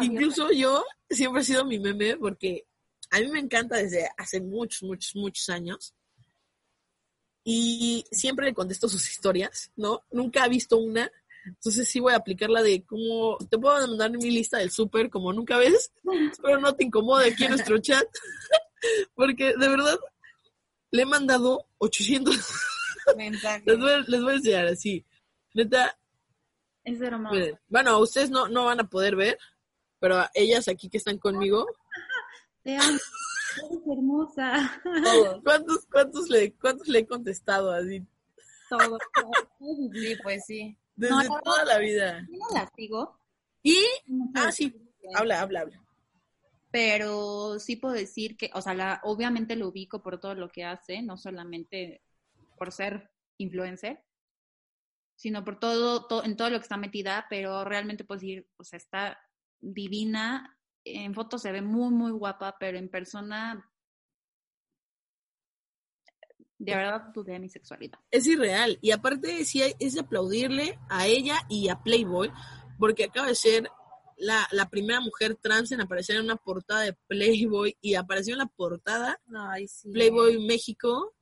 incluso 0.00 0.50
yo 0.52 0.84
siempre 1.10 1.42
he 1.42 1.44
sido 1.44 1.64
mi 1.64 1.78
meme 1.78 2.16
porque 2.16 2.66
a 3.10 3.20
mí 3.20 3.28
me 3.28 3.40
encanta 3.40 3.76
desde 3.76 4.08
hace 4.16 4.40
muchos, 4.40 4.82
muchos, 4.82 5.14
muchos 5.16 5.48
años. 5.50 5.94
Y 7.44 8.04
siempre 8.10 8.46
le 8.46 8.54
contesto 8.54 8.88
sus 8.88 9.10
historias, 9.10 9.70
¿no? 9.76 10.04
Nunca 10.10 10.46
he 10.46 10.48
visto 10.48 10.78
una. 10.78 11.10
Entonces 11.44 11.88
sí 11.88 11.98
voy 11.98 12.12
a 12.12 12.16
aplicar 12.16 12.48
la 12.48 12.62
de 12.62 12.84
cómo 12.84 13.36
te 13.50 13.58
puedo 13.58 13.86
mandar 13.88 14.12
mi 14.12 14.30
lista 14.30 14.58
del 14.58 14.70
súper 14.70 15.10
como 15.10 15.32
nunca 15.32 15.58
ves. 15.58 15.92
Espero 16.32 16.60
no 16.60 16.74
te 16.74 16.84
incomode 16.84 17.30
aquí 17.30 17.44
en 17.44 17.50
nuestro 17.50 17.78
chat. 17.78 18.06
Porque 19.14 19.54
de 19.58 19.68
verdad 19.68 19.98
le 20.92 21.02
he 21.02 21.06
mandado 21.06 21.66
800. 21.78 22.36
Mensaje. 23.16 23.62
Les 23.66 23.78
voy, 23.78 24.04
les 24.06 24.22
voy 24.22 24.32
a 24.32 24.36
enseñar 24.36 24.66
así. 24.66 25.04
Neta, 25.54 25.98
Es 26.84 27.00
hermosa. 27.00 27.34
miren. 27.34 27.58
Bueno, 27.68 27.98
ustedes 27.98 28.30
no, 28.30 28.48
no 28.48 28.66
van 28.66 28.80
a 28.80 28.88
poder 28.88 29.16
ver, 29.16 29.38
pero 29.98 30.18
a 30.18 30.30
ellas 30.34 30.68
aquí 30.68 30.88
que 30.88 30.98
están 30.98 31.18
conmigo, 31.18 31.66
Te 32.62 32.76
amo. 32.76 32.86
Eres 33.70 33.82
hermosa. 33.90 34.80
Todos. 35.02 35.40
¿cuántos, 35.44 35.86
cuántos, 35.90 36.28
le, 36.28 36.52
cuántos 36.54 36.86
le 36.86 37.00
he 37.00 37.06
contestado 37.06 37.72
así? 37.72 38.06
Todo. 38.70 38.98
Sí, 39.92 40.16
pues 40.22 40.44
sí. 40.46 40.78
Desde 40.94 41.14
No, 41.28 41.40
toda 41.42 41.64
la 41.64 41.78
vida. 41.78 42.26
Yo 42.30 42.38
no. 42.88 43.18
Y, 43.64 43.76
ah, 44.34 44.50
sí, 44.52 44.72
habla, 45.14 45.40
habla, 45.40 45.60
habla. 45.62 45.81
Pero 46.72 47.58
sí 47.58 47.76
puedo 47.76 47.94
decir 47.94 48.36
que, 48.36 48.50
o 48.54 48.62
sea, 48.62 48.72
la, 48.74 49.00
obviamente 49.04 49.54
lo 49.56 49.68
ubico 49.68 50.02
por 50.02 50.18
todo 50.18 50.34
lo 50.34 50.48
que 50.48 50.64
hace, 50.64 51.02
no 51.02 51.18
solamente 51.18 52.02
por 52.56 52.72
ser 52.72 53.10
influencer, 53.36 54.02
sino 55.14 55.44
por 55.44 55.60
todo, 55.60 56.06
to- 56.06 56.24
en 56.24 56.34
todo 56.36 56.48
lo 56.48 56.56
que 56.58 56.62
está 56.62 56.78
metida, 56.78 57.26
pero 57.28 57.62
realmente 57.64 58.04
puedo 58.04 58.20
decir, 58.20 58.48
o 58.56 58.64
sea, 58.64 58.78
está 58.78 59.18
divina, 59.60 60.58
en 60.84 61.14
fotos 61.14 61.42
se 61.42 61.52
ve 61.52 61.60
muy, 61.60 61.90
muy 61.92 62.10
guapa, 62.10 62.56
pero 62.58 62.78
en 62.78 62.88
persona, 62.88 63.70
de 66.58 66.74
verdad 66.74 67.02
dudé 67.12 67.38
mi 67.38 67.50
sexualidad. 67.50 67.98
Es 68.10 68.26
irreal. 68.26 68.78
Y 68.80 68.92
aparte, 68.92 69.44
sí, 69.44 69.62
es 69.78 69.98
aplaudirle 69.98 70.78
a 70.88 71.06
ella 71.06 71.36
y 71.50 71.68
a 71.68 71.82
Playboy, 71.82 72.32
porque 72.78 73.04
acaba 73.04 73.28
de 73.28 73.34
ser 73.34 73.68
la, 74.16 74.48
la 74.52 74.68
primera 74.68 75.00
mujer 75.00 75.36
trans 75.40 75.72
en 75.72 75.80
aparecer 75.80 76.16
en 76.16 76.24
una 76.24 76.36
portada 76.36 76.82
de 76.82 76.94
Playboy 77.06 77.76
y 77.80 77.94
apareció 77.94 78.34
en 78.34 78.38
la 78.38 78.46
portada 78.46 79.20
Ay, 79.34 79.68
sí. 79.68 79.90
Playboy 79.90 80.46
México. 80.46 81.14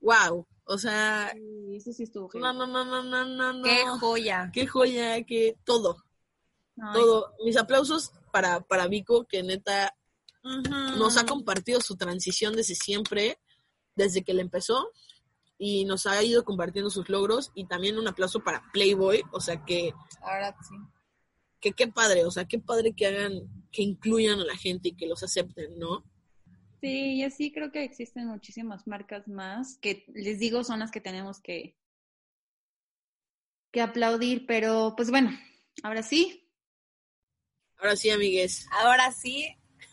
¡Wow! 0.00 0.46
O 0.66 0.78
sea, 0.78 1.30
Sí, 1.34 1.76
eso 1.76 1.92
sí 1.92 2.04
estuvo 2.04 2.30
no, 2.34 2.52
no, 2.52 2.66
no, 2.66 2.84
no, 2.84 3.02
no, 3.02 3.24
no, 3.24 3.52
no. 3.52 3.62
Qué 3.62 3.84
joya. 4.00 4.50
Qué 4.52 4.66
joya, 4.66 5.22
que 5.24 5.56
todo, 5.64 6.02
todo. 6.92 7.34
Mis 7.44 7.56
aplausos 7.56 8.12
para, 8.32 8.60
para 8.60 8.86
Vico, 8.86 9.26
que 9.26 9.42
neta 9.42 9.94
nos 10.42 11.16
ha 11.16 11.24
compartido 11.24 11.80
su 11.80 11.96
transición 11.96 12.54
desde 12.54 12.74
siempre, 12.74 13.38
desde 13.94 14.22
que 14.22 14.34
le 14.34 14.42
empezó, 14.42 14.90
y 15.58 15.84
nos 15.84 16.06
ha 16.06 16.22
ido 16.22 16.44
compartiendo 16.44 16.90
sus 16.90 17.08
logros, 17.08 17.50
y 17.54 17.66
también 17.66 17.98
un 17.98 18.08
aplauso 18.08 18.40
para 18.40 18.62
Playboy, 18.72 19.22
o 19.32 19.40
sea 19.40 19.64
que, 19.64 19.94
Ahora 20.20 20.54
sí. 20.68 20.74
Que 21.64 21.72
qué 21.72 21.88
padre, 21.88 22.26
o 22.26 22.30
sea, 22.30 22.44
qué 22.44 22.58
padre 22.58 22.92
que 22.92 23.06
hagan, 23.06 23.40
que 23.72 23.82
incluyan 23.82 24.38
a 24.38 24.44
la 24.44 24.54
gente 24.54 24.90
y 24.90 24.96
que 24.96 25.06
los 25.06 25.22
acepten, 25.22 25.78
¿no? 25.78 26.04
Sí, 26.82 27.14
y 27.14 27.22
así 27.22 27.50
creo 27.50 27.72
que 27.72 27.84
existen 27.84 28.26
muchísimas 28.26 28.86
marcas 28.86 29.26
más 29.26 29.78
que 29.78 30.04
les 30.14 30.38
digo 30.38 30.62
son 30.62 30.80
las 30.80 30.90
que 30.90 31.00
tenemos 31.00 31.40
que, 31.40 31.74
que 33.72 33.80
aplaudir, 33.80 34.44
pero 34.44 34.92
pues 34.94 35.08
bueno, 35.08 35.30
ahora 35.82 36.02
sí, 36.02 36.42
Ahora 37.78 37.96
sí, 37.96 38.08
amigues, 38.10 38.66
Ahora 38.70 39.10
sí. 39.12 39.46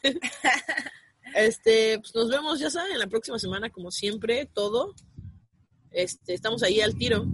este, 1.35 1.99
pues 1.99 2.15
nos 2.15 2.29
vemos, 2.29 2.59
ya 2.59 2.69
saben, 2.69 2.97
la 2.99 3.07
próxima 3.07 3.39
semana, 3.39 3.69
como 3.69 3.91
siempre, 3.91 4.45
todo. 4.45 4.93
Este, 5.89 6.33
estamos 6.33 6.63
ahí 6.63 6.79
al 6.79 6.95
tiro. 6.95 7.25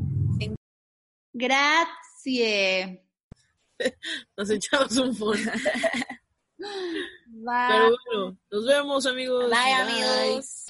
gracias. 1.33 3.06
Nos 4.37 4.49
echamos 4.49 4.97
un. 4.97 5.13
Bye. 7.27 7.67
Pero 7.69 7.89
bueno, 7.89 8.37
nos 8.49 8.65
vemos, 8.65 9.05
amigos. 9.05 9.49
Bye, 9.49 9.73
amigos. 9.73 10.65